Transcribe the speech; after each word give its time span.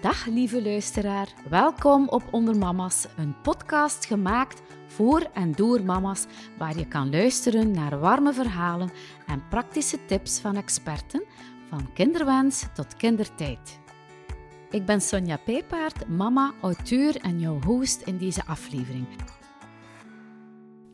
Dag 0.00 0.26
lieve 0.26 0.62
luisteraar, 0.62 1.28
welkom 1.48 2.08
op 2.08 2.22
Onder 2.30 2.56
Mama's, 2.56 3.06
een 3.16 3.40
podcast 3.40 4.04
gemaakt 4.04 4.62
voor 4.86 5.20
en 5.34 5.52
door 5.52 5.82
mama's, 5.82 6.26
waar 6.58 6.78
je 6.78 6.88
kan 6.88 7.10
luisteren 7.10 7.70
naar 7.70 7.98
warme 7.98 8.32
verhalen 8.32 8.90
en 9.26 9.48
praktische 9.48 10.04
tips 10.04 10.38
van 10.38 10.56
experten, 10.56 11.24
van 11.68 11.92
kinderwens 11.92 12.66
tot 12.74 12.96
kindertijd. 12.96 13.78
Ik 14.70 14.86
ben 14.86 15.00
Sonja 15.00 15.36
Pijpaard, 15.36 16.08
mama, 16.08 16.52
auteur 16.60 17.16
en 17.16 17.40
jouw 17.40 17.60
host 17.62 18.02
in 18.02 18.18
deze 18.18 18.44
aflevering. 18.46 19.06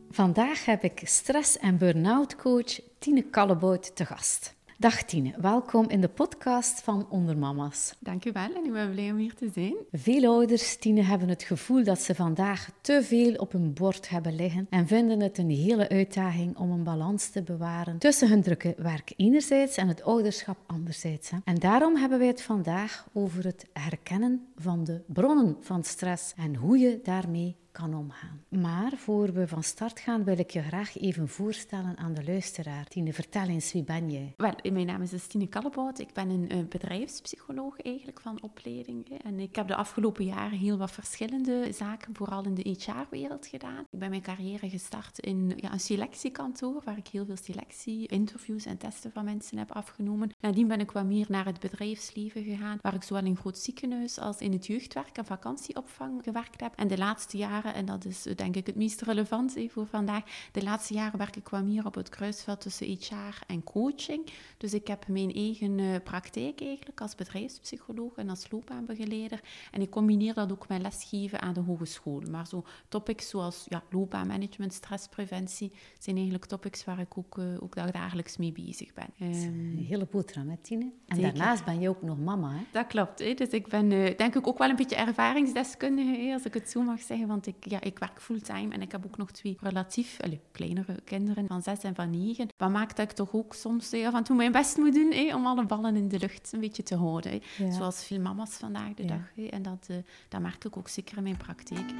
Vandaag 0.09 0.65
heb 0.65 0.83
ik 0.83 1.01
stress- 1.03 1.57
en 1.57 1.77
burn-out 1.77 2.35
coach 2.35 2.79
Tine 2.99 3.21
Kallebout 3.21 3.95
te 3.95 4.05
gast. 4.05 4.56
Dag 4.79 5.03
Tine, 5.03 5.33
welkom 5.41 5.89
in 5.89 6.01
de 6.01 6.07
podcast 6.07 6.81
van 6.81 7.07
Onder 7.09 7.37
Mama's. 7.37 7.93
Dank 7.99 8.25
u 8.25 8.31
wel 8.31 8.55
en 8.55 8.65
ik 8.65 8.71
ben 8.71 8.91
blij 8.91 9.11
om 9.11 9.17
hier 9.17 9.33
te 9.33 9.49
zijn. 9.53 9.75
Veel 9.91 10.31
ouders, 10.31 10.77
Tine, 10.77 11.01
hebben 11.01 11.29
het 11.29 11.43
gevoel 11.43 11.83
dat 11.83 11.99
ze 11.99 12.15
vandaag 12.15 12.69
te 12.81 13.03
veel 13.03 13.35
op 13.35 13.51
hun 13.51 13.73
bord 13.73 14.09
hebben 14.09 14.35
liggen 14.35 14.67
en 14.69 14.87
vinden 14.87 15.19
het 15.19 15.37
een 15.37 15.49
hele 15.49 15.89
uitdaging 15.89 16.57
om 16.57 16.71
een 16.71 16.83
balans 16.83 17.29
te 17.29 17.43
bewaren 17.43 17.97
tussen 17.97 18.29
hun 18.29 18.41
drukke 18.41 18.75
werk 18.77 19.13
enerzijds 19.15 19.77
en 19.77 19.87
het 19.87 20.03
ouderschap 20.03 20.57
anderzijds. 20.65 21.31
En 21.43 21.55
daarom 21.55 21.95
hebben 21.95 22.19
wij 22.19 22.27
het 22.27 22.41
vandaag 22.41 23.07
over 23.13 23.45
het 23.45 23.65
herkennen 23.73 24.47
van 24.57 24.83
de 24.83 25.01
bronnen 25.07 25.57
van 25.61 25.83
stress 25.83 26.33
en 26.35 26.55
hoe 26.55 26.77
je 26.77 26.99
daarmee 27.03 27.55
kan 27.77 27.93
omgaan. 27.93 28.43
Maar 28.49 28.91
voor 28.95 29.33
we 29.33 29.47
van 29.47 29.63
start 29.63 29.99
gaan, 29.99 30.23
wil 30.23 30.39
ik 30.39 30.49
je 30.49 30.61
graag 30.61 30.97
even 30.97 31.27
voorstellen 31.27 31.97
aan 31.97 32.13
de 32.13 32.23
luisteraar. 32.23 32.85
Tine, 32.87 33.13
vertel 33.13 33.47
eens, 33.47 33.73
wie 33.73 33.83
ben 33.83 34.11
jij? 34.11 34.33
Wel, 34.37 34.53
mijn 34.71 34.85
naam 34.85 35.01
is 35.01 35.09
dus 35.09 35.27
Tine 35.27 35.47
Kallebout. 35.47 35.99
Ik 35.99 36.13
ben 36.13 36.29
een, 36.29 36.53
een 36.53 36.67
bedrijfspsycholoog 36.69 37.81
eigenlijk 37.81 38.21
van 38.21 38.41
opleiding. 38.41 39.21
En 39.23 39.39
ik 39.39 39.55
heb 39.55 39.67
de 39.67 39.75
afgelopen 39.75 40.25
jaren 40.25 40.57
heel 40.57 40.77
wat 40.77 40.91
verschillende 40.91 41.71
zaken, 41.71 42.15
vooral 42.15 42.43
in 42.43 42.53
de 42.53 42.75
HR-wereld 42.77 43.47
gedaan. 43.47 43.85
Ik 43.91 43.99
ben 43.99 44.09
mijn 44.09 44.21
carrière 44.21 44.69
gestart 44.69 45.19
in 45.19 45.53
ja, 45.55 45.73
een 45.73 45.79
selectiekantoor, 45.79 46.81
waar 46.83 46.97
ik 46.97 47.07
heel 47.07 47.25
veel 47.25 47.37
selectie, 47.43 48.07
interviews 48.07 48.65
en 48.65 48.77
testen 48.77 49.11
van 49.11 49.25
mensen 49.25 49.57
heb 49.57 49.71
afgenomen. 49.71 50.31
Nadien 50.39 50.67
ben 50.67 50.79
ik 50.79 50.91
wat 50.91 51.05
meer 51.05 51.25
naar 51.29 51.45
het 51.45 51.59
bedrijfsleven 51.59 52.43
gegaan, 52.43 52.77
waar 52.81 52.93
ik 52.93 53.03
zowel 53.03 53.23
in 53.23 53.29
een 53.29 53.37
groot 53.37 53.57
ziekenhuis 53.57 54.19
als 54.19 54.37
in 54.37 54.51
het 54.51 54.65
jeugdwerk 54.65 55.17
en 55.17 55.25
vakantieopvang 55.25 56.23
gewerkt 56.23 56.61
heb. 56.61 56.73
En 56.75 56.87
de 56.87 56.97
laatste 56.97 57.37
jaren 57.37 57.66
en 57.73 57.85
dat 57.85 58.05
is 58.05 58.25
eh, 58.25 58.35
denk 58.35 58.55
ik 58.55 58.65
het 58.65 58.75
meest 58.75 59.01
relevant 59.01 59.55
voor 59.67 59.87
vandaag. 59.87 60.23
De 60.51 60.63
laatste 60.63 60.93
jaren 60.93 61.17
werk 61.17 61.35
ik 61.35 61.43
kwam 61.43 61.67
meer 61.67 61.85
op 61.85 61.95
het 61.95 62.09
kruisveld 62.09 62.61
tussen 62.61 62.87
HR 62.87 63.43
en 63.47 63.63
coaching. 63.63 64.25
Dus 64.57 64.73
ik 64.73 64.87
heb 64.87 65.07
mijn 65.07 65.33
eigen 65.33 65.77
uh, 65.77 65.95
praktijk 66.03 66.61
eigenlijk 66.61 67.01
als 67.01 67.15
bedrijfspsycholoog 67.15 68.15
en 68.15 68.29
als 68.29 68.51
loopbaanbegeleider. 68.51 69.41
En 69.71 69.81
ik 69.81 69.89
combineer 69.89 70.33
dat 70.33 70.51
ook 70.51 70.67
met 70.67 70.81
lesgeven 70.81 71.41
aan 71.41 71.53
de 71.53 71.59
hogeschool. 71.59 72.21
Maar 72.31 72.47
zo 72.47 72.63
topics 72.87 73.29
zoals 73.29 73.65
ja, 73.69 73.83
loopbaanmanagement, 73.89 74.73
stresspreventie, 74.73 75.71
zijn 75.99 76.15
eigenlijk 76.15 76.45
topics 76.45 76.85
waar 76.85 76.99
ik 76.99 77.17
ook, 77.17 77.37
uh, 77.37 77.45
ook 77.59 77.75
dagelijks 77.91 78.37
mee 78.37 78.51
bezig 78.51 78.93
ben. 78.93 79.07
Um, 79.21 79.77
een 79.77 79.85
hele 79.87 80.07
boterham, 80.11 80.49
hè, 80.49 80.57
Tine? 80.61 80.91
En 81.07 81.21
daarnaast 81.21 81.65
ben 81.65 81.79
je 81.79 81.89
ook 81.89 82.01
nog 82.01 82.19
mama, 82.19 82.51
hè? 82.51 82.63
Dat 82.71 82.87
klopt. 82.87 83.19
Hè? 83.19 83.33
Dus 83.33 83.49
ik 83.49 83.67
ben 83.67 83.89
denk 84.17 84.35
ik 84.35 84.47
ook 84.47 84.57
wel 84.57 84.69
een 84.69 84.75
beetje 84.75 84.95
ervaringsdeskundige, 84.95 86.33
als 86.33 86.43
ik 86.43 86.53
het 86.53 86.69
zo 86.69 86.81
mag 86.81 87.01
zeggen. 87.01 87.27
Want 87.27 87.47
ik 87.47 87.56
ja, 87.59 87.81
ik 87.81 87.99
werk 87.99 88.21
fulltime 88.21 88.73
en 88.73 88.81
ik 88.81 88.91
heb 88.91 89.05
ook 89.05 89.17
nog 89.17 89.31
twee 89.31 89.57
relatief 89.59 90.17
allez, 90.21 90.39
kleinere 90.51 90.99
kinderen 91.03 91.47
van 91.47 91.61
zes 91.61 91.83
en 91.83 91.95
van 91.95 92.09
negen. 92.09 92.47
Wat 92.57 92.69
maakt 92.69 92.97
dat 92.97 93.09
ik 93.09 93.15
toch 93.15 93.33
ook 93.33 93.53
soms 93.53 93.93
af 93.93 94.13
en 94.13 94.23
toe 94.23 94.35
mijn 94.35 94.51
best 94.51 94.77
moet 94.77 94.93
doen 94.93 95.33
om 95.33 95.45
alle 95.45 95.65
ballen 95.65 95.95
in 95.95 96.07
de 96.07 96.19
lucht 96.19 96.53
een 96.53 96.59
beetje 96.59 96.83
te 96.83 96.95
houden. 96.95 97.41
Zoals 97.69 98.03
veel 98.03 98.19
mama's 98.19 98.55
vandaag 98.55 98.93
de 98.93 99.05
dag. 99.05 99.49
En 99.49 99.61
dat, 99.61 99.87
dat 100.29 100.41
merk 100.41 100.65
ik 100.65 100.77
ook 100.77 100.87
zeker 100.87 101.17
in 101.17 101.23
mijn 101.23 101.37
praktijk. 101.37 101.93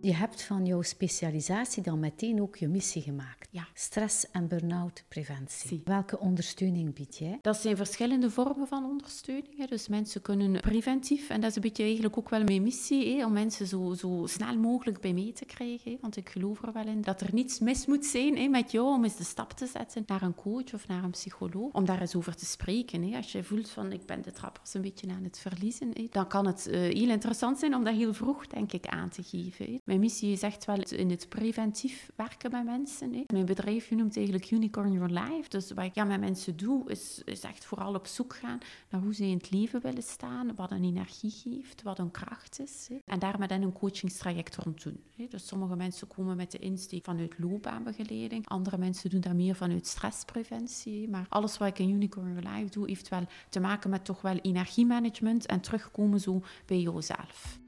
Je 0.00 0.14
hebt 0.14 0.42
van 0.42 0.66
jouw 0.66 0.82
specialisatie 0.82 1.82
dan 1.82 2.00
meteen 2.00 2.42
ook 2.42 2.56
je 2.56 2.68
missie 2.68 3.02
gemaakt. 3.02 3.37
Ja. 3.50 3.66
Stress- 3.74 4.30
en 4.30 4.48
burn-out 4.48 5.04
preventie. 5.08 5.82
Welke 5.84 6.18
ondersteuning 6.18 6.94
bied 6.94 7.16
jij? 7.16 7.38
Dat 7.42 7.56
zijn 7.56 7.76
verschillende 7.76 8.30
vormen 8.30 8.66
van 8.66 8.84
ondersteuning. 8.84 9.68
Dus 9.68 9.88
mensen 9.88 10.22
kunnen 10.22 10.60
preventief, 10.60 11.28
en 11.28 11.40
dat 11.40 11.50
is 11.50 11.56
een 11.56 11.62
beetje 11.62 11.82
eigenlijk 11.82 12.18
ook 12.18 12.28
wel 12.28 12.44
mijn 12.44 12.62
missie, 12.62 13.24
om 13.24 13.32
mensen 13.32 13.66
zo, 13.66 13.94
zo 13.94 14.26
snel 14.26 14.56
mogelijk 14.56 15.00
bij 15.00 15.12
mee 15.12 15.32
te 15.32 15.44
krijgen. 15.44 15.98
Want 16.00 16.16
ik 16.16 16.28
geloof 16.28 16.62
er 16.62 16.72
wel 16.72 16.86
in 16.86 17.00
dat 17.00 17.20
er 17.20 17.34
niets 17.34 17.58
mis 17.58 17.86
moet 17.86 18.06
zijn 18.06 18.50
met 18.50 18.70
jou 18.70 18.86
om 18.86 19.04
eens 19.04 19.16
de 19.16 19.24
stap 19.24 19.52
te 19.52 19.66
zetten 19.66 20.02
naar 20.06 20.22
een 20.22 20.34
coach 20.34 20.74
of 20.74 20.88
naar 20.88 21.04
een 21.04 21.10
psycholoog. 21.10 21.72
Om 21.72 21.84
daar 21.84 22.00
eens 22.00 22.16
over 22.16 22.34
te 22.34 22.46
spreken. 22.46 23.14
Als 23.14 23.32
je 23.32 23.44
voelt 23.44 23.70
van 23.70 23.92
ik 23.92 24.06
ben 24.06 24.22
de 24.22 24.32
trappers 24.32 24.74
een 24.74 24.82
beetje 24.82 25.10
aan 25.10 25.24
het 25.24 25.38
verliezen, 25.38 25.92
dan 26.10 26.28
kan 26.28 26.46
het 26.46 26.66
eh, 26.66 26.80
heel 26.80 27.08
interessant 27.08 27.58
zijn 27.58 27.74
om 27.74 27.84
dat 27.84 27.94
heel 27.94 28.14
vroeg, 28.14 28.46
denk 28.46 28.72
ik, 28.72 28.86
aan 28.86 29.08
te 29.08 29.22
geven. 29.22 29.80
Mijn 29.84 30.00
missie 30.00 30.32
is 30.32 30.42
echt 30.42 30.64
wel 30.64 30.82
in 30.82 31.10
het 31.10 31.28
preventief 31.28 32.10
werken 32.16 32.50
bij 32.50 32.64
mensen. 32.64 33.12
Hè. 33.12 33.22
Mijn 33.32 33.46
bedrijf 33.48 33.90
noemt 33.90 34.16
eigenlijk 34.16 34.50
Unicorn 34.50 34.92
Your 34.92 35.12
Life. 35.12 35.48
Dus 35.48 35.70
wat 35.70 35.84
ik 35.84 35.94
ja, 35.94 36.04
met 36.04 36.20
mensen 36.20 36.56
doe, 36.56 36.90
is, 36.90 37.22
is 37.24 37.40
echt 37.40 37.64
vooral 37.64 37.94
op 37.94 38.06
zoek 38.06 38.34
gaan 38.34 38.58
naar 38.90 39.00
hoe 39.00 39.14
ze 39.14 39.24
in 39.24 39.36
het 39.36 39.50
leven 39.50 39.80
willen 39.80 40.02
staan, 40.02 40.54
wat 40.54 40.70
een 40.70 40.84
energie 40.84 41.30
geeft, 41.30 41.82
wat 41.82 41.98
een 41.98 42.10
kracht 42.10 42.60
is. 42.60 42.86
Hè. 42.88 42.96
En 43.04 43.18
daar 43.18 43.38
met 43.38 43.50
een 43.50 43.72
coachingstraject 43.72 44.56
rond 44.56 44.82
doen. 44.82 45.00
Hè. 45.16 45.26
Dus 45.28 45.46
sommige 45.46 45.76
mensen 45.76 46.06
komen 46.06 46.36
met 46.36 46.50
de 46.50 46.58
insteek 46.58 47.04
vanuit 47.04 47.38
loopbaanbegeleiding, 47.38 48.48
andere 48.48 48.78
mensen 48.78 49.10
doen 49.10 49.20
dat 49.20 49.34
meer 49.34 49.54
vanuit 49.54 49.86
stresspreventie. 49.86 51.08
Maar 51.08 51.26
alles 51.28 51.58
wat 51.58 51.68
ik 51.68 51.78
in 51.78 51.90
Unicorn 51.90 52.34
Your 52.34 52.56
Life 52.56 52.70
doe, 52.70 52.86
heeft 52.86 53.08
wel 53.08 53.26
te 53.48 53.60
maken 53.60 53.90
met 53.90 54.04
toch 54.04 54.20
wel 54.20 54.36
energiemanagement 54.36 55.46
en 55.46 55.60
terugkomen 55.60 56.20
zo 56.20 56.42
bij 56.66 56.80
jezelf. 56.80 57.58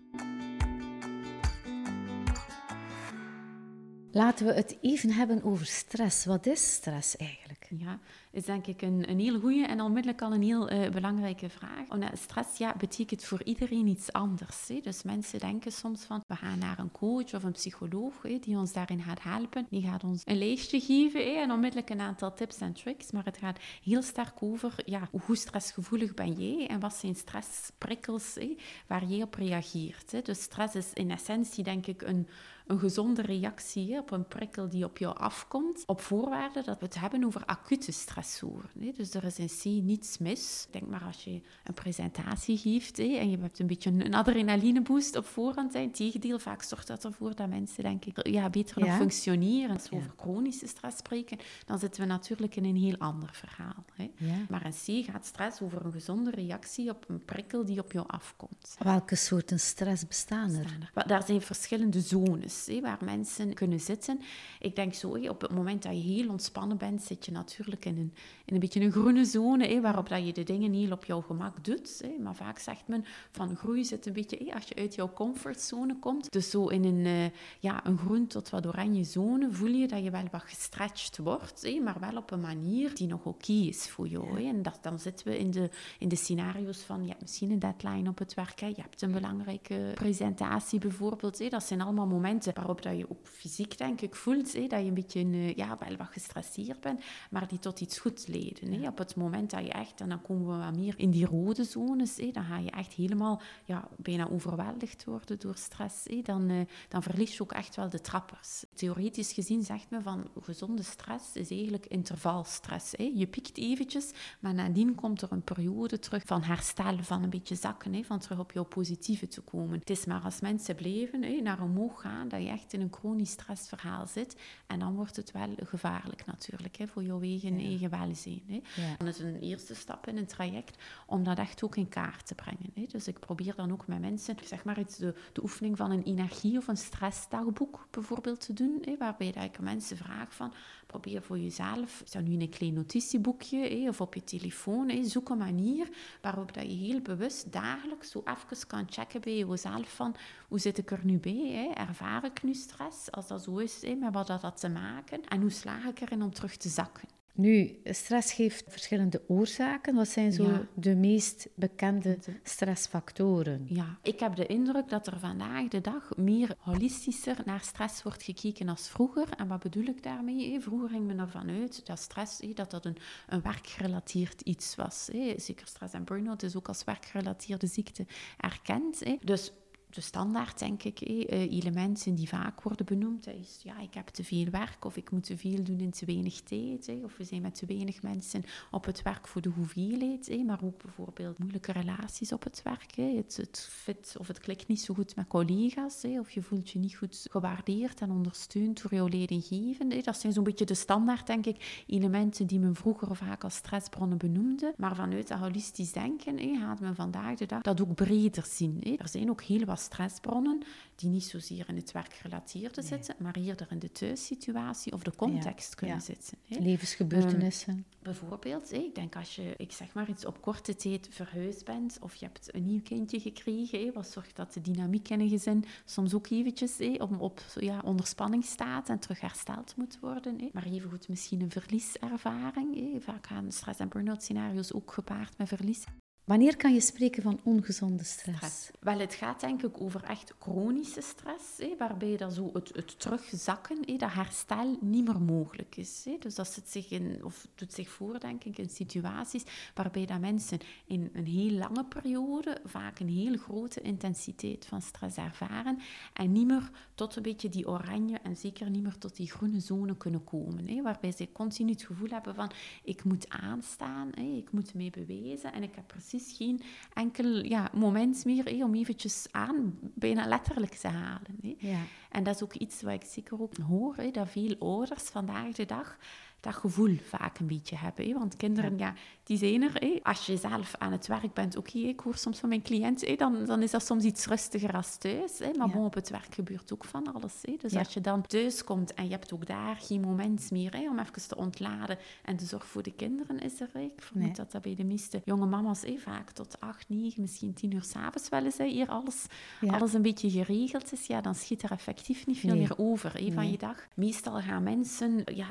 Laten 4.12 4.46
we 4.46 4.52
het 4.52 4.78
even 4.80 5.12
hebben 5.12 5.42
over 5.42 5.66
stress. 5.66 6.24
Wat 6.24 6.46
is 6.46 6.72
stress 6.72 7.16
eigenlijk? 7.16 7.66
Ja, 7.70 7.98
is 8.30 8.44
denk 8.44 8.66
ik 8.66 8.82
een, 8.82 9.10
een 9.10 9.18
heel 9.18 9.40
goede 9.40 9.66
en 9.66 9.80
onmiddellijk 9.80 10.22
al 10.22 10.32
een 10.32 10.42
heel 10.42 10.72
uh, 10.72 10.88
belangrijke 10.88 11.48
vraag. 11.48 11.86
Stress 12.12 12.58
ja, 12.58 12.74
betekent 12.78 13.24
voor 13.24 13.42
iedereen 13.42 13.86
iets 13.86 14.12
anders. 14.12 14.68
Hè? 14.68 14.80
Dus 14.82 15.02
mensen 15.02 15.38
denken 15.38 15.72
soms 15.72 16.04
van, 16.04 16.24
we 16.26 16.36
gaan 16.36 16.58
naar 16.58 16.78
een 16.78 16.92
coach 16.92 17.34
of 17.34 17.42
een 17.42 17.52
psycholoog 17.52 18.20
die 18.40 18.56
ons 18.56 18.72
daarin 18.72 19.02
gaat 19.02 19.22
helpen. 19.22 19.66
Die 19.70 19.82
gaat 19.82 20.04
ons 20.04 20.22
een 20.24 20.38
lijstje 20.38 20.80
geven 20.80 21.40
en 21.40 21.50
onmiddellijk 21.50 21.90
een 21.90 22.00
aantal 22.00 22.34
tips 22.34 22.58
en 22.58 22.72
tricks. 22.72 23.10
Maar 23.10 23.24
het 23.24 23.36
gaat 23.36 23.58
heel 23.84 24.02
sterk 24.02 24.42
over, 24.42 24.74
ja, 24.84 25.08
hoe 25.24 25.36
stressgevoelig 25.36 26.14
ben 26.14 26.32
jij 26.32 26.66
en 26.66 26.80
wat 26.80 26.94
zijn 26.94 27.14
stressprikkels 27.14 28.38
waar 28.86 29.04
jij 29.04 29.22
op 29.22 29.34
reageert. 29.34 30.12
Hè? 30.12 30.20
Dus 30.22 30.42
stress 30.42 30.74
is 30.74 30.92
in 30.92 31.10
essentie 31.10 31.64
denk 31.64 31.86
ik 31.86 32.02
een 32.02 32.28
een 32.70 32.78
gezonde 32.78 33.22
reactie 33.22 33.92
hè, 33.92 33.98
op 33.98 34.10
een 34.10 34.28
prikkel 34.28 34.68
die 34.68 34.84
op 34.84 34.98
jou 34.98 35.16
afkomt, 35.16 35.82
op 35.86 36.00
voorwaarde 36.00 36.62
dat 36.62 36.78
we 36.78 36.84
het 36.84 37.00
hebben 37.00 37.24
over 37.24 37.44
acute 37.44 37.92
stressoren. 37.92 38.70
Hè. 38.80 38.92
Dus 38.96 39.14
er 39.14 39.24
is 39.24 39.38
in 39.38 39.46
C 39.46 39.84
niets 39.84 40.18
mis. 40.18 40.66
Denk 40.70 40.86
maar 40.86 41.02
als 41.02 41.24
je 41.24 41.40
een 41.64 41.74
presentatie 41.74 42.58
geeft 42.58 42.96
hè, 42.96 43.04
en 43.04 43.30
je 43.30 43.38
hebt 43.38 43.58
een 43.58 43.66
beetje 43.66 43.90
een 43.90 44.14
adrenalineboost 44.14 45.16
op 45.16 45.26
voorhand. 45.26 45.72
Hè. 45.72 45.88
Tegendeel, 45.88 46.38
vaak 46.38 46.62
zorgt 46.62 46.86
dat 46.86 47.04
ervoor 47.04 47.34
dat 47.34 47.48
mensen 47.48 47.82
denk 47.82 48.04
ik, 48.04 48.26
ja, 48.26 48.50
beter 48.50 48.80
nog 48.80 48.96
functioneren. 48.96 49.70
Als 49.70 49.88
we 49.88 49.96
over 49.96 50.12
chronische 50.16 50.66
stress 50.66 50.96
spreken, 50.96 51.38
dan 51.66 51.78
zitten 51.78 52.00
we 52.00 52.06
natuurlijk 52.06 52.56
in 52.56 52.64
een 52.64 52.76
heel 52.76 52.96
ander 52.98 53.30
verhaal. 53.32 53.84
Hè. 53.94 54.10
Maar 54.48 54.64
in 54.64 55.02
C 55.02 55.04
gaat 55.10 55.26
stress 55.26 55.60
over 55.60 55.84
een 55.84 55.92
gezonde 55.92 56.30
reactie 56.30 56.90
op 56.90 57.04
een 57.08 57.24
prikkel 57.24 57.64
die 57.64 57.78
op 57.78 57.92
jou 57.92 58.08
afkomt. 58.08 58.76
Welke 58.78 59.16
soorten 59.16 59.60
stress 59.60 60.06
bestaan 60.06 60.50
er? 60.50 60.62
Bestaan 60.62 60.88
er? 60.94 61.08
Daar 61.08 61.22
zijn 61.22 61.40
verschillende 61.40 62.00
zones 62.00 62.59
waar 62.82 62.98
mensen 63.04 63.54
kunnen 63.54 63.80
zitten. 63.80 64.20
Ik 64.58 64.76
denk 64.76 64.94
zo, 64.94 65.08
op 65.08 65.40
het 65.40 65.52
moment 65.52 65.82
dat 65.82 65.92
je 65.92 66.12
heel 66.12 66.28
ontspannen 66.28 66.76
bent, 66.76 67.02
zit 67.02 67.24
je 67.24 67.32
natuurlijk 67.32 67.84
in 67.84 67.96
een, 67.96 68.12
in 68.44 68.54
een 68.54 68.60
beetje 68.60 68.80
een 68.80 68.92
groene 68.92 69.24
zone, 69.24 69.80
waarop 69.80 70.08
dat 70.08 70.26
je 70.26 70.32
de 70.32 70.42
dingen 70.42 70.72
heel 70.72 70.92
op 70.92 71.04
jouw 71.04 71.20
gemak 71.20 71.64
doet. 71.64 72.02
Maar 72.20 72.34
vaak 72.34 72.58
zegt 72.58 72.88
men 72.88 73.04
van 73.30 73.56
groei 73.56 73.84
zit 73.84 74.06
een 74.06 74.12
beetje 74.12 74.54
als 74.54 74.64
je 74.68 74.74
uit 74.74 74.94
jouw 74.94 75.12
comfortzone 75.12 75.98
komt. 75.98 76.32
Dus 76.32 76.50
zo 76.50 76.66
in 76.66 76.84
een, 76.84 77.04
uh, 77.04 77.24
ja, 77.60 77.86
een 77.86 77.98
groen 77.98 78.26
tot 78.26 78.50
wat 78.50 78.66
oranje 78.66 79.04
zone 79.04 79.50
voel 79.50 79.72
je 79.72 79.88
dat 79.88 80.02
je 80.02 80.10
wel 80.10 80.28
wat 80.30 80.42
gestretched 80.42 81.18
wordt, 81.18 81.80
maar 81.84 82.00
wel 82.00 82.16
op 82.16 82.30
een 82.30 82.40
manier 82.40 82.94
die 82.94 83.06
nog 83.06 83.24
oké 83.24 83.52
is 83.52 83.88
voor 83.88 84.08
jou. 84.08 84.46
En 84.46 84.62
dat, 84.62 84.78
dan 84.82 84.98
zitten 84.98 85.26
we 85.26 85.38
in 85.38 85.50
de, 85.50 85.70
in 85.98 86.08
de 86.08 86.16
scenario's 86.16 86.78
van, 86.78 87.06
ja, 87.06 87.14
misschien 87.20 87.50
een 87.50 87.58
deadline 87.58 88.08
op 88.08 88.18
het 88.18 88.34
werk, 88.34 88.58
je 88.60 88.80
hebt 88.80 89.02
een 89.02 89.12
belangrijke 89.12 89.92
presentatie 89.94 90.78
bijvoorbeeld. 90.78 91.50
Dat 91.50 91.64
zijn 91.64 91.80
allemaal 91.80 92.06
momenten 92.06 92.49
waarop 92.54 92.82
dat 92.82 92.96
je 92.96 93.10
ook 93.10 93.26
fysiek, 93.26 93.78
denk 93.78 94.00
ik, 94.00 94.14
voelt 94.14 94.52
dat 94.52 94.80
je 94.80 94.86
een 94.86 94.94
beetje 94.94 95.24
uh, 95.24 95.54
ja, 95.54 95.78
wel 95.78 95.96
wat 95.96 96.08
gestresseerd 96.10 96.80
bent, 96.80 97.02
maar 97.30 97.48
die 97.48 97.58
tot 97.58 97.80
iets 97.80 97.98
goeds 97.98 98.26
leiden. 98.26 98.86
Op 98.86 98.98
het 98.98 99.16
moment 99.16 99.50
dat 99.50 99.64
je 99.64 99.70
echt, 99.70 100.00
en 100.00 100.08
dan 100.08 100.22
komen 100.22 100.58
we 100.58 100.64
wat 100.64 100.76
meer 100.76 100.94
in 100.96 101.10
die 101.10 101.26
rode 101.26 101.64
zones, 101.64 102.16
dan 102.32 102.44
ga 102.44 102.58
je 102.58 102.70
echt 102.70 102.92
helemaal 102.92 103.40
ja, 103.64 103.88
bijna 103.96 104.28
overweldigd 104.28 105.04
worden 105.04 105.38
door 105.38 105.56
stress. 105.56 106.06
Dan, 106.22 106.50
uh, 106.50 106.60
dan 106.88 107.02
verlies 107.02 107.36
je 107.36 107.42
ook 107.42 107.52
echt 107.52 107.76
wel 107.76 107.88
de 107.88 108.00
trappers. 108.00 108.64
theoretisch 108.74 109.32
gezien 109.32 109.62
zegt 109.62 109.90
men 109.90 110.02
van 110.02 110.28
gezonde 110.40 110.82
stress 110.82 111.36
is 111.36 111.50
eigenlijk 111.50 111.86
intervalstress. 111.86 112.90
Je 113.14 113.26
piekt 113.26 113.58
eventjes, 113.58 114.10
maar 114.40 114.54
nadien 114.54 114.94
komt 114.94 115.22
er 115.22 115.32
een 115.32 115.42
periode 115.42 115.98
terug 115.98 116.22
van 116.26 116.42
herstel, 116.42 116.98
van 117.02 117.22
een 117.22 117.30
beetje 117.30 117.54
zakken, 117.54 118.04
van 118.04 118.18
terug 118.18 118.38
op 118.38 118.52
jouw 118.52 118.64
positieve 118.64 119.28
te 119.28 119.40
komen. 119.40 119.78
Het 119.78 119.90
is 119.90 120.04
maar 120.04 120.22
als 120.22 120.40
mensen 120.40 120.74
blijven 120.74 121.42
naar 121.42 121.62
omhoog 121.62 122.00
gaan, 122.00 122.28
dat 122.30 122.42
je 122.42 122.48
echt 122.48 122.72
in 122.72 122.80
een 122.80 122.92
chronisch 122.92 123.30
stressverhaal 123.30 124.06
zit. 124.06 124.36
En 124.66 124.78
dan 124.78 124.94
wordt 124.94 125.16
het 125.16 125.30
wel 125.32 125.54
gevaarlijk 125.64 126.26
natuurlijk 126.26 126.76
hè, 126.76 126.86
voor 126.86 127.02
jouw 127.02 127.20
eigen, 127.20 127.58
ja. 127.58 127.66
eigen 127.66 127.90
welzijn. 127.90 128.42
Hè. 128.46 128.60
Ja. 128.82 128.96
Dan 128.98 129.06
is 129.06 129.18
een 129.18 129.40
eerste 129.40 129.74
stap 129.74 130.06
in 130.06 130.16
een 130.16 130.26
traject 130.26 130.82
om 131.06 131.24
dat 131.24 131.38
echt 131.38 131.62
ook 131.62 131.76
in 131.76 131.88
kaart 131.88 132.26
te 132.26 132.34
brengen. 132.34 132.70
Hè. 132.74 132.84
Dus 132.88 133.08
ik 133.08 133.18
probeer 133.18 133.54
dan 133.54 133.72
ook 133.72 133.86
met 133.86 134.00
mensen, 134.00 134.36
zeg 134.44 134.64
maar, 134.64 134.78
iets 134.78 134.96
de, 134.96 135.14
de 135.32 135.42
oefening 135.42 135.76
van 135.76 135.90
een 135.90 136.02
energie- 136.02 136.56
of 136.56 136.68
een 136.68 136.76
stressdagboek 136.76 137.86
bijvoorbeeld 137.90 138.40
te 138.40 138.52
doen, 138.52 138.78
hè, 138.84 138.96
waarbij 138.98 139.32
dat 139.32 139.44
ik 139.44 139.58
mensen 139.60 139.96
vraag 139.96 140.34
van, 140.34 140.52
probeer 140.86 141.22
voor 141.22 141.38
jezelf, 141.38 142.02
is 142.04 142.10
dat 142.10 142.22
nu 142.22 142.32
in 142.32 142.40
een 142.40 142.48
klein 142.48 142.74
notitieboekje 142.74 143.58
hè, 143.58 143.88
of 143.88 144.00
op 144.00 144.14
je 144.14 144.24
telefoon, 144.24 144.88
hè, 144.88 145.04
zoek 145.04 145.28
een 145.28 145.38
manier 145.38 145.88
waarop 146.20 146.54
dat 146.54 146.62
je 146.62 146.76
heel 146.76 147.00
bewust 147.00 147.52
dagelijks 147.52 148.10
zo 148.10 148.22
even 148.24 148.66
kan 148.66 148.86
checken 148.90 149.20
bij 149.20 149.36
jezelf 149.36 149.94
van, 149.94 150.14
hoe 150.48 150.58
zit 150.58 150.78
ik 150.78 150.90
er 150.90 151.00
nu 151.02 151.18
bij? 151.18 151.50
Hè? 151.52 151.82
Ervaar 151.82 152.19
ik 152.24 152.42
nu 152.42 152.54
stress? 152.54 153.10
Als 153.10 153.28
dat 153.28 153.42
zo 153.42 153.56
is, 153.56 153.80
met 153.98 154.12
wat 154.12 154.26
dat 154.26 154.42
had 154.42 154.60
te 154.60 154.68
maken? 154.68 155.24
En 155.28 155.40
hoe 155.40 155.50
slaag 155.50 155.84
ik 155.84 156.00
erin 156.00 156.22
om 156.22 156.32
terug 156.32 156.56
te 156.56 156.68
zakken? 156.68 157.08
Nu, 157.34 157.80
stress 157.84 158.36
heeft 158.36 158.64
verschillende 158.68 159.22
oorzaken. 159.28 159.94
Wat 159.94 160.08
zijn 160.08 160.32
zo 160.32 160.66
de 160.74 160.94
meest 160.94 161.48
bekende 161.54 162.18
stressfactoren? 162.42 163.66
Ja, 163.68 163.98
ik 164.02 164.20
heb 164.20 164.36
de 164.36 164.46
indruk 164.46 164.88
dat 164.88 165.06
er 165.06 165.18
vandaag 165.18 165.68
de 165.68 165.80
dag 165.80 166.16
meer 166.16 166.54
holistischer 166.58 167.36
naar 167.44 167.60
stress 167.60 168.02
wordt 168.02 168.22
gekeken 168.22 168.68
als 168.68 168.88
vroeger. 168.88 169.28
En 169.36 169.48
wat 169.48 169.60
bedoel 169.60 169.84
ik 169.84 170.02
daarmee? 170.02 170.60
Vroeger 170.60 170.88
ging 170.88 171.06
men 171.06 171.18
ervan 171.18 171.50
uit 171.50 171.86
dat 171.86 171.98
stress 171.98 172.40
dat 172.54 172.70
dat 172.70 172.84
een, 172.84 172.96
een 173.28 173.42
werkgerelateerd 173.42 174.40
iets 174.40 174.74
was. 174.74 175.04
Zeker 175.36 175.66
stress 175.66 175.94
en 175.94 176.04
burn-out 176.04 176.42
is 176.42 176.56
ook 176.56 176.68
als 176.68 176.84
werkgerelateerde 176.84 177.66
ziekte 177.66 178.06
erkend. 178.36 179.02
Dus 179.20 179.52
de 179.94 180.00
standaard, 180.00 180.58
denk 180.58 180.82
ik, 180.82 181.00
eh, 181.00 181.40
elementen 181.40 182.14
die 182.14 182.28
vaak 182.28 182.62
worden 182.62 182.86
benoemd. 182.86 183.26
is, 183.26 183.60
ja, 183.62 183.78
ik 183.80 183.94
heb 183.94 184.08
te 184.08 184.24
veel 184.24 184.50
werk 184.50 184.84
of 184.84 184.96
ik 184.96 185.10
moet 185.10 185.24
te 185.24 185.36
veel 185.36 185.62
doen 185.62 185.80
in 185.80 185.90
te 185.90 186.06
weinig 186.06 186.40
tijd. 186.40 186.90
of 187.04 187.16
we 187.16 187.24
zijn 187.24 187.42
met 187.42 187.54
te 187.54 187.66
weinig 187.66 188.02
mensen 188.02 188.44
op 188.70 188.84
het 188.84 189.02
werk 189.02 189.28
voor 189.28 189.40
de 189.40 189.48
hoeveelheid. 189.48 190.44
maar 190.46 190.64
ook 190.64 190.82
bijvoorbeeld 190.82 191.38
moeilijke 191.38 191.72
relaties 191.72 192.32
op 192.32 192.44
het 192.44 192.62
werk. 192.62 192.94
Het, 192.94 193.36
het 193.36 193.68
fit 193.70 194.14
of 194.18 194.26
het 194.26 194.38
klikt 194.38 194.68
niet 194.68 194.80
zo 194.80 194.94
goed 194.94 195.16
met 195.16 195.26
collega's. 195.26 196.04
of 196.04 196.30
je 196.30 196.42
voelt 196.42 196.70
je 196.70 196.78
niet 196.78 196.96
goed 196.96 197.26
gewaardeerd 197.30 198.00
en 198.00 198.10
ondersteund 198.10 198.82
door 198.82 198.94
jouw 198.94 199.08
leidinggevende. 199.08 200.02
Dat 200.02 200.16
zijn 200.20 200.32
zo'n 200.32 200.44
beetje 200.44 200.64
de 200.64 200.74
standaard, 200.74 201.26
denk 201.26 201.46
ik, 201.46 201.84
elementen 201.86 202.46
die 202.46 202.58
men 202.58 202.74
vroeger 202.74 203.16
vaak 203.16 203.44
als 203.44 203.54
stressbronnen 203.54 204.18
benoemde. 204.18 204.74
Maar 204.76 204.94
vanuit 204.94 205.28
dat 205.28 205.38
holistisch 205.38 205.92
denken 205.92 206.58
gaat 206.58 206.80
men 206.80 206.94
vandaag 206.94 207.36
de 207.36 207.46
dag 207.46 207.62
dat 207.62 207.80
ook 207.80 207.94
breder 207.94 208.44
zien. 208.46 208.98
Er 208.98 209.08
zijn 209.08 209.30
ook 209.30 209.42
heel 209.42 209.64
wat 209.64 209.79
stressbronnen 209.80 210.62
die 210.94 211.10
niet 211.10 211.24
zozeer 211.24 211.68
in 211.68 211.76
het 211.76 211.92
werkgerelateerde 211.92 212.82
zitten, 212.82 213.14
maar 213.18 213.34
eerder 213.34 213.66
in 213.70 213.78
de 213.78 213.92
thuissituatie 213.92 214.92
of 214.92 215.02
de 215.02 215.12
context 215.16 215.74
kunnen 215.74 216.00
zitten. 216.00 216.38
Hè. 216.44 216.58
Levensgebeurtenissen. 216.58 217.72
Um, 217.74 217.84
bijvoorbeeld, 218.02 218.72
ik 218.72 218.94
denk 218.94 219.16
als 219.16 219.36
je, 219.36 219.54
ik 219.56 219.72
zeg 219.72 219.94
maar 219.94 220.08
iets, 220.08 220.24
op 220.24 220.40
korte 220.40 220.76
tijd 220.76 221.08
verhuisd 221.10 221.64
bent 221.64 221.98
of 222.00 222.14
je 222.14 222.24
hebt 222.24 222.54
een 222.54 222.66
nieuw 222.66 222.82
kindje 222.82 223.20
gekregen, 223.20 223.80
hè, 223.84 223.92
wat 223.92 224.08
zorgt 224.08 224.36
dat 224.36 224.52
de 224.52 224.60
dynamiek 224.60 225.08
in 225.08 225.20
een 225.20 225.28
gezin 225.28 225.64
soms 225.84 226.14
ook 226.14 226.30
eventjes 226.30 226.78
hè, 226.78 226.94
op, 226.98 227.20
op 227.20 227.40
ja, 227.54 227.80
onder 227.84 228.06
spanning 228.06 228.44
staat 228.44 228.88
en 228.88 228.98
terug 228.98 229.20
hersteld 229.20 229.76
moet 229.76 229.98
worden. 230.00 230.40
Hè. 230.40 230.48
Maar 230.52 230.64
evengoed 230.64 231.08
misschien 231.08 231.40
een 231.40 231.50
verlieservaring. 231.50 232.74
Hè. 232.74 233.00
Vaak 233.00 233.26
gaan 233.26 233.52
stress- 233.52 233.78
en 233.78 233.88
burn-out 233.88 234.22
scenario's 234.22 234.72
ook 234.72 234.92
gepaard 234.92 235.38
met 235.38 235.48
verlies. 235.48 235.84
Wanneer 236.30 236.56
kan 236.56 236.74
je 236.74 236.80
spreken 236.80 237.22
van 237.22 237.40
ongezonde 237.42 238.04
stress? 238.04 238.70
Wel, 238.80 238.98
het 238.98 239.14
gaat 239.14 239.40
denk 239.40 239.62
ik 239.62 239.80
over 239.80 240.02
echt 240.02 240.34
chronische 240.38 241.00
stress, 241.00 241.58
hé, 241.58 241.74
waarbij 241.78 242.16
dat 242.16 242.32
zo 242.34 242.50
het, 242.52 242.70
het 242.74 243.00
terugzakken, 243.00 243.98
dat 243.98 244.12
herstel 244.12 244.78
niet 244.80 245.04
meer 245.04 245.20
mogelijk 245.20 245.76
is. 245.76 246.06
Dus 246.18 246.34
dat 246.34 246.52
zit 246.52 246.68
zich 246.68 246.90
in, 246.90 247.24
of 247.24 247.46
doet 247.54 247.72
zich 247.72 247.88
voor, 247.88 248.20
denk 248.20 248.44
ik, 248.44 248.58
in 248.58 248.68
situaties 248.68 249.44
waarbij 249.74 250.06
dat 250.06 250.20
mensen 250.20 250.58
in 250.86 251.10
een 251.12 251.26
heel 251.26 251.50
lange 251.50 251.84
periode 251.84 252.60
vaak 252.64 252.98
een 252.98 253.08
heel 253.08 253.36
grote 253.36 253.80
intensiteit 253.80 254.66
van 254.66 254.82
stress 254.82 255.16
ervaren 255.16 255.78
en 256.12 256.32
niet 256.32 256.46
meer 256.46 256.70
tot 256.94 257.16
een 257.16 257.22
beetje 257.22 257.48
die 257.48 257.68
oranje 257.68 258.18
en 258.18 258.36
zeker 258.36 258.70
niet 258.70 258.82
meer 258.82 258.98
tot 258.98 259.16
die 259.16 259.30
groene 259.30 259.60
zone 259.60 259.96
kunnen 259.96 260.24
komen. 260.24 260.82
Waarbij 260.82 261.12
ze 261.12 261.32
continu 261.32 261.70
het 261.70 261.82
gevoel 261.82 262.08
hebben 262.08 262.34
van 262.34 262.50
ik 262.82 263.04
moet 263.04 263.28
aanstaan, 263.28 264.14
ik 264.14 264.52
moet 264.52 264.74
mee 264.74 264.90
bewijzen 264.90 265.52
en 265.52 265.62
ik 265.62 265.74
heb 265.74 265.86
precies 265.86 266.18
geen 266.28 266.60
enkel 266.94 267.44
ja, 267.44 267.70
moment 267.72 268.24
meer 268.24 268.64
om 268.64 268.74
eventjes 268.74 269.26
aan, 269.30 269.78
bijna 269.80 270.26
letterlijk 270.26 270.74
te 270.74 270.88
halen. 270.88 271.56
Ja. 271.58 271.78
En 272.10 272.22
dat 272.22 272.34
is 272.34 272.42
ook 272.42 272.54
iets 272.54 272.82
wat 272.82 272.92
ik 272.92 273.04
zeker 273.04 273.40
ook 273.40 273.56
hoor, 273.56 273.96
dat 274.12 274.30
veel 274.30 274.56
ouders 274.58 275.02
vandaag 275.02 275.52
de 275.52 275.66
dag 275.66 275.98
dat 276.40 276.54
gevoel 276.54 276.96
vaak 277.08 277.38
een 277.38 277.46
beetje 277.46 277.76
hebben. 277.76 278.06
Hè? 278.06 278.12
Want 278.12 278.36
kinderen, 278.36 278.78
ja. 278.78 278.94
die 279.24 279.38
zijn 279.38 279.62
er. 279.62 279.74
Hè? 279.74 279.98
Als 280.02 280.26
je 280.26 280.36
zelf 280.36 280.74
aan 280.78 280.92
het 280.92 281.06
werk 281.06 281.34
bent, 281.34 281.56
oké, 281.56 281.78
ik 281.78 282.00
hoor 282.00 282.16
soms 282.16 282.38
van 282.38 282.48
mijn 282.48 282.62
cliënt, 282.62 283.06
hè, 283.06 283.14
dan, 283.14 283.44
dan 283.44 283.62
is 283.62 283.70
dat 283.70 283.86
soms 283.86 284.04
iets 284.04 284.26
rustiger 284.26 284.74
als 284.74 284.96
thuis. 284.96 285.38
Hè? 285.38 285.50
Maar 285.56 285.68
bon, 285.68 285.84
op 285.84 285.94
het 285.94 286.10
werk 286.10 286.34
gebeurt 286.34 286.72
ook 286.72 286.84
van 286.84 287.12
alles. 287.12 287.34
Hè? 287.42 287.56
Dus 287.60 287.76
als 287.76 287.94
je 287.94 288.00
dan 288.00 288.26
thuis 288.26 288.64
komt 288.64 288.94
en 288.94 289.04
je 289.04 289.10
hebt 289.10 289.32
ook 289.32 289.46
daar 289.46 289.76
geen 289.76 290.00
moment 290.00 290.50
meer 290.50 290.76
hè, 290.76 290.88
om 290.88 290.98
even 290.98 291.28
te 291.28 291.36
ontladen 291.36 291.98
en 292.24 292.36
de 292.36 292.44
zorg 292.44 292.66
voor 292.66 292.82
de 292.82 292.92
kinderen 292.92 293.38
is 293.38 293.60
er. 293.60 293.68
Hè? 293.72 293.80
Ik 293.80 294.02
vermoed 294.02 294.36
dat 294.36 294.52
dat 294.52 294.62
bij 294.62 294.74
de 294.74 294.84
meeste 294.84 295.22
jonge 295.24 295.46
mama's 295.46 295.82
hè, 295.82 295.96
vaak 295.98 296.30
tot 296.30 296.60
acht, 296.60 296.88
negen, 296.88 297.20
misschien 297.20 297.54
tien 297.54 297.74
uur 297.74 297.84
s'avonds 297.84 298.28
wel 298.28 298.44
eens 298.44 298.58
hè, 298.58 298.66
hier 298.66 298.88
alles, 298.88 299.26
alles 299.66 299.92
een 299.92 300.02
beetje 300.02 300.30
geregeld 300.30 300.92
is. 300.92 301.06
Ja, 301.06 301.20
dan 301.20 301.34
schiet 301.34 301.62
er 301.62 301.70
effectief 301.70 302.26
niet 302.26 302.38
veel 302.38 302.56
meer 302.56 302.78
over 302.78 303.18
hè, 303.18 303.32
van 303.32 303.50
je 303.50 303.58
dag. 303.58 303.88
Meestal 303.94 304.40
gaan 304.40 304.62
mensen... 304.62 305.22
Ja, 305.34 305.48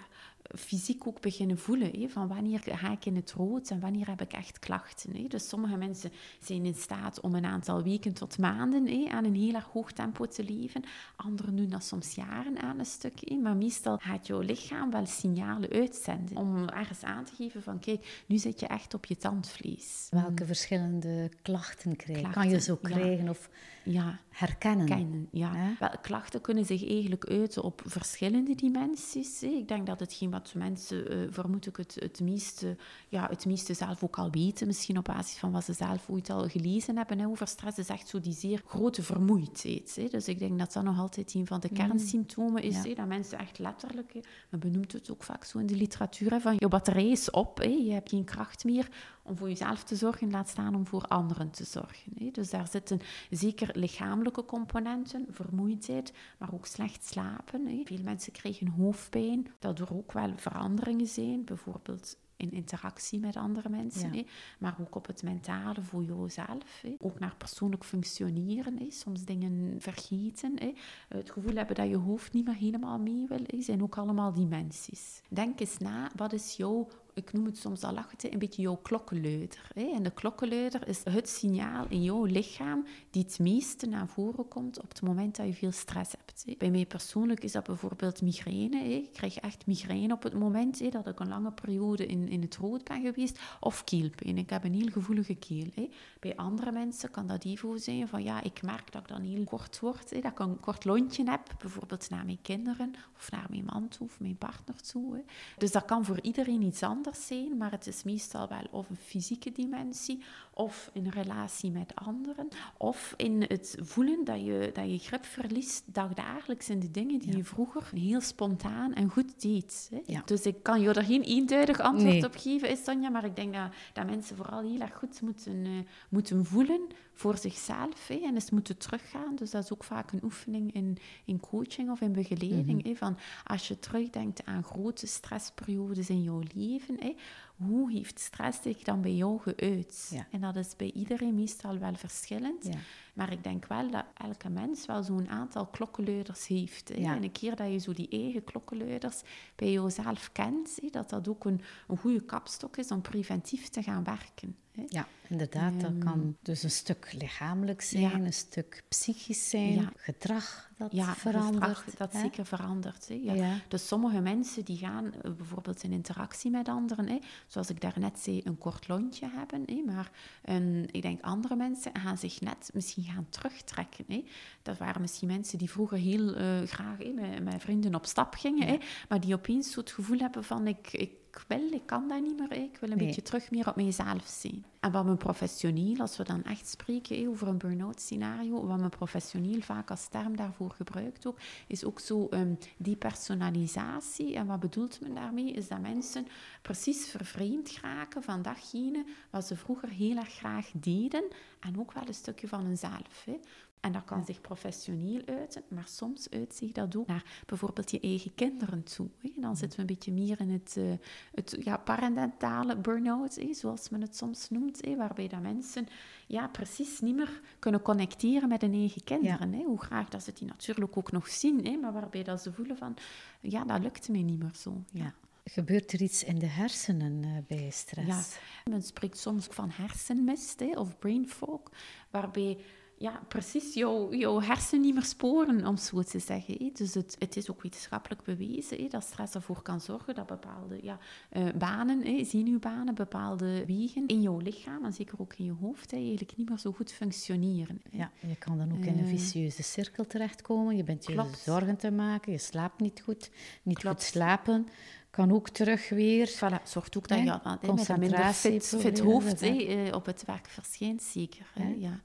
fysiek 0.55 1.07
ook 1.07 1.21
beginnen 1.21 1.57
voelen. 1.57 1.99
Hè, 1.99 2.07
van 2.09 2.27
wanneer 2.27 2.61
ga 2.65 2.91
ik 2.91 3.05
in 3.05 3.15
het 3.15 3.31
rood 3.31 3.69
en 3.69 3.79
wanneer 3.79 4.07
heb 4.07 4.21
ik 4.21 4.33
echt 4.33 4.59
klachten. 4.59 5.15
Hè. 5.15 5.27
Dus 5.27 5.49
sommige 5.49 5.77
mensen 5.77 6.11
zijn 6.39 6.65
in 6.65 6.75
staat 6.75 7.19
om 7.19 7.35
een 7.35 7.45
aantal 7.45 7.83
weken 7.83 8.13
tot 8.13 8.37
maanden 8.37 8.87
hè, 8.87 9.09
aan 9.09 9.25
een 9.25 9.35
heel 9.35 9.53
erg 9.53 9.65
hoog 9.65 9.91
tempo 9.91 10.25
te 10.25 10.43
leven. 10.43 10.83
Anderen 11.15 11.55
doen 11.55 11.69
dat 11.69 11.83
soms 11.83 12.15
jaren 12.15 12.61
aan 12.61 12.79
een 12.79 12.85
stuk. 12.85 13.37
Maar 13.41 13.55
meestal 13.55 13.97
gaat 13.97 14.27
jouw 14.27 14.39
lichaam 14.39 14.91
wel 14.91 15.05
signalen 15.05 15.69
uitzenden 15.69 16.37
om 16.37 16.67
ergens 16.67 17.03
aan 17.03 17.25
te 17.25 17.35
geven 17.35 17.63
van 17.63 17.79
kijk, 17.79 18.23
nu 18.25 18.37
zit 18.37 18.59
je 18.59 18.67
echt 18.67 18.93
op 18.93 19.05
je 19.05 19.17
tandvlees. 19.17 20.07
Welke 20.09 20.45
verschillende 20.45 21.29
klachten 21.41 21.95
krijg 21.95 22.21
je? 22.21 22.29
Kan 22.29 22.49
je 22.49 22.59
zo 22.59 22.75
krijgen 22.75 23.29
of 23.29 23.49
ja. 23.83 24.19
herkennen? 24.29 25.27
ja. 25.31 25.75
Wel, 25.79 25.89
klachten 26.01 26.41
kunnen 26.41 26.65
zich 26.65 26.87
eigenlijk 26.89 27.25
uiten 27.25 27.63
op 27.63 27.81
verschillende 27.85 28.55
dimensies. 28.55 29.43
Ik 29.43 29.67
denk 29.67 29.85
dat 29.85 29.99
hetgeen 29.99 30.29
wat 30.39 30.53
mensen, 30.53 31.13
uh, 31.13 31.27
vermoed 31.29 31.65
ik, 31.65 31.75
het, 31.75 31.97
het, 31.99 32.19
meeste, 32.19 32.75
ja, 33.07 33.27
het 33.29 33.45
meeste 33.45 33.73
zelf 33.73 34.03
ook 34.03 34.17
al 34.17 34.31
weten, 34.31 34.67
misschien 34.67 34.97
op 34.97 35.03
basis 35.03 35.37
van 35.37 35.51
wat 35.51 35.63
ze 35.63 35.73
zelf 35.73 36.09
ooit 36.09 36.29
al 36.29 36.49
gelezen 36.49 36.97
hebben 36.97 37.19
hè, 37.19 37.27
over 37.27 37.47
stress, 37.47 37.77
is 37.77 37.89
echt 37.89 38.07
zo 38.07 38.19
die 38.19 38.33
zeer 38.33 38.61
grote 38.65 39.03
vermoeidheid. 39.03 39.95
Hè. 39.95 40.07
Dus 40.07 40.27
ik 40.27 40.39
denk 40.39 40.59
dat 40.59 40.73
dat 40.73 40.83
nog 40.83 40.99
altijd 40.99 41.33
een 41.33 41.47
van 41.47 41.59
de 41.59 41.67
mm. 41.71 41.77
kernsymptomen 41.77 42.63
is, 42.63 42.83
hè, 42.83 42.93
dat 42.93 43.07
mensen 43.07 43.39
echt 43.39 43.59
letterlijk, 43.59 44.13
hè, 44.13 44.19
men 44.49 44.59
benoemt 44.59 44.91
het 44.91 45.11
ook 45.11 45.23
vaak 45.23 45.43
zo 45.43 45.57
in 45.57 45.67
de 45.67 45.75
literatuur, 45.75 46.31
hè, 46.31 46.39
van 46.39 46.55
je 46.57 46.67
batterij 46.67 47.09
is 47.09 47.31
op, 47.31 47.57
hè, 47.57 47.67
je 47.67 47.91
hebt 47.91 48.09
geen 48.09 48.23
kracht 48.23 48.63
meer 48.63 48.87
om 49.29 49.37
voor 49.37 49.49
jezelf 49.49 49.83
te 49.83 49.95
zorgen, 49.95 50.31
laat 50.31 50.49
staan 50.49 50.75
om 50.75 50.87
voor 50.87 51.03
anderen 51.03 51.49
te 51.49 51.63
zorgen. 51.63 52.11
Hè. 52.17 52.29
Dus 52.31 52.49
daar 52.49 52.67
zitten 52.67 52.99
zeker 53.29 53.69
lichamelijke 53.73 54.45
componenten, 54.45 55.25
vermoeidheid, 55.29 56.13
maar 56.37 56.53
ook 56.53 56.65
slecht 56.65 57.05
slapen. 57.05 57.67
Hè. 57.67 57.81
Veel 57.85 58.03
mensen 58.03 58.31
krijgen 58.31 58.67
hoofdpijn, 58.67 59.47
dat 59.59 59.79
er 59.79 59.93
ook 59.93 60.11
wel 60.11 60.28
veranderingen 60.35 61.07
zijn, 61.07 61.43
bijvoorbeeld 61.43 62.17
in 62.39 62.51
interactie 62.51 63.19
met 63.19 63.35
andere 63.35 63.69
mensen, 63.69 64.25
maar 64.59 64.75
ook 64.81 64.95
op 64.95 65.07
het 65.07 65.23
mentale 65.23 65.81
voor 65.81 66.03
jezelf. 66.03 66.81
Hè. 66.81 66.95
Ook 66.99 67.19
naar 67.19 67.35
persoonlijk 67.35 67.83
functioneren, 67.83 68.77
hè. 68.77 68.91
soms 68.91 69.25
dingen 69.25 69.75
vergeten. 69.79 70.51
Hè. 70.55 70.73
Het 71.07 71.31
gevoel 71.31 71.55
hebben 71.55 71.75
dat 71.75 71.89
je 71.89 71.97
hoofd 71.97 72.33
niet 72.33 72.45
meer 72.45 72.55
helemaal 72.55 72.99
mee 72.99 73.25
wil, 73.27 73.43
hè. 73.45 73.61
zijn 73.61 73.83
ook 73.83 73.97
allemaal 73.97 74.33
dimensies. 74.33 75.21
Denk 75.29 75.59
eens 75.59 75.77
na, 75.77 76.11
wat 76.15 76.33
is 76.33 76.55
jouw 76.55 76.87
ik 77.13 77.33
noem 77.33 77.45
het 77.45 77.57
soms 77.57 77.83
al 77.83 77.93
lachen, 77.93 78.33
een 78.33 78.39
beetje 78.39 78.61
jouw 78.61 78.75
klokkenluider. 78.75 79.71
Hè? 79.73 79.91
En 79.95 80.03
de 80.03 80.11
klokkenluider 80.11 80.87
is 80.87 81.01
het 81.03 81.29
signaal 81.29 81.85
in 81.89 82.03
jouw 82.03 82.25
lichaam 82.25 82.85
die 83.09 83.23
het 83.23 83.39
meeste 83.39 83.87
naar 83.87 84.07
voren 84.07 84.47
komt 84.47 84.81
op 84.81 84.89
het 84.89 85.01
moment 85.01 85.35
dat 85.35 85.45
je 85.45 85.53
veel 85.53 85.71
stress 85.71 86.11
hebt. 86.11 86.57
Bij 86.57 86.71
mij 86.71 86.85
persoonlijk 86.85 87.43
is 87.43 87.51
dat 87.51 87.63
bijvoorbeeld 87.63 88.21
migraine. 88.21 88.77
Hè? 88.77 88.83
Ik 88.83 89.13
krijg 89.13 89.37
echt 89.37 89.65
migraine 89.65 90.13
op 90.13 90.23
het 90.23 90.33
moment 90.33 90.79
hè, 90.79 90.89
dat 90.89 91.07
ik 91.07 91.19
een 91.19 91.27
lange 91.27 91.51
periode 91.51 92.05
in, 92.05 92.29
in 92.29 92.41
het 92.41 92.55
rood 92.55 92.83
ben 92.83 93.01
geweest. 93.01 93.39
Of 93.59 93.83
keelpijn. 93.83 94.37
Ik 94.37 94.49
heb 94.49 94.63
een 94.63 94.73
heel 94.73 94.89
gevoelige 94.91 95.35
keel. 95.35 95.67
Hè? 95.73 95.89
Bij 96.19 96.35
andere 96.35 96.71
mensen 96.71 97.11
kan 97.11 97.27
dat 97.27 97.43
even 97.43 97.79
zijn 97.79 98.07
van 98.07 98.23
ja, 98.23 98.43
ik 98.43 98.61
merk 98.61 98.91
dat 98.91 99.01
ik 99.01 99.07
dan 99.07 99.21
heel 99.21 99.43
kort 99.43 99.79
word. 99.79 100.09
Hè? 100.09 100.19
Dat 100.19 100.31
ik 100.31 100.39
een 100.39 100.59
kort 100.59 100.85
lontje 100.85 101.29
heb, 101.29 101.55
bijvoorbeeld 101.59 102.09
naar 102.09 102.25
mijn 102.25 102.41
kinderen 102.41 102.93
of 103.17 103.31
naar 103.31 103.45
mijn 103.49 103.65
man 103.65 103.87
toe 103.87 104.07
of 104.07 104.19
mijn 104.19 104.37
partner 104.37 104.81
toe. 104.81 105.23
Dus 105.57 105.71
dat 105.71 105.85
kan 105.85 106.05
voor 106.05 106.21
iedereen 106.21 106.61
iets 106.61 106.83
anders 106.83 107.08
zijn, 107.17 107.57
maar 107.57 107.71
het 107.71 107.87
is 107.87 108.03
meestal 108.03 108.47
wel 108.47 108.63
of 108.71 108.89
een 108.89 108.95
fysieke 108.95 109.51
dimensie, 109.51 110.23
of 110.53 110.89
in 110.93 111.07
relatie 111.07 111.71
met 111.71 111.95
anderen, 111.95 112.47
of 112.77 113.13
in 113.17 113.45
het 113.47 113.77
voelen 113.79 114.23
dat 114.23 114.45
je, 114.45 114.69
dat 114.73 114.91
je 114.91 114.99
grip 114.99 115.25
verliest 115.25 115.83
dagdagelijks 115.93 116.69
in 116.69 116.79
de 116.79 116.91
dingen 116.91 117.19
die 117.19 117.37
je 117.37 117.43
vroeger 117.43 117.89
heel 117.93 118.21
spontaan 118.21 118.93
en 118.93 119.09
goed 119.09 119.41
deed. 119.41 119.89
Hè? 119.91 119.99
Ja. 120.05 120.21
Dus 120.25 120.41
ik 120.41 120.63
kan 120.63 120.81
je 120.81 120.93
er 120.93 121.03
geen 121.03 121.21
eenduidig 121.21 121.79
antwoord 121.79 122.25
op 122.25 122.35
geven, 122.35 122.69
is 122.69 122.83
Sonja, 122.83 123.09
maar 123.09 123.25
ik 123.25 123.35
denk 123.35 123.53
dat, 123.53 123.71
dat 123.93 124.05
mensen 124.05 124.35
vooral 124.35 124.61
heel 124.61 124.79
erg 124.79 124.95
goed 124.97 125.21
moeten, 125.21 125.65
uh, 125.65 125.79
moeten 126.09 126.45
voelen 126.45 126.87
voor 127.19 127.37
zichzelf 127.37 128.09
en 128.09 128.33
eens 128.33 128.49
moeten 128.49 128.77
teruggaan. 128.77 129.35
Dus 129.35 129.51
dat 129.51 129.63
is 129.63 129.71
ook 129.73 129.83
vaak 129.83 130.11
een 130.11 130.23
oefening 130.23 130.73
in, 130.73 130.97
in 131.25 131.39
coaching 131.39 131.91
of 131.91 132.01
in 132.01 132.11
begeleiding. 132.11 132.83
hè, 132.83 132.95
van 132.95 133.17
als 133.43 133.67
je 133.67 133.79
terugdenkt 133.79 134.45
aan 134.45 134.63
grote 134.63 135.07
stressperiodes 135.07 136.09
in 136.09 136.23
jouw 136.23 136.41
leven, 136.55 136.95
hè, 136.99 137.15
hoe 137.59 137.91
heeft 137.91 138.19
stress 138.19 138.61
zich 138.61 138.83
dan 138.83 139.01
bij 139.01 139.13
jou 139.13 139.39
geuit? 139.39 140.25
En 140.31 140.41
dat 140.41 140.55
is 140.55 140.75
bij 140.75 140.91
iedereen 140.91 141.35
meestal 141.35 141.77
wel 141.77 141.95
verschillend. 141.95 142.65
Ja. 142.65 142.77
Maar 143.13 143.31
ik 143.31 143.43
denk 143.43 143.67
wel 143.67 143.91
dat 143.91 144.05
elke 144.13 144.49
mens 144.49 144.85
wel 144.85 145.03
zo'n 145.03 145.29
aantal 145.29 145.65
klokkenluiders 145.65 146.47
heeft. 146.47 146.89
En 146.91 147.23
een 147.23 147.31
keer 147.31 147.55
dat 147.55 147.71
je 147.71 147.77
zo 147.77 147.93
die 147.93 148.09
eigen 148.09 148.43
klokkenluiders 148.43 149.21
bij 149.55 149.71
jezelf 149.71 150.31
kent, 150.31 150.91
dat 150.91 151.09
dat 151.09 151.27
ook 151.27 151.45
een, 151.45 151.61
een 151.87 151.97
goede 151.97 152.21
kapstok 152.21 152.77
is 152.77 152.91
om 152.91 153.01
preventief 153.01 153.69
te 153.69 153.83
gaan 153.83 154.03
werken. 154.03 154.55
Ja, 154.87 155.07
inderdaad. 155.27 155.81
Dat 155.81 155.91
ehm, 155.91 155.99
kan 155.99 156.37
dus 156.41 156.63
een 156.63 156.71
stuk 156.71 157.13
lichamelijk 157.17 157.81
zijn, 157.81 158.25
een 158.25 158.33
stuk 158.33 158.83
psychisch 158.87 159.49
zijn, 159.49 159.89
gedrag 159.95 160.68
dat 160.79 160.91
ja, 160.91 161.15
verandert. 161.15 161.97
dat 161.97 162.13
zeker 162.13 162.45
verandert. 162.45 163.07
Hè. 163.07 163.19
Ja. 163.21 163.57
Dus 163.67 163.87
sommige 163.87 164.19
mensen 164.19 164.65
die 164.65 164.77
gaan 164.77 165.13
eh, 165.13 165.31
bijvoorbeeld 165.31 165.83
in 165.83 165.91
interactie 165.91 166.51
met 166.51 166.67
anderen, 166.67 167.07
hè, 167.07 167.19
zoals 167.47 167.69
ik 167.69 167.81
daarnet 167.81 168.19
zei, 168.19 168.41
een 168.43 168.57
kort 168.57 168.87
lontje 168.87 169.29
hebben. 169.31 169.63
Hè, 169.65 169.83
maar 169.93 170.11
um, 170.49 170.85
ik 170.91 171.01
denk 171.01 171.21
andere 171.21 171.55
mensen 171.55 171.91
gaan 171.95 172.17
zich 172.17 172.41
net 172.41 172.69
misschien 172.73 173.03
gaan 173.03 173.27
terugtrekken. 173.29 174.05
Hè. 174.07 174.23
Dat 174.61 174.77
waren 174.77 175.01
misschien 175.01 175.27
mensen 175.27 175.57
die 175.57 175.69
vroeger 175.69 175.97
heel 175.97 176.37
uh, 176.37 176.61
graag 176.65 176.97
hè, 176.97 177.11
met, 177.11 177.43
met, 177.43 177.61
vrienden 177.61 177.95
op 177.95 178.05
stap 178.05 178.33
gingen, 178.33 178.67
hè, 178.67 178.77
maar 179.09 179.19
die 179.19 179.33
opeens 179.33 179.71
zo 179.71 179.79
het 179.79 179.91
gevoel 179.91 180.19
hebben 180.19 180.43
van 180.43 180.67
ik, 180.67 180.91
ik 180.91 181.11
ik 181.31 181.43
wil, 181.47 181.71
ik 181.71 181.85
kan 181.85 182.07
dat 182.07 182.21
niet 182.21 182.37
meer. 182.37 182.51
Ik 182.51 182.77
wil 182.79 182.91
een 182.91 182.97
beetje 182.97 183.21
terug 183.21 183.51
meer 183.51 183.67
op 183.67 183.75
mezelf 183.75 184.27
zien. 184.27 184.65
En 184.79 184.91
wat 184.91 185.05
mijn 185.05 185.17
professioneel, 185.17 185.97
als 185.97 186.17
we 186.17 186.23
dan 186.23 186.43
echt 186.43 186.67
spreken 186.67 187.27
over 187.27 187.47
een 187.47 187.57
burn-out 187.57 188.01
scenario, 188.01 188.65
wat 188.65 188.77
mijn 188.77 188.89
professioneel 188.89 189.61
vaak 189.61 189.89
als 189.89 190.07
term 190.07 190.35
daarvoor 190.35 190.71
gebruikt 190.71 191.25
ook, 191.25 191.37
is 191.67 191.83
ook 191.83 191.99
zo 191.99 192.27
um, 192.31 192.57
die 192.77 192.95
personalisatie. 192.95 194.35
En 194.35 194.47
wat 194.47 194.59
bedoelt 194.59 195.01
men 195.01 195.13
daarmee? 195.13 195.51
Is 195.51 195.67
dat 195.67 195.81
mensen 195.81 196.27
precies 196.61 197.07
vervreemd 197.07 197.79
raken 197.81 198.23
van 198.23 198.41
datgene 198.41 199.05
wat 199.29 199.45
ze 199.45 199.55
vroeger 199.55 199.89
heel 199.89 200.17
erg 200.17 200.33
graag 200.33 200.71
deden 200.73 201.23
en 201.59 201.79
ook 201.79 201.93
wel 201.93 202.07
een 202.07 202.13
stukje 202.13 202.47
van 202.47 202.65
hunzelf. 202.65 203.25
Hè. 203.25 203.39
En 203.79 203.91
dat 203.91 204.03
kan 204.05 204.25
zich 204.25 204.41
professioneel 204.41 205.21
uiten, 205.25 205.63
maar 205.67 205.87
soms 205.87 206.29
uitzicht 206.29 206.75
dat 206.75 206.95
ook 206.95 207.07
naar 207.07 207.41
bijvoorbeeld 207.45 207.91
je 207.91 207.99
eigen 207.99 208.35
kinderen 208.35 208.83
toe. 208.83 209.09
Hè. 209.21 209.31
Dan 209.35 209.55
zitten 209.55 209.75
we 209.75 209.81
een 209.81 209.95
beetje 209.95 210.11
meer 210.11 210.39
in 210.39 210.49
het, 210.49 210.75
uh, 210.77 210.93
het 211.33 211.57
ja, 211.63 211.77
parentale 211.77 212.77
burn-out, 212.77 213.35
hè, 213.35 213.53
zoals 213.53 213.89
men 213.89 214.01
het 214.01 214.15
soms 214.15 214.49
noemt, 214.49 214.85
hè, 214.85 214.95
waarbij 214.95 215.27
dat 215.27 215.41
mensen 215.41 215.87
ja, 216.27 216.47
precies 216.47 216.99
niet 216.99 217.15
meer 217.15 217.41
kunnen 217.59 217.81
connecteren 217.81 218.49
met 218.49 218.61
hun 218.61 218.73
eigen 218.73 219.03
kinderen. 219.03 219.53
Hè. 219.53 219.63
Hoe 219.63 219.81
graag 219.81 220.09
dat 220.09 220.23
ze 220.23 220.33
die 220.33 220.47
natuurlijk 220.47 220.97
ook 220.97 221.11
nog 221.11 221.27
zien, 221.27 221.65
hè, 221.65 221.77
maar 221.77 221.93
waarbij 221.93 222.23
dat 222.23 222.41
ze 222.41 222.53
voelen 222.53 222.77
van, 222.77 222.97
ja, 223.41 223.63
dat 223.63 223.81
lukt 223.81 224.09
mij 224.09 224.21
niet 224.21 224.39
meer 224.39 224.55
zo. 224.55 224.83
Ja. 224.91 225.13
Gebeurt 225.43 225.91
er 225.91 226.01
iets 226.01 226.23
in 226.23 226.39
de 226.39 226.45
hersenen 226.45 227.23
uh, 227.23 227.37
bij 227.47 227.69
stress? 227.69 228.07
Ja, 228.07 228.71
men 228.71 228.81
spreekt 228.81 229.17
soms 229.17 229.45
van 229.45 229.69
hersenmist 229.69 230.59
hè, 230.59 230.71
of 230.79 230.99
brain 230.99 231.29
fog, 231.29 231.61
waarbij 232.09 232.57
ja, 232.99 233.21
precies 233.27 233.73
jouw, 233.73 234.13
jouw 234.13 234.41
hersen 234.41 234.81
niet 234.81 234.93
meer 234.93 235.03
sporen, 235.03 235.67
om 235.67 235.77
zo 235.77 236.03
te 236.03 236.19
zeggen. 236.19 236.69
Dus 236.73 236.93
het, 236.93 237.15
het 237.19 237.37
is 237.37 237.49
ook 237.49 237.61
wetenschappelijk 237.61 238.23
bewezen 238.23 238.89
dat 238.89 239.03
stress 239.03 239.33
ervoor 239.33 239.61
kan 239.61 239.81
zorgen 239.81 240.15
dat 240.15 240.25
bepaalde 240.25 240.79
ja, 240.81 240.97
uh, 241.31 241.47
banen, 241.57 242.25
zenuwbanen, 242.25 242.95
bepaalde 242.95 243.65
wegen 243.65 244.07
in 244.07 244.21
jouw 244.21 244.37
lichaam, 244.37 244.85
en 244.85 244.93
zeker 244.93 245.19
ook 245.21 245.33
in 245.33 245.45
je 245.45 245.51
hoofd, 245.51 245.93
eigenlijk 245.93 246.37
niet 246.37 246.49
meer 246.49 246.57
zo 246.57 246.71
goed 246.71 246.91
functioneren. 246.91 247.81
Ja, 247.91 248.11
je 248.27 248.35
kan 248.35 248.57
dan 248.57 248.71
ook 248.71 248.85
in 248.85 248.97
een 248.97 249.03
eh, 249.03 249.09
vicieuze 249.09 249.63
cirkel 249.63 250.07
terechtkomen. 250.07 250.75
Je 250.75 250.83
bent 250.83 251.05
je 251.05 251.31
zorgen 251.43 251.77
te 251.77 251.91
maken, 251.91 252.31
je 252.31 252.37
slaapt 252.37 252.79
niet 252.79 253.01
goed, 253.01 253.31
niet 253.63 253.83
goed 253.85 254.01
slapen 254.01 254.67
kan 255.09 255.31
ook 255.31 255.49
terug 255.49 255.89
weer. 255.89 256.29
Voilà, 256.29 256.63
zorgt 256.63 256.97
ook 256.97 257.07
dat 257.07 257.17
je 257.17 257.23
ja, 257.23 257.59
met 257.61 257.89
een 257.89 257.99
minder 257.99 258.33
fit, 258.33 258.75
fit 258.79 258.99
hoofd 258.99 259.43
op 259.91 260.05
het 260.05 260.25
werk 260.25 260.47
verschijnt, 260.47 261.03
zeker. 261.03 261.45
Ja. 261.77 262.01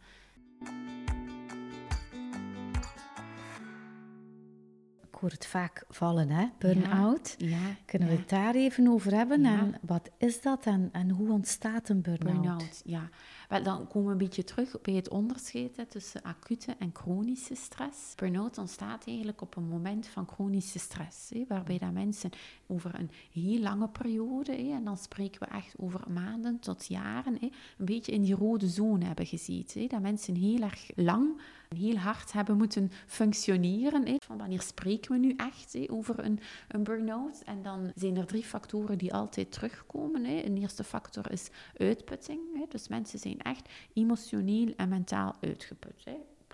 Ik 5.03 5.21
hoor 5.21 5.31
het 5.31 5.47
vaak 5.47 5.85
vallen, 5.89 6.29
hè? 6.29 6.47
Burn-out. 6.59 7.35
Ja, 7.39 7.77
Kunnen 7.85 8.09
we 8.09 8.15
het 8.15 8.29
daar 8.29 8.55
even 8.55 8.89
over 8.89 9.15
hebben? 9.15 9.45
En 9.45 9.75
wat 9.83 10.11
is 10.19 10.41
dat 10.41 10.67
en, 10.67 10.89
en 10.93 11.11
hoe 11.11 11.31
ontstaat 11.33 11.89
een 11.89 12.03
burn-out? 12.03 12.41
Burn-out, 12.41 12.83
ja. 12.85 13.09
Wel, 13.49 13.63
dan 13.63 13.89
komen 13.89 14.07
we 14.07 14.13
een 14.13 14.19
beetje 14.19 14.45
terug 14.45 14.81
bij 14.81 14.95
het 14.95 15.09
onderscheid 15.09 15.91
tussen 15.91 16.23
acute 16.23 16.77
en 16.79 16.91
chronische 16.93 17.55
stress. 17.55 18.15
Burn-out 18.15 18.59
ontstaat 18.59 19.07
eigenlijk 19.07 19.41
op 19.41 19.57
een 19.57 19.69
moment 19.69 20.07
van 20.07 20.27
chronische 20.27 20.79
stress, 20.79 21.31
hè, 21.31 21.45
waarbij 21.49 21.79
dat 21.79 21.93
mensen 21.93 22.31
over 22.67 22.95
een 22.95 23.11
heel 23.33 23.61
lange 23.61 23.89
periode, 23.89 24.53
hè, 24.53 24.73
en 24.73 24.85
dan 24.85 24.99
spreken 24.99 25.41
we 25.41 25.47
echt 25.47 25.75
over 25.77 26.01
maanden 26.11 26.59
tot 26.59 26.87
jaren, 26.87 27.39
een 27.43 27.53
beetje 27.79 28.13
in 28.13 28.23
die 28.23 28.35
rode 28.35 28.69
zone 28.69 29.05
hebben 29.05 29.27
gezeten. 29.27 29.89
Dat 29.89 30.01
mensen 30.01 30.35
heel 30.35 30.61
erg 30.61 30.91
lang 30.95 31.41
heel 31.75 31.97
hard 31.97 32.33
hebben 32.33 32.57
moeten 32.57 32.91
functioneren. 33.07 34.17
Van 34.25 34.39
wanneer 34.39 34.63
spreken 34.63 35.13
we 35.13 35.19
nu 35.19 35.35
echt 35.37 35.77
over 35.89 36.25
een, 36.25 36.41
een 36.69 36.85
burn-out? 36.85 37.43
En 37.45 37.63
dan 37.63 37.93
zijn 37.95 38.17
er 38.17 38.27
drie 38.27 38.45
factoren 38.45 38.99
die 38.99 39.15
altijd 39.15 39.53
terugkomen. 39.53 40.25
Een 40.25 40.57
eerste 40.57 40.85
factor 40.85 41.33
is 41.33 41.51
uitputting. 41.77 42.41
Dus 42.69 42.89
mensen 42.89 43.19
zijn 43.19 43.41
echt 43.41 43.69
emotioneel 43.93 44.73
en 44.77 44.89
mentaal 44.89 45.35
uitgeput. 45.41 46.05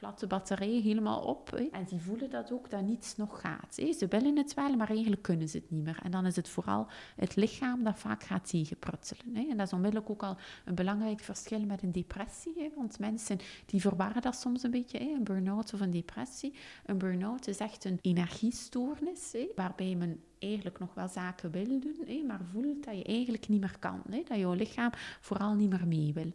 Platte 0.01 0.27
batterij 0.27 0.81
helemaal 0.83 1.21
op. 1.21 1.53
En 1.53 1.85
die 1.85 2.01
voelen 2.01 2.31
dat 2.31 2.53
ook, 2.53 2.71
dat 2.71 2.83
niets 2.83 3.17
nog 3.17 3.41
gaat. 3.41 3.75
Ze 3.75 4.07
willen 4.09 4.37
het 4.37 4.55
wel, 4.55 4.77
maar 4.77 4.91
eigenlijk 4.91 5.23
kunnen 5.23 5.49
ze 5.49 5.57
het 5.57 5.71
niet 5.71 5.85
meer. 5.85 5.99
En 6.03 6.11
dan 6.11 6.27
is 6.27 6.37
het 6.37 6.49
vooral 6.49 6.87
het 7.17 7.37
lichaam 7.37 7.85
dat 7.85 7.99
vaak 7.99 8.23
gaat 8.23 8.49
tegenprutselen. 8.49 9.49
En 9.51 9.57
dat 9.57 9.67
is 9.67 9.73
onmiddellijk 9.73 10.11
ook 10.11 10.23
al 10.23 10.37
een 10.65 10.75
belangrijk 10.75 11.21
verschil 11.21 11.61
met 11.61 11.83
een 11.83 11.93
depressie. 11.93 12.71
Want 12.77 12.99
mensen 12.99 13.39
die 13.67 13.81
verwarren 13.81 14.23
dat 14.23 14.37
soms 14.37 14.63
een 14.63 14.71
beetje, 14.71 15.01
een 15.01 15.25
burn-out 15.25 15.75
of 15.75 15.81
een 15.81 15.91
depressie. 15.91 16.55
Een 16.87 16.99
burn-out 16.99 17.47
is 17.47 17.59
echt 17.59 17.85
een 17.85 17.99
energiestoornis, 18.01 19.37
waarbij 19.57 19.95
men 19.95 20.23
eigenlijk 20.39 20.79
nog 20.79 20.95
wel 20.95 21.09
zaken 21.09 21.51
wil 21.51 21.81
doen, 21.81 22.27
maar 22.27 22.41
voelt 22.53 22.85
dat 22.85 22.97
je 22.97 23.05
eigenlijk 23.05 23.49
niet 23.49 23.61
meer 23.61 23.77
kan. 23.79 24.03
Dat 24.07 24.39
jouw 24.39 24.53
lichaam 24.53 24.91
vooral 25.21 25.55
niet 25.55 25.71
meer 25.71 25.87
mee 25.87 26.13
wil 26.13 26.33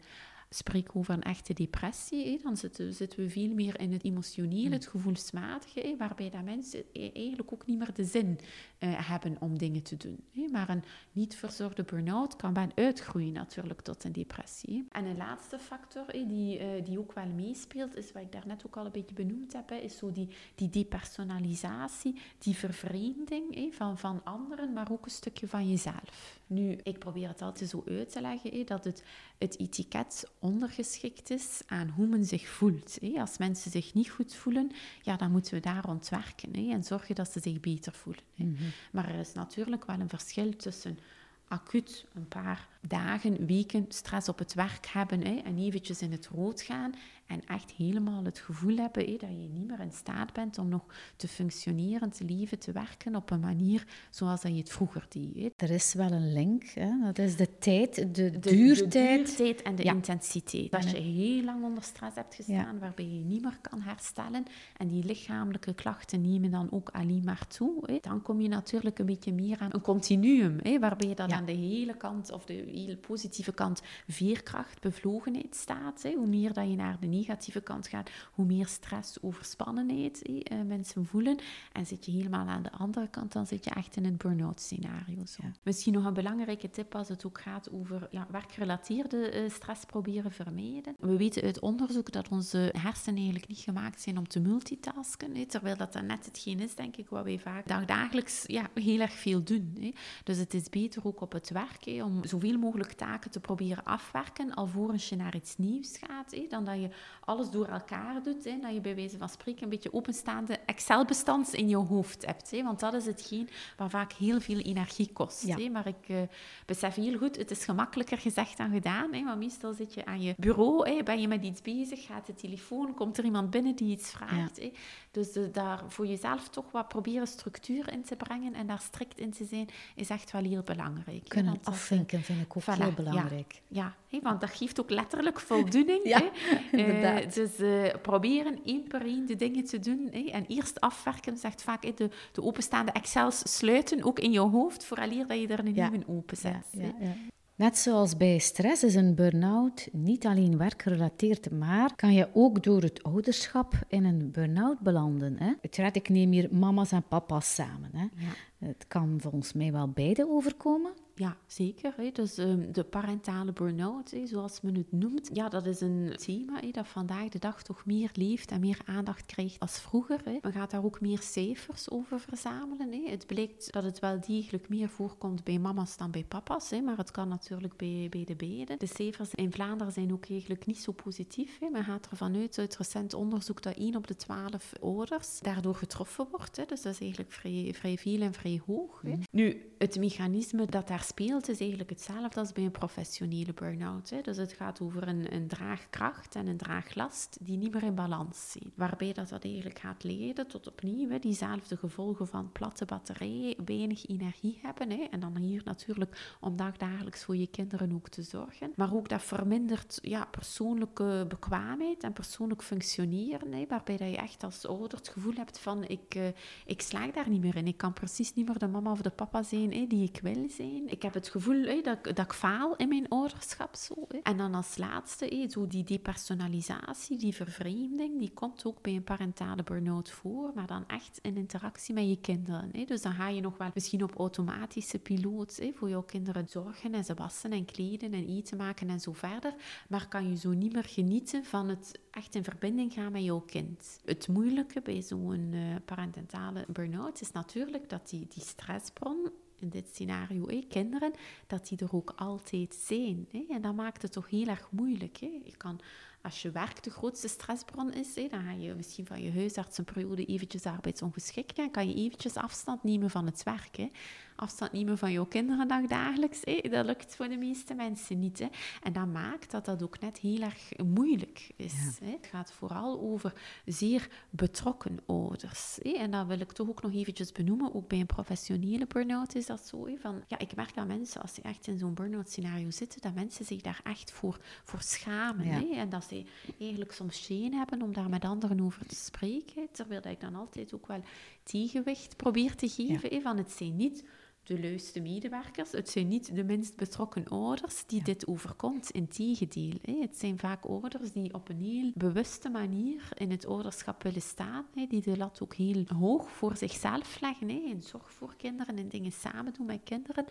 spreken 0.56 0.96
over 0.96 1.14
een 1.14 1.24
echte 1.24 1.54
depressie, 1.54 2.40
dan 2.44 2.58
zitten, 2.58 2.94
zitten, 2.94 3.20
we 3.20 3.30
veel 3.30 3.54
meer 3.54 3.80
in 3.80 3.92
het 3.92 4.04
emotionele, 4.04 4.76
het 4.76 4.88
gevoelsmatige, 4.88 5.96
waarbij 5.98 6.30
dat 6.30 6.44
mensen 6.44 6.84
e-, 6.94 7.12
eigenlijk 7.14 7.54
ook 7.54 7.66
niet 7.66 7.78
meer 7.78 7.94
de 7.94 8.04
zin 8.04 8.40
uh, 8.80 9.10
hebben 9.10 9.36
om 9.40 9.58
dingen 9.58 9.84
te 9.84 9.98
doen. 9.98 10.50
Maar 10.52 10.70
een 10.70 10.84
niet 11.12 11.36
verzorgde 11.36 11.84
burn-out 11.84 12.36
kan 12.36 12.54
wel 12.54 12.68
uitgroeien 12.76 13.34
natuurlijk 13.34 13.82
tot 13.82 14.04
een 14.04 14.12
depressie. 14.12 14.86
En 14.92 15.06
een 15.06 15.18
laatste 15.18 15.60
factor 15.60 16.06
die, 16.12 16.60
uh, 16.60 16.86
die 16.86 17.00
ook 17.00 17.14
wel 17.14 17.28
meespeelt, 17.28 17.96
is 17.96 18.12
wat 18.12 18.22
ik 18.22 18.32
daarnet 18.32 18.66
ook 18.66 18.78
al 18.78 18.86
een 18.86 18.92
beetje 18.92 19.16
benoemd 19.16 19.54
heb, 19.54 19.72
is 19.72 19.98
zo 19.98 20.12
die, 20.12 20.30
die 20.56 20.70
depersonalisatie, 20.70 22.22
die 22.38 22.56
vervreemding 22.56 23.74
van, 23.76 23.98
van 23.98 24.24
anderen, 24.24 24.74
maar 24.74 24.92
ook 24.92 25.06
een 25.06 25.12
stukje 25.12 25.48
van 25.48 25.70
jezelf. 25.70 26.40
Nu, 26.48 26.78
ik 26.84 27.00
probeer 27.00 27.28
het 27.28 27.42
altijd 27.42 27.70
zo 27.70 27.84
uit 27.88 28.12
te 28.12 28.22
leggen, 28.22 28.66
dat 28.66 28.84
het, 28.84 29.04
het 29.38 29.60
etiket 29.60 30.30
ondergeschikt 30.40 31.30
is 31.30 31.62
aan 31.66 31.90
hoe 31.90 32.08
men 32.08 32.26
zich 32.26 32.48
voelt. 32.48 32.98
Als 33.18 33.38
mensen 33.38 33.72
zich 33.72 33.94
niet 33.94 34.10
goed 34.10 34.36
voelen, 34.36 34.72
ja, 35.02 35.16
dan 35.16 35.32
moeten 35.32 35.54
we 35.54 35.60
daar 35.60 35.88
ontwerken 35.88 36.54
en 36.54 36.84
zorgen 36.84 37.16
dat 37.16 37.32
ze 37.32 37.40
zich 37.40 37.60
beter 37.60 37.94
voelen. 37.94 38.24
Mhm. 38.36 38.64
Maar 38.92 39.10
er 39.10 39.20
is 39.20 39.34
natuurlijk 39.34 39.86
wel 39.86 40.00
een 40.00 40.10
verschil 40.10 40.56
tussen 40.56 41.00
acuut 41.48 42.06
een 42.14 42.28
paar 42.28 42.68
dagen, 42.82 43.46
weken 43.46 43.86
stress 43.90 44.30
op 44.30 44.40
het 44.40 44.54
werk 44.54 44.86
hebben 44.86 45.26
hè, 45.26 45.36
en 45.36 45.58
eventjes 45.58 46.02
in 46.02 46.12
het 46.12 46.28
rood 46.28 46.62
gaan 46.62 46.94
en 47.28 47.46
echt 47.48 47.72
helemaal 47.72 48.24
het 48.24 48.40
gevoel 48.40 48.78
hebben 48.78 49.04
dat 49.06 49.30
je 49.30 49.50
niet 49.54 49.68
meer 49.68 49.80
in 49.80 49.92
staat 49.92 50.34
bent 50.34 50.58
om 50.58 50.70
nog 50.70 50.84
te 51.16 51.28
functioneren, 51.28 52.10
te 52.12 52.24
leven, 52.24 52.60
te 52.60 52.72
werken 52.72 53.16
op 53.16 53.32
een 53.32 53.40
manier 53.40 53.88
zoals 54.10 54.42
dat 54.42 54.52
je 54.52 54.58
het 54.58 54.70
vroeger 54.72 55.06
deed. 55.10 55.52
Er 55.56 55.70
is 55.72 55.94
wel 55.94 56.12
een 56.12 56.34
link, 56.34 56.64
hè? 56.64 56.90
dat 57.04 57.18
is 57.18 57.36
de 57.36 57.58
tijd, 57.58 57.96
de, 57.96 58.12
De- 58.14 58.40
duurtijd. 58.40 58.92
De 58.92 59.36
duurtijd 59.38 59.62
en 59.62 59.76
de 59.76 59.84
Ja. 59.84 59.94
intensiteit. 59.94 60.72
Als 60.72 60.92
je 60.92 60.98
heel 60.98 61.44
lang 61.44 61.64
onder 61.64 61.84
stress 61.84 62.16
hebt 62.16 62.36
gestaan, 62.36 62.80
waarbij 62.80 63.06
je 63.06 63.24
niet 63.24 63.42
meer 63.42 63.58
kan 63.62 63.82
herstellen, 63.82 64.44
en 64.78 64.88
die 64.88 65.04
lichamelijke 65.04 65.74
klachten 65.74 66.22
nemen 66.22 66.52
dan 66.52 66.72
ook 66.72 66.90
alleen 66.90 67.22
maar 67.26 67.48
toe, 67.48 68.00
dan 68.02 68.22
kom 68.22 68.42
je 68.42 68.48
natuurlijk 68.48 69.00
een 69.00 69.06
beetje 69.06 69.34
meer 69.34 69.60
aan 69.60 69.70
een 69.74 69.82
continuum, 69.82 70.58
waarbij 70.80 71.08
je 71.10 71.16
dan 71.16 71.30
Ja. 71.30 71.36
aan 71.36 71.46
de 71.46 71.52
hele 71.52 71.98
kant, 71.98 72.32
of 72.32 72.46
de 72.46 72.54
hele 72.54 72.98
positieve 72.98 73.54
kant, 73.54 73.82
veerkracht, 74.08 74.82
bevlogenheid 74.82 75.56
staat. 75.56 76.04
Hoe 76.16 76.28
meer 76.28 76.54
dat 76.54 76.70
je 76.70 76.76
naar 76.76 76.98
de 77.00 77.08
negatieve 77.18 77.62
kant 77.62 77.88
gaat, 77.88 78.10
hoe 78.32 78.46
meer 78.46 78.68
stress, 78.68 79.22
overspannenheid 79.22 80.22
eh, 80.22 80.62
mensen 80.62 81.06
voelen. 81.06 81.40
En 81.72 81.86
zit 81.86 82.06
je 82.06 82.12
helemaal 82.12 82.48
aan 82.48 82.64
de 82.64 82.72
andere 82.72 83.10
kant, 83.10 83.32
dan 83.32 83.48
zit 83.48 83.64
je 83.64 83.70
echt 83.70 83.96
in 83.96 84.06
het 84.06 84.18
burn-out 84.18 84.60
scenario. 84.60 85.26
Zo. 85.26 85.44
Ja. 85.44 85.52
Misschien 85.64 85.94
nog 85.94 86.06
een 86.06 86.14
belangrijke 86.14 86.70
tip 86.70 86.96
als 86.96 87.08
het 87.08 87.26
ook 87.26 87.40
gaat 87.40 87.72
over 87.72 88.08
ja, 88.12 88.28
werkgerelateerde 88.32 89.30
eh, 89.30 89.50
stress 89.50 89.86
proberen 89.86 90.32
vermijden. 90.32 90.96
We 91.00 91.18
weten 91.18 91.44
uit 91.44 91.60
onderzoek 91.60 92.12
dat 92.12 92.30
onze 92.30 92.74
hersenen 92.78 93.16
eigenlijk 93.16 93.48
niet 93.48 93.58
gemaakt 93.58 94.02
zijn 94.02 94.18
om 94.18 94.28
te 94.28 94.40
multitasken. 94.40 95.48
Terwijl 95.48 95.78
dat 95.78 95.94
dan 95.94 96.06
net 96.06 96.26
hetgeen 96.26 96.60
is, 96.60 96.76
denk 96.76 96.96
ik, 96.96 97.10
wat 97.10 97.24
wij 97.24 97.40
vaak 97.40 97.68
dagdagelijks 97.68 98.44
ja, 98.48 98.70
heel 98.74 99.00
erg 99.00 99.14
veel 99.14 99.44
doen. 99.44 99.78
Hè. 99.80 99.94
Dus 100.24 100.38
het 100.38 100.54
is 100.54 100.70
beter 100.70 101.06
ook 101.06 101.22
op 101.22 101.32
het 101.32 101.50
werk 101.50 101.86
hè, 101.86 102.04
om 102.04 102.26
zoveel 102.26 102.58
mogelijk 102.58 102.92
taken 102.92 103.32
te 103.32 103.40
proberen 103.40 103.84
afwerken 103.84 104.54
alvorens 104.54 105.10
je 105.10 105.16
naar 105.16 105.36
iets 105.36 105.58
nieuws 105.58 105.98
gaat. 105.98 106.32
Hè, 106.32 106.46
dan 106.50 106.66
dat 106.66 106.76
je 106.76 106.90
alles 107.26 107.50
door 107.50 107.68
elkaar 107.68 108.24
doet. 108.24 108.44
Hè, 108.44 108.60
dat 108.62 108.74
je 108.74 108.82
bij 108.82 108.96
wijze 108.96 109.18
van 109.18 109.30
spreken 109.30 109.64
een 109.64 109.70
beetje 109.70 109.94
openstaande 109.94 110.60
Excel-bestands 110.66 111.52
in 111.52 111.70
je 111.70 111.76
hoofd 111.76 112.26
hebt. 112.26 112.52
Hè, 112.52 112.64
want 112.64 112.80
dat 112.80 112.94
is 112.94 113.06
hetgeen 113.06 113.50
waar 113.78 113.90
vaak 113.90 114.14
heel 114.14 114.42
veel 114.42 114.60
energie 114.60 115.10
kost. 115.14 115.46
Ja. 115.48 115.58
Hè. 115.58 115.70
Maar 115.70 115.88
ik 115.88 116.08
eh, 116.08 116.18
besef 116.66 116.96
heel 116.96 117.18
goed, 117.18 117.38
het 117.38 117.52
is 117.52 117.64
gemakkelijker 117.66 118.18
gezegd 118.18 118.58
dan 118.58 118.72
gedaan. 118.72 119.14
Hè, 119.14 119.24
want 119.24 119.40
meestal 119.40 119.74
zit 119.74 119.94
je 119.94 120.06
aan 120.06 120.22
je 120.22 120.34
bureau, 120.38 120.90
hè, 120.90 121.04
ben 121.04 121.22
je 121.22 121.28
met 121.28 121.44
iets 121.44 121.62
bezig, 121.62 122.06
gaat 122.06 122.26
de 122.26 122.34
telefoon, 122.34 122.94
komt 122.94 123.18
er 123.18 123.24
iemand 123.24 123.50
binnen 123.50 123.76
die 123.76 123.92
iets 123.92 124.12
vraagt. 124.12 124.60
Hè. 124.60 124.72
Dus 125.12 125.38
daar 125.52 125.84
voor 125.88 126.08
jezelf 126.08 126.50
toch 126.50 126.72
wat 126.72 126.88
proberen 126.88 127.28
structuur 127.28 127.92
in 127.92 128.04
te 128.04 128.16
brengen 128.16 128.54
en 128.54 128.68
daar 128.68 128.82
strikt 128.82 129.20
in 129.20 129.32
te 129.32 129.46
zijn, 129.46 129.68
is 129.96 130.10
echt 130.10 130.32
wel 130.32 130.44
heel 130.44 130.62
belangrijk. 130.62 131.24
hè. 131.24 131.28
Kunnen 131.28 131.52
Want 131.52 131.66
dat, 131.66 131.74
eh, 131.74 131.80
afvinken 131.80 132.22
vind 132.22 132.42
ik 132.42 132.58
ook 132.58 132.64
voilà, 132.64 132.78
heel 132.78 132.86
ja. 132.86 132.92
belangrijk. 132.92 133.62
ja, 133.68 133.96
hè, 134.10 134.20
want 134.22 134.42
dat 134.42 134.50
geeft 134.50 134.80
ook 134.80 134.90
letterlijk 134.90 135.40
voldoening. 135.40 136.00
Ja, 136.04 136.32
hè. 136.72 136.84
Eh, 136.96 137.08
inderdaad. 137.10 137.34
dus 137.36 137.58
eh, 137.60 138.02
proberen 138.02 138.60
één 138.66 138.88
per 138.88 139.06
één 139.06 139.26
de 139.26 139.36
dingen 139.36 139.64
te 139.66 139.80
doen. 139.80 140.08
Hè, 140.12 140.20
en 140.32 140.46
eerst 140.48 140.80
afwerken, 140.82 141.38
zegt 141.38 141.62
vaak 141.62 141.84
hè, 141.84 141.92
de, 141.96 142.10
de 142.32 142.44
openstaande 142.44 142.92
Excels 142.92 143.58
sluiten, 143.58 144.04
ook 144.04 144.20
in 144.20 144.32
je 144.32 144.40
hoofd, 144.40 144.86
vooraleer 144.86 145.28
dat 145.28 145.40
je 145.40 145.48
er 145.48 145.60
een 145.60 145.74
Ja. 145.76 145.90
nieuwe 145.90 146.08
openzet. 146.08 146.66
Ja, 146.72 146.82
ja, 146.84 146.94
ja. 147.00 147.14
Net 147.58 147.78
zoals 147.78 148.18
bij 148.18 148.38
stress 148.38 148.84
is 148.84 148.96
een 148.96 149.16
burn-out 149.16 149.88
niet 149.92 150.26
alleen 150.26 150.58
werkgerelateerd, 150.58 151.52
maar 151.52 151.96
kan 151.96 152.14
je 152.14 152.28
ook 152.34 152.64
door 152.64 152.82
het 152.82 153.04
ouderschap 153.04 153.74
in 153.88 154.04
een 154.06 154.32
burn-out 154.32 154.80
belanden. 154.80 155.36
Hè? 155.40 155.52
Uiteraard, 155.62 155.96
ik 155.96 156.10
neem 156.10 156.32
hier 156.32 156.48
mama's 156.52 156.92
en 156.92 157.04
papa's 157.08 157.54
samen. 157.54 157.90
Hè? 157.94 158.02
Ja. 158.16 158.68
Het 158.68 158.86
kan 158.88 159.16
volgens 159.22 159.54
mij 159.54 159.72
wel 159.72 159.90
beide 159.90 160.30
overkomen. 160.30 160.92
Ja, 161.18 161.38
zeker. 161.48 161.94
Hè. 161.98 162.12
Dus 162.12 162.38
ehm, 162.38 162.72
de 162.72 162.84
parentale 162.84 163.54
burn-out, 163.54 164.12
hè, 164.12 164.28
zoals 164.28 164.62
men 164.62 164.76
het 164.76 164.92
noemt, 164.92 165.30
ja, 165.34 165.50
dat 165.50 165.66
is 165.66 165.82
een 165.82 166.14
thema 166.16 166.60
hè, 166.60 166.72
dat 166.72 166.88
vandaag 166.88 167.30
de 167.30 167.40
dag 167.40 167.64
toch 167.64 167.86
meer 167.86 168.10
leeft 168.14 168.52
en 168.52 168.60
meer 168.60 168.80
aandacht 168.86 169.26
krijgt 169.26 169.60
als 169.60 169.80
vroeger. 169.80 170.22
Hè. 170.24 170.38
Men 170.42 170.52
gaat 170.52 170.72
daar 170.72 170.84
ook 170.84 171.02
meer 171.02 171.22
cijfers 171.22 171.90
over 171.90 172.20
verzamelen. 172.20 172.92
Hè. 172.92 173.10
Het 173.10 173.28
blijkt 173.28 173.74
dat 173.74 173.84
het 173.84 174.00
wel 174.00 174.20
degelijk 174.20 174.70
meer 174.70 174.90
voorkomt 174.90 175.44
bij 175.44 175.60
mama's 175.60 175.98
dan 175.98 176.12
bij 176.12 176.24
papa's, 176.24 176.70
hè, 176.70 176.82
maar 176.82 176.98
het 176.98 177.12
kan 177.12 177.28
natuurlijk 177.28 177.78
bij, 177.78 178.08
bij 178.10 178.24
de 178.24 178.36
beiden. 178.36 178.80
De 178.80 178.88
cijfers 178.88 179.34
in 179.34 179.52
Vlaanderen 179.52 179.94
zijn 179.94 180.14
ook 180.14 180.26
eigenlijk 180.30 180.66
niet 180.66 180.80
zo 180.80 180.92
positief. 180.92 181.60
Hè. 181.60 181.70
Men 181.70 181.84
gaat 181.84 182.08
ervan 182.10 182.36
uit, 182.36 182.58
uit 182.58 182.78
recent 182.78 183.14
onderzoek, 183.14 183.62
dat 183.62 183.76
1 183.76 183.96
op 183.96 184.08
de 184.08 184.16
12 184.16 184.74
ouders 184.82 185.40
daardoor 185.40 185.76
getroffen 185.76 186.28
wordt. 186.32 186.58
Hè. 186.58 186.66
Dus 186.66 186.82
dat 186.82 186.94
is 186.94 187.00
eigenlijk 187.00 187.32
vrij, 187.32 187.74
vrij 187.76 187.98
veel 187.98 188.22
en 188.22 188.34
vrij 188.34 188.62
hoog. 188.66 189.02
Hè. 189.02 189.14
Nu, 189.32 189.74
het 189.78 190.00
mechanisme 190.00 190.66
dat 190.66 190.88
daar 190.88 191.04
speelt 191.08 191.50
is 191.50 191.60
eigenlijk 191.60 191.90
hetzelfde 191.90 192.40
als 192.40 192.52
bij 192.52 192.64
een 192.64 192.72
professionele 192.72 193.54
burn-out. 193.54 194.10
Hè. 194.10 194.22
Dus 194.22 194.38
het 194.38 194.54
gaat 194.54 194.82
over 194.82 195.08
een, 195.08 195.34
een 195.34 195.48
draagkracht 195.48 196.36
en 196.36 196.48
een 196.48 196.58
draaglast 196.58 197.38
die 197.42 197.58
niet 197.58 197.74
meer 197.74 197.84
in 197.84 197.96
balans 197.96 198.52
zijn. 198.52 198.72
Waarbij 198.76 199.14
dat, 199.14 199.30
dat 199.30 199.44
eigenlijk 199.44 199.80
gaat 199.80 200.04
leiden 200.04 200.48
tot 200.48 200.68
opnieuw 200.68 201.10
hè, 201.10 201.20
diezelfde 201.20 201.78
gevolgen 201.78 202.28
van 202.28 202.52
platte 202.52 202.86
batterijen, 202.86 203.56
weinig 203.66 204.08
energie 204.08 204.60
hebben. 204.62 204.90
Hè. 204.90 205.08
En 205.12 205.20
dan 205.20 205.38
hier 205.38 205.62
natuurlijk 205.66 206.38
om 206.40 206.56
dagdagelijks 206.56 207.24
voor 207.24 207.36
je 207.36 207.48
kinderen 207.48 207.94
ook 207.94 208.10
te 208.10 208.22
zorgen. 208.22 208.72
Maar 208.76 208.94
ook 208.94 209.10
dat 209.10 209.24
vermindert 209.24 210.00
ja, 210.02 210.26
persoonlijke 210.26 211.26
bekwaamheid 211.28 212.04
en 212.04 212.14
persoonlijk 212.14 212.64
functioneren. 212.64 213.54
Hè, 213.54 213.66
waarbij 213.68 213.98
dat 213.98 214.10
je 214.10 214.18
echt 214.18 214.44
als 214.44 214.68
ouder 214.68 214.98
het 214.98 215.08
gevoel 215.08 215.34
hebt 215.36 215.60
van 215.60 215.84
ik, 215.84 216.16
eh, 216.16 216.28
ik 216.66 216.82
slaag 216.82 217.12
daar 217.12 217.30
niet 217.30 217.42
meer 217.42 217.56
in. 217.56 217.68
Ik 217.68 217.78
kan 217.78 217.94
precies 217.94 218.34
niet 218.34 218.48
meer 218.48 218.58
de 218.58 218.68
mama 218.68 218.92
of 218.92 219.02
de 219.02 219.10
papa 219.10 219.44
zijn 219.44 219.74
hè, 219.74 219.88
die 219.88 220.04
ik 220.04 220.20
wil 220.22 220.50
zijn. 220.50 220.90
Ik 220.96 221.02
heb 221.02 221.14
het 221.14 221.28
gevoel 221.30 221.84
dat, 221.84 221.98
ik- 222.06 222.16
dat 222.16 222.36
faal 222.36 222.76
in 222.76 222.88
mijn 222.88 223.08
ouderschap. 223.10 223.76
Zo. 223.76 224.08
En 224.24 224.38
dan 224.38 224.54
als 224.56 224.78
laatste, 224.78 225.48
zo 225.50 225.68
die 225.68 225.84
depersonalisatie, 225.84 227.18
die 227.18 227.36
vervreemding, 227.36 228.20
die 228.20 228.32
komt 228.34 228.66
ook 228.66 228.82
bij 228.82 228.96
een 228.96 229.04
parentale 229.04 229.64
burn-out 229.64 230.10
voor, 230.12 230.52
maar 230.56 230.68
dan 230.68 230.84
echt 230.88 231.20
in 231.22 231.38
interactie 231.38 231.94
met 231.94 232.10
je 232.10 232.20
kinderen. 232.22 232.72
Dus 232.86 233.02
dan 233.02 233.14
ga 233.14 233.28
je 233.30 233.42
nog 233.42 233.58
wel 233.58 233.70
misschien 233.74 234.04
op 234.04 234.16
automatische 234.16 235.00
piloot 235.00 235.62
voor 235.74 235.90
jouw 235.90 236.04
kinderen 236.04 236.48
zorgen 236.48 236.94
en 236.94 237.04
ze 237.04 237.14
wassen 237.14 237.52
en 237.52 237.66
kleden 237.66 238.14
en 238.14 238.28
eten 238.28 238.58
maken 238.58 238.90
en 238.90 239.00
zo 239.00 239.14
verder. 239.14 239.54
Maar 239.90 240.08
kan 240.08 240.30
je 240.30 240.36
zo 240.38 240.50
niet 240.52 240.74
meer 240.74 240.84
genieten 240.86 241.46
van 241.46 241.70
het 241.70 242.00
echt 242.12 242.36
in 242.36 242.44
verbinding 242.44 242.94
gaan 242.94 243.12
met 243.12 243.24
jouw 243.24 243.40
kind. 243.40 244.00
Het 244.06 244.28
moeilijke 244.28 244.82
bij 244.82 245.02
zo'n 245.02 245.50
eh, 245.54 245.60
parentale 245.86 246.66
burn-out 246.68 247.22
is 247.22 247.32
natuurlijk 247.32 247.90
dat 247.90 248.10
die, 248.10 248.28
die 248.34 248.44
stressbron 248.44 249.30
in 249.60 249.70
dit 249.70 249.88
scenario, 249.92 250.48
hè, 250.48 250.66
kinderen, 250.70 251.14
dat 251.48 251.68
die 251.68 251.78
er 251.78 251.96
ook 251.96 252.14
altijd 252.16 252.76
zijn. 252.76 253.28
En 253.50 253.62
dat 253.62 253.76
maakt 253.76 254.02
het 254.02 254.12
toch 254.12 254.30
heel 254.30 254.48
erg 254.48 254.68
moeilijk. 254.72 255.18
Hè? 255.18 255.40
Je 255.44 255.58
kan, 255.58 255.80
als 256.26 256.42
je 256.42 256.52
werk 256.52 256.84
de 256.84 256.90
grootste 256.90 257.28
stressbron 257.28 257.94
is, 257.94 258.14
dan 258.14 258.44
ga 258.44 258.52
je 258.52 258.74
misschien 258.74 259.06
van 259.06 259.22
je 259.22 259.32
huisarts 259.32 259.78
een 259.78 259.84
periode 259.84 260.26
eventjes 260.26 260.66
arbeidsongeschikt 260.66 261.58
en 261.58 261.72
kan 261.72 261.88
je 261.88 261.96
eventjes 261.96 262.36
afstand 262.36 262.84
nemen 262.84 263.10
van 263.10 263.26
het 263.26 263.44
werk. 263.44 263.90
Afstand 264.36 264.72
nemen 264.72 264.98
van 264.98 265.12
jouw 265.12 265.26
kinderen 265.26 265.68
dagdagelijks, 265.68 266.42
dat 266.70 266.86
lukt 266.86 267.16
voor 267.16 267.28
de 267.28 267.38
meeste 267.38 267.74
mensen 267.74 268.20
niet. 268.20 268.48
En 268.84 268.94
dat 268.94 269.08
maakt 269.08 269.52
dat 269.52 269.66
dat 269.66 269.84
ook 269.84 270.00
net 270.00 270.18
heel 270.18 270.42
erg 270.42 270.78
moeilijk 270.86 271.52
is. 271.56 272.00
Het 272.04 272.28
gaat 272.32 272.52
vooral 272.52 273.00
over 273.00 273.34
zeer 273.66 274.10
betrokken 274.30 275.00
ouders. 275.06 275.80
En 275.80 276.12
dat 276.12 276.28
wil 276.28 276.40
ik 276.40 276.52
toch 276.52 276.70
ook 276.70 276.82
nog 276.82 276.94
eventjes 276.94 277.32
benoemen. 277.32 277.76
Ook 277.76 277.88
bij 277.88 278.00
een 278.00 278.06
professionele 278.06 278.88
burn-out 278.88 279.36
is 279.36 279.46
dat 279.46 279.68
zo. 279.68 279.88
Van, 280.00 280.24
ja, 280.28 280.40
ik 280.40 280.56
merk 280.56 280.76
dat 280.76 280.88
mensen, 280.88 281.22
als 281.22 281.34
ze 281.34 281.42
echt 281.42 281.68
in 281.68 281.78
zo'n 281.78 281.94
burn-out 281.94 282.30
scenario 282.30 282.72
zitten, 282.72 283.02
dat 283.02 283.14
mensen 283.14 283.46
zich 283.46 283.62
daar 283.62 283.82
echt 283.84 284.12
voor, 284.12 284.40
voor 284.64 284.82
schamen. 284.82 285.46
Ja. 285.46 285.78
En 285.78 285.90
dat 285.90 286.04
ze 286.04 286.15
eigenlijk 286.60 286.92
soms 286.92 287.24
shame 287.24 287.56
hebben 287.56 287.82
om 287.82 287.94
daar 287.94 288.10
met 288.10 288.24
anderen 288.24 288.62
over 288.62 288.86
te 288.86 288.96
spreken. 288.96 289.68
Terwijl 289.72 290.02
ik 290.08 290.22
dan 290.22 290.36
altijd 290.36 290.74
ook 290.74 290.88
wel 290.88 291.04
tegenwicht 291.44 292.18
probeer 292.18 292.56
te 292.56 292.70
geven. 292.70 293.22
Van 293.22 293.38
het 293.38 293.52
zijn 293.52 293.76
niet 293.76 294.04
de 294.46 294.60
leukste 294.60 295.02
medewerkers. 295.02 295.72
Het 295.72 295.90
zijn 295.90 296.08
niet 296.08 296.36
de 296.36 296.44
minst 296.44 296.76
betrokken 296.76 297.28
ouders 297.28 297.86
die 297.86 298.04
dit 298.04 298.28
overkomt. 298.28 298.90
Integendeel, 298.90 299.74
hè. 299.82 300.00
het 300.00 300.18
zijn 300.18 300.40
vaak 300.40 300.66
ouders 300.66 301.12
die 301.12 301.34
op 301.34 301.50
een 301.50 301.60
heel 301.60 301.92
bewuste 301.94 302.50
manier 302.50 303.08
in 303.14 303.32
het 303.32 303.46
ouderschap 303.46 304.04
willen 304.04 304.22
staan. 304.22 304.66
Hè. 304.74 304.86
Die 304.88 305.02
de 305.02 305.18
lat 305.18 305.42
ook 305.42 305.56
heel 305.56 305.84
hoog 306.00 306.32
voor 306.32 306.58
zichzelf 306.58 307.22
leggen. 307.22 307.50
Hè. 307.50 307.62
En 307.70 307.82
zorg 307.82 308.14
voor 308.14 308.36
kinderen 308.38 308.78
en 308.78 308.90
dingen 308.90 309.12
samen 309.12 309.54
doen 309.54 309.66
met 309.66 309.84
kinderen. 309.84 310.26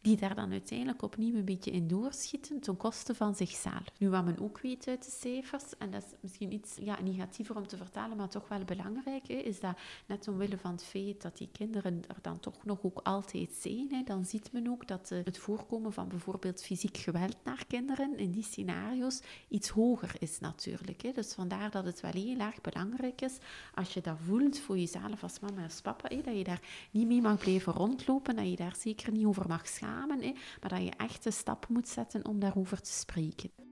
Die 0.00 0.16
daar 0.16 0.34
dan 0.34 0.50
uiteindelijk 0.50 1.02
opnieuw 1.02 1.34
een 1.34 1.44
beetje 1.44 1.70
in 1.70 1.88
doorschieten 1.88 2.60
ten 2.60 2.76
koste 2.76 3.14
van 3.14 3.34
zichzelf. 3.34 3.84
Nu, 3.98 4.08
wat 4.08 4.24
men 4.24 4.38
ook 4.40 4.60
weet 4.60 4.88
uit 4.88 5.04
de 5.04 5.10
cijfers, 5.10 5.76
en 5.78 5.90
dat 5.90 6.02
is 6.02 6.12
misschien 6.20 6.52
iets 6.52 6.76
ja, 6.80 7.00
negatiever 7.02 7.56
om 7.56 7.66
te 7.66 7.76
vertellen, 7.76 8.16
maar 8.16 8.28
toch 8.28 8.48
wel 8.48 8.64
belangrijk, 8.64 9.28
hè, 9.28 9.34
is 9.34 9.60
dat 9.60 9.78
net 10.06 10.28
omwille 10.28 10.58
van 10.58 10.70
het 10.70 10.84
feit 10.84 11.22
dat 11.22 11.36
die 11.36 11.48
kinderen 11.52 12.02
er 12.08 12.18
dan 12.22 12.40
toch 12.40 12.64
nog 12.64 12.78
ook 12.82 13.00
altijd 13.02 13.53
dan 14.04 14.24
ziet 14.24 14.52
men 14.52 14.68
ook 14.68 14.88
dat 14.88 15.10
uh, 15.12 15.24
het 15.24 15.38
voorkomen 15.38 15.92
van 15.92 16.08
bijvoorbeeld 16.08 16.62
fysiek 16.62 16.96
geweld 16.96 17.36
naar 17.44 17.64
kinderen 17.66 18.18
in 18.18 18.30
die 18.30 18.42
scenario's 18.42 19.20
iets 19.48 19.68
hoger 19.68 20.14
is 20.18 20.40
natuurlijk. 20.40 21.02
Hè. 21.02 21.12
Dus 21.12 21.32
vandaar 21.32 21.70
dat 21.70 21.84
het 21.84 22.00
wel 22.00 22.12
heel 22.12 22.38
erg 22.38 22.60
belangrijk 22.60 23.20
is 23.20 23.38
als 23.74 23.94
je 23.94 24.00
dat 24.00 24.16
voelt 24.26 24.58
voor 24.58 24.78
jezelf 24.78 25.22
als 25.22 25.40
mama 25.40 25.56
en 25.56 25.64
als 25.64 25.80
papa, 25.80 26.08
hè, 26.08 26.20
dat 26.20 26.36
je 26.36 26.44
daar 26.44 26.62
niet 26.90 27.06
mee 27.06 27.20
mag 27.20 27.38
blijven 27.38 27.72
rondlopen, 27.72 28.36
dat 28.36 28.50
je 28.50 28.56
daar 28.56 28.76
zeker 28.76 29.12
niet 29.12 29.26
over 29.26 29.48
mag 29.48 29.68
schamen, 29.68 30.22
hè, 30.22 30.32
maar 30.60 30.70
dat 30.70 30.82
je 30.82 30.92
echt 30.96 31.24
een 31.24 31.32
stap 31.32 31.68
moet 31.68 31.88
zetten 31.88 32.26
om 32.26 32.40
daarover 32.40 32.80
te 32.80 32.92
spreken. 32.92 33.63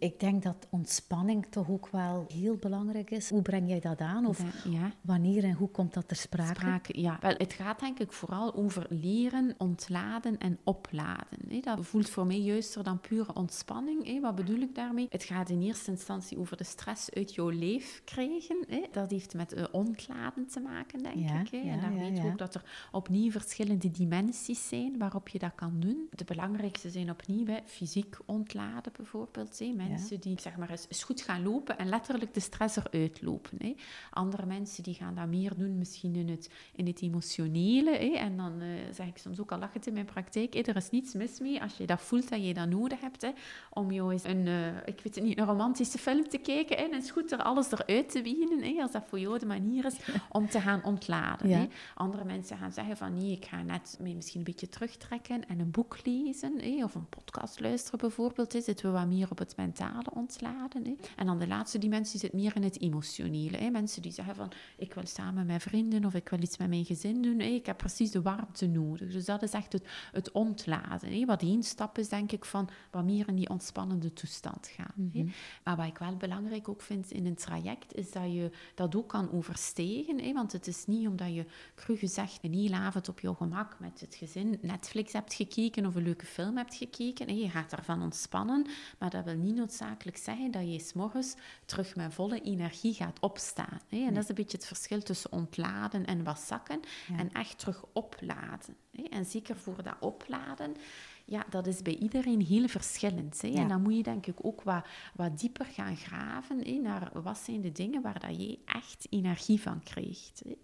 Ik 0.00 0.20
denk 0.20 0.42
dat 0.42 0.66
ontspanning 0.70 1.46
toch 1.50 1.70
ook 1.70 1.88
wel 1.88 2.24
heel 2.28 2.56
belangrijk 2.56 3.10
is. 3.10 3.30
Hoe 3.30 3.42
breng 3.42 3.68
jij 3.68 3.80
dat 3.80 4.00
aan? 4.00 4.26
Of 4.26 4.42
ja. 4.64 4.92
wanneer 5.00 5.44
en 5.44 5.52
hoe 5.52 5.68
komt 5.68 5.94
dat 5.94 6.08
ter 6.08 6.16
sprake? 6.16 6.54
sprake 6.54 7.00
ja, 7.00 7.18
wel, 7.20 7.34
het 7.36 7.52
gaat 7.52 7.80
denk 7.80 7.98
ik 7.98 8.12
vooral 8.12 8.54
over 8.54 8.86
leren, 8.88 9.54
ontladen 9.58 10.38
en 10.38 10.58
opladen. 10.64 11.60
Dat 11.60 11.86
voelt 11.86 12.10
voor 12.10 12.26
mij 12.26 12.40
juister 12.40 12.82
dan 12.82 13.00
pure 13.00 13.34
ontspanning. 13.34 14.20
Wat 14.20 14.34
bedoel 14.34 14.60
ik 14.60 14.74
daarmee? 14.74 15.06
Het 15.10 15.24
gaat 15.24 15.48
in 15.48 15.62
eerste 15.62 15.90
instantie 15.90 16.38
over 16.38 16.56
de 16.56 16.64
stress 16.64 17.10
uit 17.10 17.34
jouw 17.34 17.48
leef 17.48 18.02
krijgen. 18.04 18.66
Dat 18.92 19.10
heeft 19.10 19.34
met 19.34 19.52
eh, 19.52 19.64
ontladen 19.72 20.46
te 20.46 20.60
maken, 20.60 21.02
denk 21.02 21.48
ik. 21.48 21.64
En 21.64 21.80
dan 21.80 21.98
weet 21.98 22.16
je 22.16 22.24
ook 22.24 22.38
dat 22.38 22.54
er 22.54 22.88
opnieuw 22.92 23.30
verschillende 23.30 23.90
dimensies 23.90 24.68
zijn 24.68 24.98
waarop 24.98 25.28
je 25.28 25.38
dat 25.38 25.54
kan 25.54 25.80
doen. 25.80 26.08
De 26.10 26.24
belangrijkste 26.24 26.90
zijn 26.90 27.10
opnieuw 27.10 27.46
fysiek 27.64 28.16
ontladen 28.26 28.92
bijvoorbeeld. 28.96 29.58
Mensen 29.60 29.89
die 30.20 30.40
zeg 30.40 30.56
maar 30.56 30.70
eens, 30.70 31.02
goed 31.02 31.20
gaan 31.20 31.42
lopen 31.42 31.78
en 31.78 31.88
letterlijk 31.88 32.34
de 32.34 32.40
stress 32.40 32.76
eruit 32.76 33.22
lopen. 33.22 33.58
Hè. 33.58 33.74
Andere 34.10 34.46
mensen 34.46 34.82
die 34.82 34.94
gaan 34.94 35.14
dat 35.14 35.28
meer 35.28 35.56
doen, 35.56 35.78
misschien 35.78 36.14
in 36.14 36.28
het, 36.28 36.50
in 36.72 36.86
het 36.86 37.02
emotionele. 37.02 37.90
Hè. 37.90 38.10
En 38.16 38.36
dan 38.36 38.62
uh, 38.62 38.68
zeg 38.92 39.06
ik 39.06 39.18
soms 39.18 39.40
ook 39.40 39.52
al 39.52 39.58
lachend 39.58 39.86
in 39.86 39.92
mijn 39.92 40.04
praktijk, 40.04 40.54
er 40.54 40.76
is 40.76 40.90
niets 40.90 41.14
mis 41.14 41.40
mee 41.40 41.62
als 41.62 41.76
je 41.76 41.86
dat 41.86 42.00
voelt 42.00 42.28
dat 42.28 42.46
je 42.46 42.54
dat 42.54 42.68
nodig 42.68 43.00
hebt. 43.00 43.22
Hè, 43.22 43.30
om 43.70 43.92
jou 43.92 44.12
eens 44.12 44.24
een, 44.24 44.46
uh, 44.46 44.76
ik 44.76 45.00
weet 45.00 45.14
het 45.14 45.24
niet, 45.24 45.38
een 45.38 45.46
romantische 45.46 45.98
film 45.98 46.28
te 46.28 46.38
kijken 46.38 46.76
hè, 46.76 46.82
en 46.82 46.94
eens 46.94 47.10
goed 47.10 47.32
er 47.32 47.42
alles 47.42 47.72
eruit 47.72 48.10
te 48.10 48.22
wienen. 48.22 48.62
Hè, 48.62 48.82
als 48.82 48.92
dat 48.92 49.04
voor 49.06 49.20
jou 49.20 49.38
de 49.38 49.46
manier 49.46 49.84
is 49.84 49.96
om 50.38 50.48
te 50.48 50.60
gaan 50.60 50.84
ontladen. 50.84 51.50
Hè. 51.50 51.66
Andere 51.94 52.24
mensen 52.24 52.56
gaan 52.56 52.72
zeggen 52.72 52.96
van 52.96 53.14
nee, 53.14 53.32
ik 53.32 53.44
ga 53.44 53.62
net 53.62 53.98
misschien 54.00 54.38
een 54.38 54.44
beetje 54.44 54.68
terugtrekken 54.68 55.48
en 55.48 55.60
een 55.60 55.70
boek 55.70 55.96
lezen. 56.04 56.60
Hè, 56.60 56.84
of 56.84 56.94
een 56.94 57.08
podcast 57.08 57.60
luisteren 57.60 57.98
bijvoorbeeld. 57.98 58.52
Hè, 58.52 58.60
zitten 58.60 58.86
we 58.86 58.98
wat 58.98 59.06
meer 59.06 59.30
op 59.30 59.38
het 59.38 59.56
mentale 59.80 60.10
ontladen. 60.14 60.84
Hè. 60.84 60.94
En 61.16 61.26
dan 61.26 61.38
de 61.38 61.46
laatste 61.46 61.78
dimensie 61.78 62.20
zit 62.20 62.32
meer 62.32 62.56
in 62.56 62.62
het 62.62 62.80
emotionele. 62.80 63.56
Hè. 63.56 63.70
Mensen 63.70 64.02
die 64.02 64.12
zeggen 64.12 64.34
van, 64.34 64.52
ik 64.76 64.94
wil 64.94 65.06
samen 65.06 65.46
met 65.46 65.62
vrienden 65.62 66.04
of 66.04 66.14
ik 66.14 66.28
wil 66.28 66.42
iets 66.42 66.56
met 66.56 66.68
mijn 66.68 66.84
gezin 66.84 67.22
doen. 67.22 67.38
Hè. 67.38 67.46
Ik 67.46 67.66
heb 67.66 67.76
precies 67.76 68.10
de 68.10 68.22
warmte 68.22 68.66
nodig. 68.66 69.12
Dus 69.12 69.24
dat 69.24 69.42
is 69.42 69.52
echt 69.52 69.72
het, 69.72 69.86
het 70.12 70.30
ontladen. 70.32 71.12
Hè. 71.12 71.24
Wat 71.24 71.42
één 71.42 71.62
stap 71.62 71.98
is, 71.98 72.08
denk 72.08 72.32
ik, 72.32 72.44
van 72.44 72.68
wat 72.90 73.04
meer 73.04 73.28
in 73.28 73.36
die 73.36 73.48
ontspannende 73.48 74.12
toestand 74.12 74.66
gaan. 74.66 75.10
hè. 75.12 75.22
Mhm. 75.22 75.30
Maar 75.64 75.76
wat 75.76 75.86
ik 75.86 75.98
wel 75.98 76.16
belangrijk 76.16 76.68
ook 76.68 76.82
vind 76.82 77.10
in 77.10 77.26
een 77.26 77.34
traject, 77.34 77.94
is 77.94 78.12
dat 78.12 78.32
je 78.32 78.50
dat 78.74 78.96
ook 78.96 79.08
kan 79.08 79.32
overstegen. 79.32 80.20
Hè. 80.20 80.32
Want 80.32 80.52
het 80.52 80.66
is 80.66 80.86
niet 80.86 81.08
omdat 81.08 81.34
je, 81.34 81.44
cru 81.74 81.96
gezegd, 81.96 82.38
een 82.42 82.54
hele 82.54 82.76
avond 82.76 83.08
op 83.08 83.20
je 83.20 83.34
gemak 83.34 83.80
met 83.80 84.00
het 84.00 84.14
gezin 84.14 84.58
Netflix 84.62 85.12
hebt 85.12 85.34
gekeken 85.34 85.86
of 85.86 85.94
een 85.94 86.02
leuke 86.02 86.26
film 86.26 86.56
hebt 86.56 86.74
gekeken. 86.74 87.28
Hè. 87.28 87.34
Je 87.34 87.50
gaat 87.50 87.70
daarvan 87.70 88.02
ontspannen, 88.02 88.66
maar 88.98 89.10
dat 89.10 89.24
wil 89.24 89.36
niet 89.36 89.60
noodzakelijk 89.70 90.16
zeggen 90.16 90.50
dat 90.50 90.72
je 90.72 90.78
s 90.78 90.92
morgens 90.92 91.34
terug 91.64 91.96
met 91.96 92.14
volle 92.14 92.40
energie 92.40 92.94
gaat 92.94 93.20
opstaan. 93.20 93.80
Hè? 93.88 94.06
En 94.06 94.14
dat 94.14 94.22
is 94.22 94.28
een 94.28 94.34
beetje 94.34 94.56
het 94.56 94.66
verschil 94.66 95.02
tussen 95.02 95.32
ontladen 95.32 96.06
en 96.06 96.24
wat 96.24 96.38
zakken 96.38 96.80
en 97.16 97.32
echt 97.32 97.58
terug 97.58 97.84
opladen. 97.92 98.76
Hè? 98.90 99.02
En 99.02 99.24
zeker 99.24 99.56
voor 99.56 99.82
dat 99.82 99.96
opladen, 100.00 100.76
ja, 101.24 101.44
dat 101.50 101.66
is 101.66 101.82
bij 101.82 101.96
iedereen 101.96 102.40
heel 102.40 102.68
verschillend. 102.68 103.42
Hè? 103.42 103.48
En 103.48 103.68
dan 103.68 103.82
moet 103.82 103.96
je 103.96 104.02
denk 104.02 104.26
ik 104.26 104.44
ook 104.44 104.62
wat, 104.62 104.86
wat 105.14 105.38
dieper 105.38 105.66
gaan 105.66 105.96
graven 105.96 106.64
hè, 106.64 106.72
naar 106.72 107.22
wat 107.22 107.38
zijn 107.38 107.60
de 107.60 107.72
dingen 107.72 108.02
waar 108.02 108.20
dat 108.20 108.40
je 108.40 108.58
echt 108.64 109.06
energie 109.10 109.60
van 109.60 109.82
krijgt. 109.82 110.42
Hè? 110.44 110.54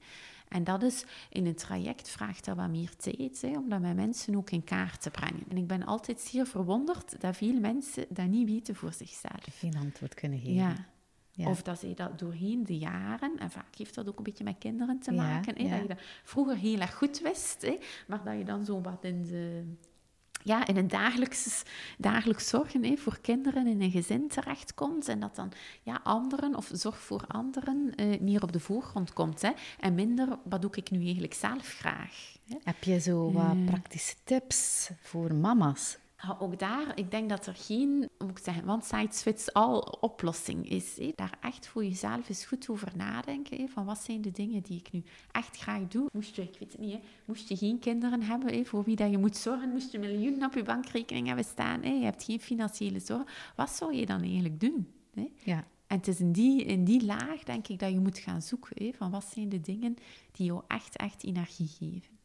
En 0.49 0.65
dat 0.65 0.83
is 0.83 1.05
in 1.31 1.47
een 1.47 1.55
traject 1.55 2.09
vraagt 2.09 2.45
dat 2.45 2.57
wat 2.57 2.69
meer 2.69 2.97
tijd, 2.97 3.41
hè, 3.41 3.59
om 3.59 3.69
dat 3.69 3.81
met 3.81 3.97
mensen 3.97 4.37
ook 4.37 4.51
in 4.51 4.65
kaart 4.65 5.03
te 5.03 5.11
brengen. 5.11 5.45
En 5.49 5.57
ik 5.57 5.67
ben 5.67 5.85
altijd 5.85 6.21
zeer 6.21 6.47
verwonderd 6.47 7.21
dat 7.21 7.37
veel 7.37 7.61
mensen 7.61 8.07
dat 8.09 8.27
niet 8.27 8.49
weten 8.49 8.75
voor 8.75 8.93
zichzelf. 8.93 9.45
Geen 9.51 9.77
antwoord 9.77 10.15
kunnen 10.15 10.39
geven. 10.39 10.55
Ja. 10.55 10.87
Ja. 11.31 11.49
Of 11.49 11.63
dat 11.63 11.79
ze 11.79 11.95
dat 11.95 12.19
doorheen 12.19 12.65
de 12.65 12.79
jaren, 12.79 13.39
en 13.39 13.51
vaak 13.51 13.75
heeft 13.77 13.95
dat 13.95 14.09
ook 14.09 14.19
een 14.19 14.25
beetje 14.25 14.45
met 14.45 14.59
kinderen 14.59 14.99
te 14.99 15.13
maken, 15.13 15.57
hè, 15.57 15.71
dat 15.71 15.81
je 15.81 15.89
dat 15.89 16.01
vroeger 16.25 16.57
heel 16.57 16.81
erg 16.81 16.95
goed 16.95 17.21
wist, 17.21 17.63
hè, 17.63 17.79
maar 18.07 18.25
dat 18.25 18.39
je 18.39 18.45
dan 18.45 18.65
zo 18.65 18.81
wat 18.81 19.05
in 19.05 19.25
de 19.25 19.75
ja, 20.43 20.67
in 20.67 20.77
een 20.77 20.89
dagelijks, 20.89 21.63
dagelijks 21.99 22.49
zorgen 22.49 22.85
hè, 22.85 22.97
voor 22.97 23.19
kinderen 23.21 23.67
in 23.67 23.83
een 23.83 23.91
gezin 23.91 24.29
terechtkomt. 24.29 25.09
En 25.09 25.21
dat 25.21 25.37
dan 25.37 25.53
ja, 25.83 26.01
anderen 26.03 26.55
of 26.55 26.71
zorg 26.73 26.99
voor 26.99 27.25
anderen 27.29 27.93
uh, 27.97 28.21
meer 28.21 28.43
op 28.43 28.53
de 28.53 28.61
voorgrond 28.61 29.13
komt. 29.13 29.43
Hè, 29.43 29.51
en 29.81 29.95
minder, 29.95 30.39
wat 30.45 30.63
doe 30.63 30.71
ik 30.75 30.91
nu 30.91 31.05
eigenlijk 31.05 31.35
zelf 31.35 31.69
graag? 31.69 32.37
Hè? 32.49 32.57
Heb 32.65 32.85
je 32.85 33.01
zo 33.01 33.33
wat 33.33 33.55
uh, 33.55 33.65
praktische 33.65 34.15
tips 34.25 34.91
voor 35.03 35.35
mama's? 35.35 35.99
Ook 36.39 36.59
daar, 36.59 36.93
ik 36.95 37.11
denk 37.11 37.29
dat 37.29 37.47
er 37.47 37.55
geen, 37.55 38.09
moet 38.19 38.31
ik 38.31 38.39
zeggen, 38.39 38.69
one 38.69 38.83
size 38.83 39.23
fits 39.23 39.53
all 39.53 39.85
oplossing 40.01 40.69
is. 40.69 41.01
Daar 41.15 41.39
echt 41.41 41.67
voor 41.67 41.85
jezelf 41.85 42.29
eens 42.29 42.45
goed 42.45 42.69
over 42.69 42.93
nadenken. 42.97 43.69
Van 43.69 43.85
wat 43.85 43.99
zijn 43.99 44.23
de 44.23 44.31
dingen 44.31 44.63
die 44.63 44.79
ik 44.79 44.93
nu 44.93 45.03
echt 45.33 45.57
graag 45.57 45.87
doe. 45.89 46.09
Moest 46.13 46.37
je, 46.37 46.43
ik 46.43 46.57
weet 46.59 46.73
het 46.73 46.81
niet, 46.81 46.99
moest 47.25 47.49
je 47.49 47.57
geen 47.57 47.79
kinderen 47.79 48.23
hebben 48.23 48.67
voor 48.67 48.85
wie 48.85 48.97
dat 48.97 49.11
je 49.11 49.19
moet 49.19 49.37
zorgen, 49.37 49.69
moest 49.69 49.93
je 49.93 49.99
miljoenen 49.99 50.47
op 50.47 50.55
je 50.55 50.63
bankrekening 50.63 51.27
hebben 51.27 51.45
staan, 51.45 51.83
je 51.83 52.05
hebt 52.05 52.25
geen 52.25 52.41
financiële 52.41 53.01
zorg. 53.01 53.53
Wat 53.57 53.71
zou 53.71 53.95
je 53.95 54.07
dan 54.07 54.21
eigenlijk 54.21 54.61
doen? 54.61 54.93
Ja. 55.45 55.65
En 55.87 55.97
het 55.97 56.09
is 56.09 56.21
in 56.21 56.33
die, 56.33 56.65
in 56.65 56.85
die 56.85 57.05
laag, 57.05 57.43
denk 57.43 57.69
ik, 57.69 57.79
dat 57.79 57.91
je 57.91 57.99
moet 57.99 58.19
gaan 58.19 58.43
zoeken. 58.43 58.95
Van 58.95 59.11
wat 59.11 59.25
zijn 59.25 59.49
de 59.49 59.61
dingen 59.61 59.97
die 60.33 60.47
jou 60.47 60.63
echt, 60.67 60.97
echt 60.97 61.25
energie 61.25 61.69
geven 61.69 62.16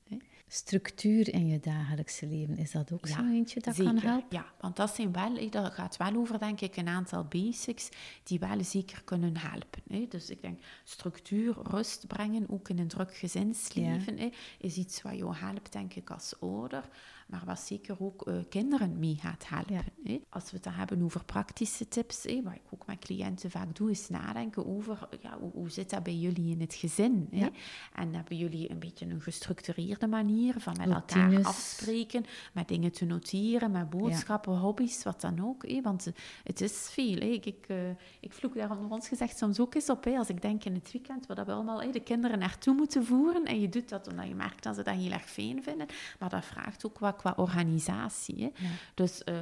structuur 0.54 1.34
in 1.34 1.48
je 1.48 1.60
dagelijkse 1.60 2.28
leven. 2.28 2.58
Is 2.58 2.72
dat 2.72 2.92
ook 2.92 3.08
zo 3.08 3.26
eentje 3.26 3.60
dat 3.60 3.76
kan 3.76 3.98
helpen? 3.98 4.28
Ja, 4.30 4.46
want 4.60 4.76
dat, 4.76 4.96
zijn 4.96 5.12
wel, 5.12 5.50
dat 5.50 5.74
gaat 5.74 5.98
wel 5.98 6.16
over, 6.16 6.40
denk 6.40 6.62
ik, 6.62 6.78
een 6.78 6.88
aantal 6.88 7.26
basics 7.26 7.90
die 8.24 8.40
wel 8.40 8.64
zeker 8.64 9.02
kunnen 9.04 9.38
helpen. 9.38 9.82
Hè. 9.88 10.06
Dus 10.10 10.30
ik 10.30 10.42
denk, 10.42 10.60
structuur, 10.84 11.56
rust 11.64 12.08
brengen, 12.08 12.50
ook 12.50 12.70
in 12.70 12.80
een 12.80 12.88
druk 12.88 13.16
gezinsleven, 13.16 14.18
hè, 14.18 14.30
is 14.60 14.76
iets 14.76 15.02
wat 15.02 15.18
jou 15.18 15.36
helpt, 15.36 15.72
denk 15.72 15.94
ik, 15.94 16.10
als 16.10 16.34
ouder 16.40 16.90
maar 17.32 17.44
wat 17.46 17.60
zeker 17.60 17.96
ook 18.00 18.28
uh, 18.28 18.36
kinderen 18.50 19.00
mee 19.00 19.16
gaat 19.16 19.48
helpen. 19.48 19.84
Hè? 20.04 20.22
Als 20.30 20.44
we 20.44 20.50
het 20.56 20.64
dan 20.64 20.74
hebben 20.74 21.04
over 21.04 21.26
praktische 21.26 21.88
tips, 21.88 22.24
hè, 22.24 22.42
wat 22.44 22.54
ik 22.54 22.62
ook 22.70 22.86
met 22.86 23.00
cliënten 23.00 23.52
vaak 23.52 23.76
doe, 23.76 23.92
is 23.92 24.10
nadenken 24.10 24.66
over 24.66 25.08
ja, 25.22 25.38
hoe, 25.40 25.52
hoe 25.52 25.70
zit 25.70 25.90
dat 25.90 26.04
bij 26.04 26.16
jullie 26.16 26.52
in 26.52 26.62
het 26.62 26.74
gezin? 26.74 27.28
Hè? 27.32 27.48
En 27.94 28.14
hebben 28.14 28.38
jullie 28.38 28.72
een 28.72 28.80
beetje 28.80 29.06
een 29.06 29.22
gestructureerde 29.22 30.08
manier 30.08 30.56
van 30.58 30.76
met 30.78 30.90
elkaar 30.90 31.44
afspreken, 31.44 32.26
met 32.54 32.68
dingen 32.68 32.92
te 32.92 33.06
noteren, 33.06 33.72
met 33.72 33.90
boodschappen, 33.90 34.58
hobby's, 34.58 35.04
wat 35.04 35.22
dan 35.22 35.48
ook. 35.48 35.68
Hè? 35.68 35.82
Want 35.82 36.08
uh, 36.08 36.14
het 36.44 36.62
is 36.62 36.90
veel. 36.92 37.16
Hè? 37.16 37.26
Ik, 37.26 37.46
ik, 37.46 37.66
uh, 37.68 37.78
ik 38.20 38.34
vloek 38.34 38.56
daar 38.56 38.72
onder 38.72 38.92
ons 38.92 39.08
gezegd 39.08 39.38
soms 39.38 39.60
ook 39.60 39.76
eens 39.76 39.90
op. 39.90 40.04
Hè? 40.04 40.18
Als 40.18 40.30
ik 40.30 40.42
denk 40.42 40.64
in 40.64 40.74
het 40.74 40.92
weekend, 40.92 41.26
waar 41.26 41.46
we 41.46 41.52
allemaal 41.52 41.82
hè, 41.82 41.92
de 41.92 42.00
kinderen 42.00 42.40
naartoe 42.40 42.76
moeten 42.76 43.06
voeren. 43.06 43.46
En 43.46 43.60
je 43.60 43.70
doet 43.70 43.90
dat 43.90 44.08
omdat 44.08 44.28
je 44.28 44.36
merkt 44.36 44.64
dat 44.64 44.76
ze 44.76 44.84
dat 44.84 44.96
heel 44.96 45.12
erg 45.12 45.30
fijn 45.30 45.64
vinden. 45.64 45.88
Maar 46.20 46.30
dat 46.30 46.46
vraagt 46.46 46.86
ook 46.86 47.00
wat 47.00 47.16
qua 47.22 47.34
organisatie. 47.38 48.44
Hè. 48.44 48.50
Dus 48.94 49.22
uh, 49.26 49.38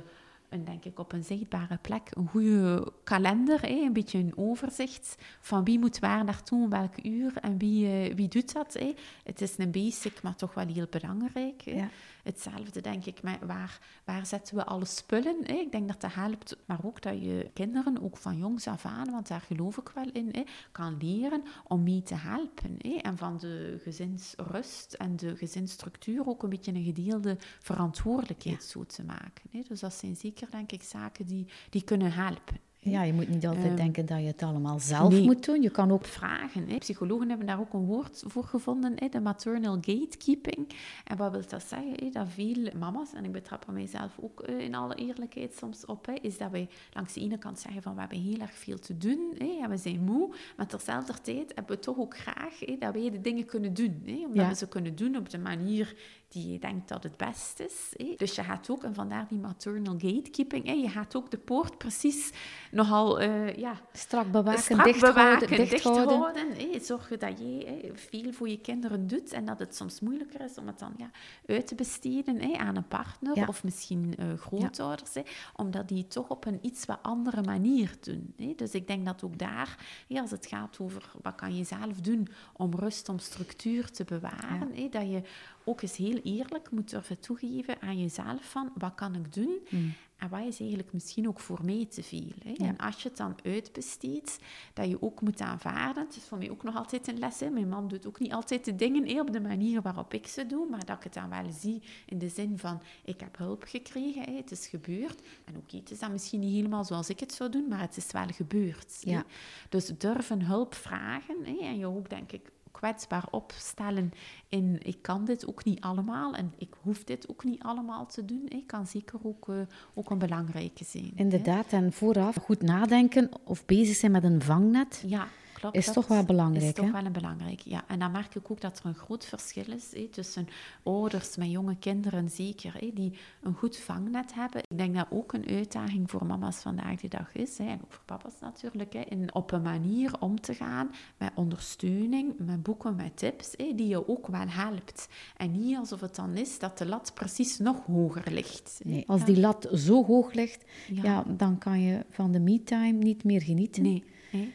een, 0.49 0.65
denk 0.65 0.85
ik 0.85 0.99
op 0.99 1.11
een 1.11 1.23
zichtbare 1.23 1.77
plek 1.77 2.09
een 2.13 2.27
goede 2.27 2.91
kalender, 3.03 3.61
hè, 3.61 3.67
een 3.67 3.93
beetje 3.93 4.17
een 4.17 4.37
overzicht 4.37 5.15
van 5.39 5.63
wie 5.63 5.79
moet 5.79 5.99
waar 5.99 6.23
naartoe, 6.23 6.69
welk 6.69 7.05
uur 7.05 7.37
en 7.37 7.57
wie, 7.57 8.09
uh, 8.09 8.15
wie 8.15 8.27
doet 8.27 8.53
dat. 8.53 8.73
Hè. 8.73 8.93
Het 9.23 9.41
is 9.41 9.57
een 9.57 9.71
basic, 9.71 10.21
maar 10.21 10.35
toch 10.35 10.53
wel 10.53 10.67
heel 10.67 10.87
belangrijk. 10.89 11.61
Ja. 11.61 11.89
Hetzelfde 12.23 12.81
denk 12.81 13.05
ik 13.05 13.21
met 13.21 13.37
waar, 13.45 13.79
waar 14.05 14.25
zetten 14.25 14.55
we 14.55 14.65
alle 14.65 14.85
spullen. 14.85 15.37
Hè? 15.43 15.53
Ik 15.53 15.71
denk 15.71 15.87
dat 15.87 16.01
dat 16.01 16.13
helpt, 16.13 16.57
maar 16.65 16.79
ook 16.83 17.01
dat 17.01 17.21
je 17.21 17.49
kinderen, 17.53 18.01
ook 18.01 18.17
van 18.17 18.37
jongs 18.37 18.67
af 18.67 18.85
aan, 18.85 19.11
want 19.11 19.27
daar 19.27 19.41
geloof 19.41 19.77
ik 19.77 19.89
wel 19.89 20.09
in, 20.13 20.29
hè, 20.31 20.43
kan 20.71 20.97
leren 21.01 21.43
om 21.67 21.83
mee 21.83 22.03
te 22.03 22.15
helpen. 22.15 22.75
Hè? 22.77 22.95
En 22.95 23.17
van 23.17 23.37
de 23.37 23.79
gezinsrust 23.83 24.93
en 24.93 25.15
de 25.15 25.35
gezinsstructuur 25.35 26.27
ook 26.27 26.43
een 26.43 26.49
beetje 26.49 26.73
een 26.73 26.83
gedeelde 26.83 27.37
verantwoordelijkheid 27.59 28.63
zo 28.63 28.85
te 28.85 29.03
maken. 29.03 29.49
Hè? 29.51 29.61
Dus 29.67 29.79
dat 29.79 29.93
zijn 29.93 30.15
zeker, 30.15 30.38
denk 30.47 30.71
ik, 30.71 30.83
zaken 30.83 31.25
die, 31.25 31.47
die 31.69 31.83
kunnen 31.83 32.11
helpen. 32.11 32.59
Ja, 32.81 33.03
je 33.03 33.13
moet 33.13 33.27
niet 33.27 33.47
altijd 33.47 33.65
ehm, 33.65 33.75
denken 33.75 34.05
dat 34.05 34.19
je 34.19 34.25
het 34.25 34.43
allemaal 34.43 34.79
zelf 34.79 35.19
moet 35.19 35.45
doen. 35.45 35.61
Je 35.61 35.69
kan 35.69 35.91
ook 35.91 36.05
vragen. 36.05 36.67
Hè. 36.67 36.77
Psychologen 36.77 37.29
hebben 37.29 37.47
daar 37.47 37.59
ook 37.59 37.73
een 37.73 37.85
woord 37.85 38.23
voor 38.27 38.43
gevonden, 38.43 38.93
hè, 38.95 39.09
de 39.09 39.19
maternal 39.19 39.77
gatekeeping. 39.81 40.75
En 41.03 41.17
wat 41.17 41.31
wil 41.31 41.41
dat 41.47 41.63
zeggen? 41.63 41.93
Hè? 41.95 42.09
Dat 42.09 42.27
veel 42.29 42.71
mama's, 42.77 43.13
en 43.13 43.25
ik 43.25 43.31
betrap 43.31 43.67
er 43.67 43.73
mijzelf 43.73 44.11
ook 44.21 44.49
uh, 44.49 44.59
in 44.59 44.75
alle 44.75 44.95
eerlijkheid 44.95 45.55
soms 45.55 45.85
op, 45.85 46.05
hè, 46.05 46.13
is 46.21 46.37
dat 46.37 46.51
wij 46.51 46.69
langs 46.93 47.13
de 47.13 47.19
ene 47.19 47.37
kant 47.37 47.59
zeggen 47.59 47.81
van 47.81 47.93
we 47.93 47.99
hebben 47.99 48.19
heel 48.19 48.39
erg 48.39 48.53
veel 48.53 48.79
te 48.79 48.97
doen 48.97 49.33
hè, 49.37 49.59
en 49.63 49.69
we 49.69 49.77
zijn 49.77 50.03
moe, 50.03 50.35
maar 50.57 50.67
terzelfde 50.67 51.13
tijd 51.21 51.51
hebben 51.55 51.75
we 51.75 51.81
toch 51.81 51.97
ook 51.97 52.17
graag 52.17 52.59
hè, 52.59 52.75
dat 52.79 52.93
wij 52.93 53.09
de 53.11 53.21
dingen 53.21 53.45
kunnen 53.45 53.73
doen. 53.73 54.01
Hè, 54.05 54.25
omdat 54.25 54.47
we 54.47 54.55
ze 54.55 54.67
kunnen 54.67 54.95
doen 54.95 55.15
op 55.15 55.29
de 55.29 55.39
manier 55.39 55.95
die 56.29 56.51
je 56.51 56.59
denkt 56.59 56.87
dat 56.87 57.03
het 57.03 57.17
best 57.17 57.59
is. 57.59 57.93
Hè. 57.93 58.13
Dus 58.17 58.35
je 58.35 58.43
gaat 58.43 58.69
ook, 58.69 58.83
en 58.83 58.93
vandaar 58.93 59.27
die 59.27 59.39
maternal 59.39 59.93
gatekeeping, 59.97 60.65
hè, 60.65 60.71
je 60.71 60.89
gaat 60.89 61.15
ook 61.15 61.31
de 61.31 61.37
poort 61.37 61.77
precies 61.77 62.31
nogal 62.71 63.21
uh, 63.21 63.55
ja, 63.55 63.81
strak 63.93 64.31
bewaken, 64.31 64.61
strak 64.61 64.83
dicht 64.83 64.99
bewaken, 64.99 65.47
dicht, 65.47 65.69
dicht 65.69 65.83
houden. 65.83 66.51
hè. 66.55 66.79
Zorgen 66.79 67.19
dat 67.19 67.39
je 67.39 67.91
veel 67.93 68.31
voor 68.31 68.49
je 68.49 68.59
kinderen 68.59 69.07
doet 69.07 69.31
en 69.31 69.45
dat 69.45 69.59
het 69.59 69.75
soms 69.75 69.99
moeilijker 69.99 70.41
is 70.41 70.57
om 70.57 70.67
het 70.67 70.79
dan 70.79 70.93
ja, 70.97 71.11
uit 71.45 71.67
te 71.67 71.75
besteden 71.75 72.41
hè, 72.41 72.57
aan 72.57 72.75
een 72.75 72.87
partner 72.87 73.47
of 73.47 73.63
misschien 73.63 74.15
uh, 74.19 74.33
grootouders, 74.37 75.13
omdat 75.55 75.87
die 75.87 76.07
toch 76.07 76.29
op 76.29 76.45
een 76.45 76.59
iets 76.61 76.85
wat 76.85 76.99
andere 77.01 77.41
manier 77.41 77.95
doen. 77.99 78.33
Hè. 78.37 78.53
Dus 78.55 78.71
ik 78.71 78.87
denk 78.87 79.05
dat 79.05 79.23
ook 79.23 79.37
daar, 79.37 79.77
hè, 80.07 80.19
als 80.19 80.31
het 80.31 80.45
gaat 80.45 80.79
over 80.79 81.11
wat 81.21 81.35
kan 81.35 81.55
je 81.55 81.63
zelf 81.63 82.01
doen 82.01 82.27
om 82.53 82.73
rust, 82.75 83.09
om 83.09 83.19
structuur 83.19 83.91
te 83.91 84.03
bewaren, 84.03 84.71
hè, 84.73 84.89
dat 84.89 85.09
je 85.09 85.21
ook 85.63 85.81
eens 85.81 85.97
heel 85.97 86.19
eerlijk 86.23 86.71
moet 86.71 86.89
durven 86.89 87.19
toegeven 87.19 87.81
aan 87.81 87.99
jezelf 87.99 88.49
van 88.49 88.71
wat 88.75 88.95
kan 88.95 89.15
ik 89.15 89.33
doen 89.33 89.59
mm. 89.69 89.93
en 90.17 90.29
wat 90.29 90.45
is 90.45 90.59
eigenlijk 90.59 90.93
misschien 90.93 91.27
ook 91.27 91.39
voor 91.39 91.59
mij 91.63 91.85
te 91.89 92.03
veel. 92.03 92.31
Hè? 92.43 92.53
En 92.65 92.77
als 92.77 93.01
je 93.01 93.07
het 93.07 93.17
dan 93.17 93.35
uitbesteedt, 93.43 94.39
dat 94.73 94.89
je 94.89 95.01
ook 95.01 95.21
moet 95.21 95.41
aanvaarden. 95.41 96.05
Het 96.05 96.15
is 96.15 96.23
voor 96.23 96.37
mij 96.37 96.49
ook 96.49 96.63
nog 96.63 96.75
altijd 96.75 97.07
een 97.07 97.19
les. 97.19 97.39
Hè? 97.39 97.49
Mijn 97.49 97.69
man 97.69 97.87
doet 97.87 98.07
ook 98.07 98.19
niet 98.19 98.33
altijd 98.33 98.65
de 98.65 98.75
dingen 98.75 99.07
hè, 99.07 99.19
op 99.19 99.31
de 99.31 99.41
manier 99.41 99.81
waarop 99.81 100.13
ik 100.13 100.27
ze 100.27 100.45
doe, 100.45 100.69
maar 100.69 100.85
dat 100.85 100.97
ik 100.97 101.03
het 101.03 101.13
dan 101.13 101.29
wel 101.29 101.51
zie 101.51 101.81
in 102.05 102.17
de 102.17 102.29
zin 102.29 102.57
van 102.57 102.81
ik 103.03 103.19
heb 103.19 103.37
hulp 103.37 103.63
gekregen, 103.67 104.23
hè? 104.23 104.35
het 104.35 104.51
is 104.51 104.67
gebeurd. 104.67 105.21
En 105.45 105.57
oké, 105.57 105.77
het 105.77 105.91
is 105.91 105.99
dan 105.99 106.11
misschien 106.11 106.39
niet 106.39 106.53
helemaal 106.53 106.83
zoals 106.83 107.09
ik 107.09 107.19
het 107.19 107.33
zou 107.33 107.49
doen, 107.49 107.67
maar 107.67 107.81
het 107.81 107.97
is 107.97 108.11
wel 108.11 108.27
gebeurd. 108.27 108.97
Ja. 109.01 109.23
Dus 109.69 109.85
durven 109.97 110.41
hulp 110.41 110.73
vragen 110.73 111.35
hè? 111.45 111.57
en 111.61 111.77
je 111.77 111.85
ook 111.85 112.09
denk 112.09 112.31
ik 112.31 112.51
kwetsbaar 112.71 113.25
opstellen 113.31 114.11
in 114.49 114.79
ik 114.81 115.01
kan 115.01 115.25
dit 115.25 115.47
ook 115.47 115.63
niet 115.63 115.81
allemaal 115.81 116.33
en 116.33 116.53
ik 116.57 116.73
hoef 116.81 117.03
dit 117.03 117.29
ook 117.29 117.43
niet 117.43 117.63
allemaal 117.63 118.05
te 118.05 118.25
doen, 118.25 118.45
Ik 118.47 118.67
kan 118.67 118.87
zeker 118.87 119.19
ook, 119.23 119.47
uh, 119.47 119.55
ook 119.93 120.09
een 120.09 120.17
belangrijke 120.17 120.83
zijn. 120.83 121.11
Inderdaad, 121.15 121.73
en 121.73 121.93
vooraf 121.93 122.35
goed 122.35 122.61
nadenken 122.61 123.29
of 123.43 123.65
bezig 123.65 123.95
zijn 123.95 124.11
met 124.11 124.23
een 124.23 124.41
vangnet. 124.41 125.03
Ja 125.07 125.27
is 125.71 125.91
toch 125.91 126.07
wel 126.07 126.23
belangrijk. 126.23 126.65
Is 126.65 126.73
toch 126.73 126.91
wel 126.91 127.05
een 127.05 127.11
belangrijk, 127.11 127.59
ja. 127.59 127.83
En 127.87 127.99
dan 127.99 128.11
merk 128.11 128.35
ik 128.35 128.51
ook 128.51 128.61
dat 128.61 128.79
er 128.79 128.85
een 128.85 128.95
groot 128.95 129.25
verschil 129.25 129.73
is 129.73 130.09
tussen 130.11 130.47
ouders 130.83 131.37
met 131.37 131.51
jonge 131.51 131.75
kinderen, 131.75 132.29
zeker, 132.29 132.73
die 132.93 133.13
een 133.41 133.53
goed 133.53 133.77
vangnet 133.77 134.33
hebben. 134.33 134.61
Ik 134.67 134.77
denk 134.77 134.95
dat 134.95 135.07
ook 135.09 135.33
een 135.33 135.47
uitdaging 135.47 136.09
voor 136.09 136.25
mama's 136.25 136.57
vandaag 136.57 136.99
de 136.99 137.07
dag 137.07 137.33
is, 137.33 137.59
en 137.59 137.79
ook 137.83 137.93
voor 137.93 138.03
papa's 138.05 138.39
natuurlijk, 138.41 138.93
in 138.93 139.33
op 139.33 139.51
een 139.51 139.61
manier 139.61 140.11
om 140.19 140.41
te 140.41 140.53
gaan 140.53 140.91
met 141.17 141.31
ondersteuning, 141.35 142.33
met 142.37 142.63
boeken, 142.63 142.95
met 142.95 143.17
tips, 143.17 143.55
die 143.55 143.87
je 143.87 144.07
ook 144.07 144.27
wel 144.27 144.47
helpt. 144.47 145.07
En 145.37 145.51
niet 145.51 145.77
alsof 145.77 146.01
het 146.01 146.15
dan 146.15 146.37
is 146.37 146.59
dat 146.59 146.77
de 146.77 146.85
lat 146.85 147.11
precies 147.13 147.57
nog 147.57 147.85
hoger 147.85 148.31
ligt. 148.31 148.81
Nee, 148.83 149.03
als 149.07 149.25
die 149.25 149.39
lat 149.39 149.67
zo 149.73 150.05
hoog 150.05 150.33
ligt, 150.33 150.63
ja. 150.87 151.03
ja 151.03 151.23
dan 151.27 151.57
kan 151.57 151.81
je 151.81 152.05
van 152.09 152.31
de 152.31 152.39
me-time 152.39 152.91
niet 152.91 153.23
meer 153.23 153.41
genieten. 153.41 153.83
Nee. 153.83 154.03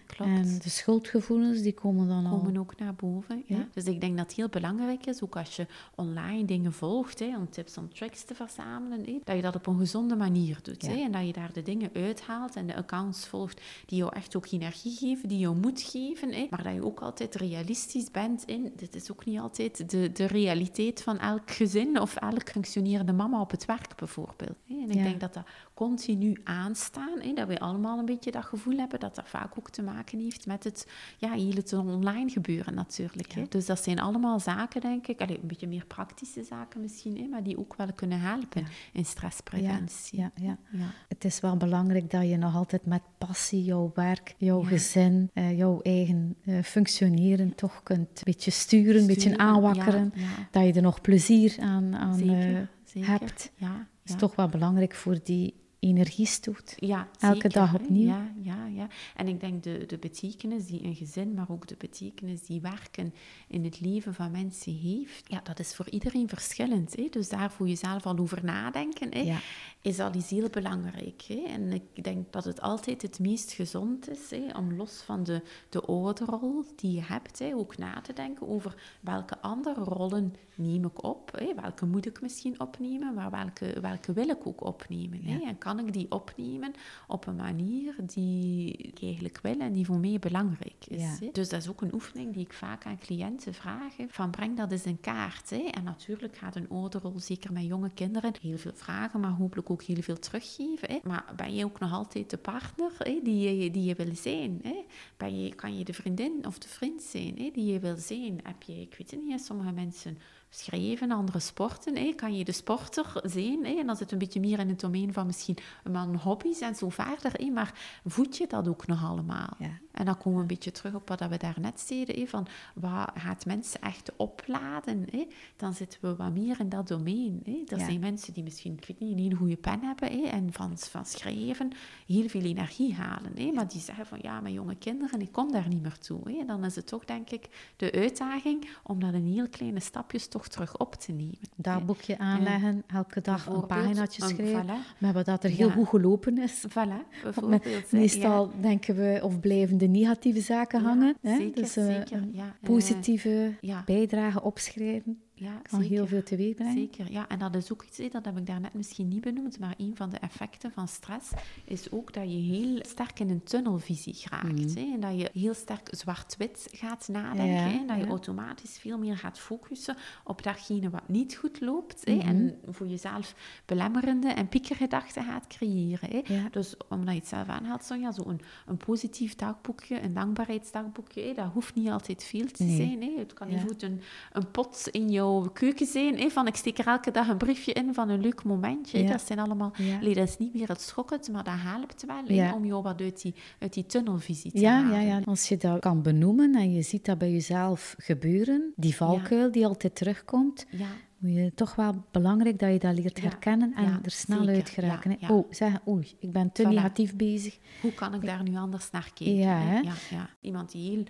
Klopt. 0.07 0.31
En 0.31 0.59
de 0.63 0.71
schuldgevoelens, 0.71 1.61
die 1.61 1.75
komen 1.75 2.09
dan 2.09 2.23
komen 2.23 2.45
komen 2.45 2.61
ook 2.61 2.79
naar 2.79 2.95
boven. 2.95 3.43
Ja. 3.47 3.69
Dus 3.73 3.85
ik 3.85 4.01
denk 4.01 4.17
dat 4.17 4.27
het 4.27 4.37
heel 4.37 4.49
belangrijk 4.49 5.07
is, 5.07 5.23
ook 5.23 5.37
als 5.37 5.57
je 5.57 5.67
online 5.95 6.45
dingen 6.45 6.73
volgt, 6.73 7.19
hè, 7.19 7.37
om 7.37 7.51
tips 7.51 7.77
en 7.77 7.89
tricks 7.89 8.25
te 8.25 8.35
verzamelen, 8.35 9.05
hè, 9.05 9.21
dat 9.25 9.37
je 9.37 9.43
dat 9.43 9.55
op 9.55 9.67
een 9.67 9.79
gezonde 9.79 10.17
manier 10.17 10.59
doet. 10.63 10.83
Hè, 10.83 11.03
en 11.03 11.13
dat 11.13 11.27
je 11.27 11.33
daar 11.33 11.53
de 11.53 11.63
dingen 11.63 11.91
uithaalt 11.95 12.57
en 12.57 12.67
de 12.67 12.77
accounts 12.77 13.27
volgt 13.27 13.61
die 13.87 13.99
jou 13.99 14.15
echt 14.15 14.37
ook 14.37 14.47
energie 14.51 14.97
geven, 14.97 15.29
die 15.29 15.39
jou 15.39 15.57
moed 15.57 15.81
geven. 15.81 16.33
Hè, 16.33 16.47
maar 16.51 16.63
dat 16.63 16.75
je 16.75 16.85
ook 16.85 17.01
altijd 17.01 17.35
realistisch 17.35 18.11
bent 18.11 18.45
in, 18.45 18.73
dit 18.77 18.95
is 18.95 19.13
ook 19.13 19.25
niet 19.25 19.39
altijd 19.39 19.91
de, 19.91 20.13
de 20.13 20.27
realiteit 20.27 21.03
van 21.03 21.19
elk 21.19 21.51
gezin 21.51 22.01
of 22.01 22.17
elk 22.17 22.51
functionerende 22.51 23.13
mama 23.13 23.41
op 23.41 23.51
het 23.51 23.65
werk 23.65 23.97
bijvoorbeeld. 23.97 24.57
Hè. 24.67 24.75
En 24.75 24.91
ik 24.91 25.03
denk 25.03 25.21
dat 25.21 25.35
dat 25.35 25.45
continu 25.75 26.41
aanstaan, 26.45 27.21
hè, 27.21 27.33
dat 27.33 27.49
we 27.49 27.61
allemaal 27.61 27.99
een 27.99 28.05
beetje 28.05 28.31
dat 28.31 28.45
gevoel 28.45 28.77
hebben 28.77 29.01
dat 29.01 29.15
dat 29.15 29.29
vaak 29.29 29.59
ook 29.59 29.71
te 29.71 29.83
maken 29.83 30.21
heeft 30.21 30.47
met 30.47 30.65
het 30.65 30.87
ja, 31.19 31.33
heel 31.33 31.55
het 31.55 31.73
online 31.73 32.31
gebeuren 32.31 32.75
natuurlijk. 32.75 33.33
Hè. 33.33 33.45
Dus 33.49 33.67
dat 33.67 33.83
zijn 33.83 34.01
allemaal 34.01 34.41
zaken, 34.41 34.81
denk 34.81 35.07
ik, 35.07 35.21
een 35.21 35.39
beetje 35.43 35.67
meer 35.67 35.87
praktische 35.87 36.43
zaken 36.43 36.81
misschien, 36.81 37.17
hè, 37.17 37.27
maar 37.27 37.43
die 37.43 37.59
ook 37.59 37.75
wel 37.77 37.93
kunnen 37.95 38.21
helpen 38.21 38.67
in 38.93 39.05
stresspreventie. 39.05 40.19
Ja, 40.21 40.31
ja, 40.35 40.59
ja, 40.73 40.87
Het 41.09 41.25
is 41.25 41.41
wel 41.41 41.57
belangrijk 41.57 42.11
dat 42.11 42.29
je 42.29 42.37
nog 42.37 42.55
altijd 42.55 42.87
met 42.87 43.03
passie 43.19 43.65
jouw 43.65 43.93
werk, 43.95 44.35
jouw 44.39 44.63
gezin, 44.63 45.31
uh, 45.35 45.59
jouw 45.59 45.81
eigen 45.81 46.37
uh, 46.45 46.63
functioneren 46.63 47.55
toch 47.55 47.83
kunt 47.83 48.09
een 48.09 48.23
beetje 48.25 48.51
sturen, 48.51 49.01
een 49.01 49.07
beetje 49.07 49.39
aanwakkeren. 49.39 50.13
Dat 50.51 50.65
je 50.65 50.73
er 50.73 50.83
nog 50.83 51.01
plezier 51.01 51.57
aan, 51.61 51.97
aan 51.97 52.19
zeker, 52.19 52.69
uh, 52.95 53.09
hebt. 53.09 53.53
Ja, 53.57 53.87
is 54.05 54.15
toch 54.17 54.37
wel 54.37 54.49
belangrijk 54.49 54.95
voor 54.95 55.19
die 55.23 55.55
energiestoot. 55.85 56.75
Ja, 56.77 57.09
Elke 57.19 57.49
dag 57.49 57.75
opnieuw. 57.75 58.07
Ja, 58.07 58.33
ja, 58.43 58.67
ja. 58.67 58.89
En 59.17 59.29
ik 59.29 59.41
denk 59.41 59.63
de, 59.63 59.85
de 59.87 59.99
betekenis 59.99 60.67
die 60.67 60.85
een 60.85 60.95
gezin, 60.95 61.35
maar 61.35 61.51
ook 61.51 61.67
de 61.67 61.77
betekenis 61.79 62.43
die 62.43 62.61
werken 62.61 63.15
in 63.49 63.65
het 63.65 63.81
leven 63.81 64.15
van 64.15 64.31
mensen 64.31 64.77
heeft, 64.77 65.25
ja, 65.29 65.41
dat 65.43 65.59
is 65.59 65.75
voor 65.75 65.89
iedereen 65.91 66.29
verschillend. 66.29 66.97
Hè? 66.97 67.09
Dus 67.11 67.29
daar 67.29 67.51
voor 67.51 67.69
jezelf 67.69 68.07
al 68.07 68.19
over 68.19 68.45
nadenken, 68.45 69.15
hè? 69.15 69.21
Ja. 69.21 69.39
is 69.83 70.01
al 70.01 70.15
iets 70.15 70.31
heel 70.31 70.49
belangrijk. 70.51 71.23
Hè? 71.23 71.43
En 71.47 71.73
ik 71.73 72.05
denk 72.05 72.33
dat 72.33 72.45
het 72.45 72.61
altijd 72.61 73.03
het 73.03 73.19
meest 73.19 73.53
gezond 73.53 74.11
is 74.11 74.31
hè? 74.31 74.59
om 74.59 74.77
los 74.77 75.03
van 75.03 75.25
de, 75.25 75.43
de 75.69 75.81
ouderrol 75.81 76.65
die 76.77 76.93
je 76.93 77.03
hebt, 77.03 77.39
hè? 77.39 77.55
ook 77.55 77.79
na 77.79 78.01
te 78.01 78.13
denken 78.13 78.49
over 78.49 78.75
welke 79.01 79.41
andere 79.41 79.85
rollen 79.85 80.35
neem 80.55 80.85
ik 80.85 81.05
op, 81.05 81.31
hè? 81.39 81.55
welke 81.55 81.87
moet 81.87 82.07
ik 82.07 82.21
misschien 82.21 82.61
opnemen, 82.61 83.15
maar 83.15 83.31
welke, 83.31 83.81
welke 83.81 84.13
wil 84.13 84.29
ik 84.29 84.47
ook 84.47 84.65
opnemen. 84.65 85.21
Hè? 85.23 85.39
En 85.47 85.59
kan 85.59 85.74
kan 85.77 85.87
ik 85.87 85.93
die 85.93 86.11
opnemen 86.11 86.73
op 87.07 87.27
een 87.27 87.37
manier 87.37 87.95
die 87.99 88.73
ik 88.73 89.03
eigenlijk 89.03 89.39
wil 89.43 89.59
en 89.61 89.73
die 89.73 89.87
voor 89.87 89.99
mij 89.99 90.19
belangrijk 90.19 90.87
is. 90.89 91.19
Dus 91.33 91.49
dat 91.49 91.61
is 91.61 91.69
ook 91.69 91.81
een 91.81 91.95
oefening 91.95 92.33
die 92.33 92.45
ik 92.45 92.53
vaak 92.53 92.87
aan 92.87 92.99
cliënten 92.99 93.55
vraag. 93.55 93.95
Van 94.09 94.31
breng 94.31 94.57
dat 94.57 94.73
eens 94.73 94.85
in 94.85 95.01
kaart. 95.01 95.51
Hè. 95.51 95.69
En 95.71 95.85
natuurlijk 95.85 96.37
gaat 96.37 96.57
een 96.57 96.69
ouderrol, 96.69 97.19
zeker 97.21 97.53
met 97.53 97.65
jonge 97.65 97.91
kinderen, 97.91 98.33
heel 98.41 98.59
veel 98.59 98.75
vragen, 98.75 99.21
maar 99.21 99.31
hopelijk 99.31 99.71
ook 99.71 99.83
heel 99.83 100.03
veel 100.03 100.19
teruggeven. 100.19 100.89
Hè. 100.89 100.99
Maar 101.03 101.25
ben 101.37 101.55
je 101.55 101.65
ook 101.65 101.79
nog 101.79 101.93
altijd 101.93 102.31
de 102.31 102.39
partner 102.39 102.93
hè, 102.99 103.21
die, 103.23 103.59
je, 103.59 103.71
die 103.71 103.85
je 103.85 103.95
wil 103.95 104.15
zijn? 104.15 104.61
Hè? 104.63 104.85
Ben 105.17 105.43
je, 105.43 105.55
kan 105.55 105.79
je 105.79 105.85
de 105.85 105.93
vriendin 105.93 106.47
of 106.47 106.59
de 106.59 106.69
vriend 106.69 107.03
zijn 107.03 107.35
hè, 107.39 107.51
die 107.53 107.73
je 107.73 107.79
wil 107.79 107.97
zijn? 107.97 108.41
Heb 108.43 108.63
je, 108.63 108.81
ik 108.81 108.95
weet 108.99 109.11
het 109.11 109.25
niet, 109.25 109.41
sommige 109.41 109.73
mensen 109.73 110.19
schrijven, 110.55 111.11
andere 111.11 111.41
sporten. 111.41 112.15
Kan 112.17 112.37
je 112.37 112.45
de 112.45 112.53
sporter 112.53 113.13
zijn? 113.23 113.65
En 113.65 113.87
dan 113.87 113.97
zit 113.97 114.13
een 114.13 114.19
beetje 114.19 114.41
meer 114.41 114.59
in 114.59 114.69
het 114.69 114.81
domein 114.81 115.13
van 115.13 115.27
misschien 115.27 115.59
mijn 115.91 116.17
hobby's 116.17 116.61
en 116.61 116.75
zo 116.75 116.89
verder. 116.89 117.53
Maar 117.53 118.01
voed 118.05 118.37
je 118.37 118.47
dat 118.47 118.69
ook 118.69 118.87
nog 118.87 119.05
allemaal? 119.05 119.55
Ja. 119.59 119.79
En 119.95 120.05
dan 120.05 120.17
komen 120.17 120.35
we 120.35 120.41
een 120.41 120.47
beetje 120.47 120.71
terug 120.71 120.95
op 120.95 121.09
wat 121.09 121.29
we 121.29 121.37
daarnet 121.37 121.81
zeiden. 121.81 122.29
Van 122.29 122.47
wat 122.75 123.11
gaat 123.15 123.47
mensen 123.47 123.81
echt 123.81 124.13
opladen? 124.17 125.07
Hè? 125.11 125.27
Dan 125.57 125.75
zitten 125.75 125.99
we 126.03 126.17
wat 126.17 126.33
meer 126.33 126.61
in 126.61 126.69
dat 126.69 126.89
domein. 126.89 127.41
Hè? 127.45 127.63
Er 127.67 127.79
zijn 127.79 128.01
mensen 128.01 128.33
die 128.33 128.43
misschien, 128.43 128.73
ik 128.73 128.85
weet 128.87 129.01
niet, 129.01 129.13
een 129.13 129.23
hele 129.23 129.35
goede 129.35 129.57
pen 129.57 129.81
hebben 129.83 130.11
hè? 130.11 130.27
en 130.29 130.53
van, 130.53 130.79
van 130.79 131.07
schrijven 131.07 131.73
heel 132.07 132.29
veel 132.29 132.43
energie 132.43 132.95
halen. 132.95 133.33
Hè? 133.37 133.53
Maar 133.53 133.69
die 133.69 133.81
zeggen 133.81 134.07
van 134.07 134.19
ja, 134.23 134.41
mijn 134.41 134.55
jonge 134.55 134.75
kinderen, 134.75 135.21
ik 135.21 135.33
kom 135.33 135.53
daar 135.53 135.69
niet 135.69 135.83
meer 135.83 135.99
toe. 135.99 136.21
Hè? 136.25 136.39
En 136.39 136.47
dan 136.47 136.65
is 136.65 136.77
het 136.77 136.87
toch, 136.87 137.05
denk 137.05 137.31
ik, 137.31 137.73
de 137.77 137.93
uitdaging 137.93 138.69
om 138.83 139.01
dat 139.01 139.15
in 139.15 139.27
heel 139.27 139.49
kleine 139.49 139.81
stapjes 139.81 140.29
toch 140.29 140.49
terug 140.49 140.77
op 140.77 140.95
te 140.95 141.13
nemen. 141.13 141.39
Dagboekje 141.57 142.19
aanleggen, 142.19 142.83
elke 142.87 143.21
dag 143.21 143.47
een 143.47 143.67
paginaatje 143.67 144.23
schrijven. 144.23 144.67
Voilà. 144.67 144.99
Maar 144.99 145.13
wat 145.13 145.25
dat 145.25 145.45
er 145.45 145.51
heel 145.51 145.71
goed 145.71 145.89
gelopen 145.89 146.39
is. 146.39 146.65
Voilà, 146.69 147.23
bijvoorbeeld. 147.23 147.93
Meestal 147.93 148.51
denken 148.61 148.95
we 148.95 149.21
of 149.23 149.41
blijven 149.41 149.79
de 149.85 149.91
negatieve 149.91 150.41
zaken 150.41 150.81
hangen. 150.81 151.17
Hè? 151.21 151.37
Zeker, 151.37 151.63
dus, 151.63 151.77
uh, 151.77 151.85
zeker. 151.85 152.23
positieve 152.61 153.55
bijdrage 153.85 154.43
opschrijven. 154.43 155.23
Ja, 155.37 155.61
kan 155.63 155.81
heel 155.81 156.07
veel 156.07 156.23
teweeg 156.23 156.55
brengen. 156.55 156.75
Zeker, 156.75 157.13
ja. 157.13 157.29
En 157.29 157.39
dat 157.39 157.55
is 157.55 157.73
ook 157.73 157.83
iets, 157.83 158.13
dat 158.13 158.25
heb 158.25 158.39
ik 158.39 158.47
daarnet 158.47 158.75
misschien 158.75 159.09
niet 159.09 159.21
benoemd, 159.21 159.59
maar 159.59 159.75
een 159.77 159.97
van 159.97 160.11
de 160.11 160.19
effecten 160.19 160.73
van 160.73 160.89
stress 160.89 161.31
is 161.65 161.91
ook 161.91 162.13
dat 162.13 162.23
je 162.23 162.39
heel 162.39 162.79
sterk 162.83 163.21
in 163.21 163.31
een 163.31 163.43
tunnelvisie 163.43 164.15
geraakt. 164.15 164.77
Mm. 164.77 164.93
En 164.93 165.01
dat 165.01 165.21
je 165.21 165.31
heel 165.33 165.55
sterk 165.55 165.89
zwart-wit 165.91 166.69
gaat 166.73 167.09
nadenken. 167.09 167.81
en 167.81 167.87
dat 167.87 167.97
je 167.97 168.07
automatisch 168.07 168.79
veel 168.79 168.99
meer 168.99 169.17
gaat 169.17 169.39
focussen 169.39 169.97
op 170.25 170.43
datgene 170.43 170.91
wat 170.91 171.09
niet 171.09 171.35
goed 171.35 171.61
loopt. 171.61 172.07
Mm 172.07 172.21
En 172.21 172.59
voor 172.69 172.87
jezelf 172.87 173.35
belemmerende 173.67 174.29
en 174.29 174.49
piekergedachten 174.49 175.25
gaat 175.25 175.47
creëren. 175.47 176.25
Dus 176.51 176.77
omdat 176.89 177.15
je 177.15 177.21
het 177.21 177.29
zelf 177.29 177.49
aanhaalt, 177.49 177.85
Sonja, 177.85 178.13
zo 178.13 178.23
een, 178.27 178.41
een 178.67 178.77
positief 178.77 179.35
dagboekje, 179.35 180.03
een 180.03 180.15
dankbaarheidsdagboekje, 180.15 181.35
dat 181.35 181.53
hoeft 181.53 181.75
niet 181.75 181.89
altijd 181.89 182.25
veel 182.25 182.47
te 182.47 182.69
zijn. 182.69 183.03
Hè. 183.03 183.15
Het 183.19 183.33
kan 183.33 183.49
niet 183.49 183.63
goed 183.67 183.83
een, 183.83 184.01
een 184.33 184.51
pot 184.51 184.89
in 184.91 185.11
jouw 185.25 185.51
keuken 185.53 185.87
zijn, 185.87 186.19
hè, 186.19 186.29
van 186.31 186.47
ik 186.47 186.57
steek 186.57 186.79
er 186.79 186.87
elke 186.87 187.11
dag 187.11 187.29
een 187.29 187.37
briefje 187.37 187.73
in 187.73 187.95
van 187.95 188.09
een 188.09 188.21
leuk 188.21 188.45
momentje. 188.45 189.05
Dat 189.05 189.23
zijn 189.27 189.39
allemaal, 189.39 189.73
ja. 189.77 190.15
dat 190.15 190.29
is 190.29 190.37
niet 190.39 190.55
meer 190.55 190.69
het 190.69 190.81
schokkend, 190.81 191.29
maar 191.33 191.45
dat 191.45 191.55
helpt 191.57 192.05
wel 192.07 192.55
om 192.55 192.65
jou 192.65 192.83
wat 192.83 193.01
uit 193.01 193.23
die, 193.23 193.35
uit 193.59 193.73
die 193.73 193.87
tunnelvisie 193.87 194.53
te 194.53 194.61
ja, 194.61 194.73
halen. 194.73 195.01
Ja, 195.01 195.17
ja, 195.17 195.21
als 195.25 195.49
je 195.49 195.57
dat 195.57 195.81
kan 195.81 196.03
benoemen 196.03 196.55
en 196.55 196.73
je 196.73 196.83
ziet 196.83 197.05
dat 197.05 197.19
bij 197.19 197.31
jezelf 197.31 197.95
gebeuren, 197.99 198.73
die 198.77 198.97
valkuil 198.97 199.53
die 199.53 199.67
altijd 199.67 199.95
terugkomt, 199.95 200.67
ja 200.71 200.87
moet 201.25 201.35
je 201.35 201.53
toch 201.55 201.75
wel 201.75 202.05
belangrijk 202.11 202.59
dat 202.59 202.73
je 202.73 202.79
dat 202.79 202.95
leert 202.95 203.21
herkennen 203.21 203.75
en 203.75 204.01
er 204.03 204.11
snel 204.11 204.47
uit 204.47 204.69
geraken. 204.69 205.19
oh, 205.29 205.47
zeggen, 205.51 205.81
oei, 205.89 206.17
ik 206.19 206.33
ben 206.33 206.53
te 206.53 206.67
negatief 206.67 207.17
bezig. 207.17 207.59
Hoe 207.81 207.93
kan 207.93 208.15
ik 208.15 208.27
daar 208.27 208.43
nu 208.43 208.57
anders 208.57 208.91
naar 208.91 209.11
kijken? 209.15 209.37
Ja, 209.37 209.81
ja, 210.11 210.31
Iemand 210.41 210.73
die 210.73 210.91
heel 210.91 211.05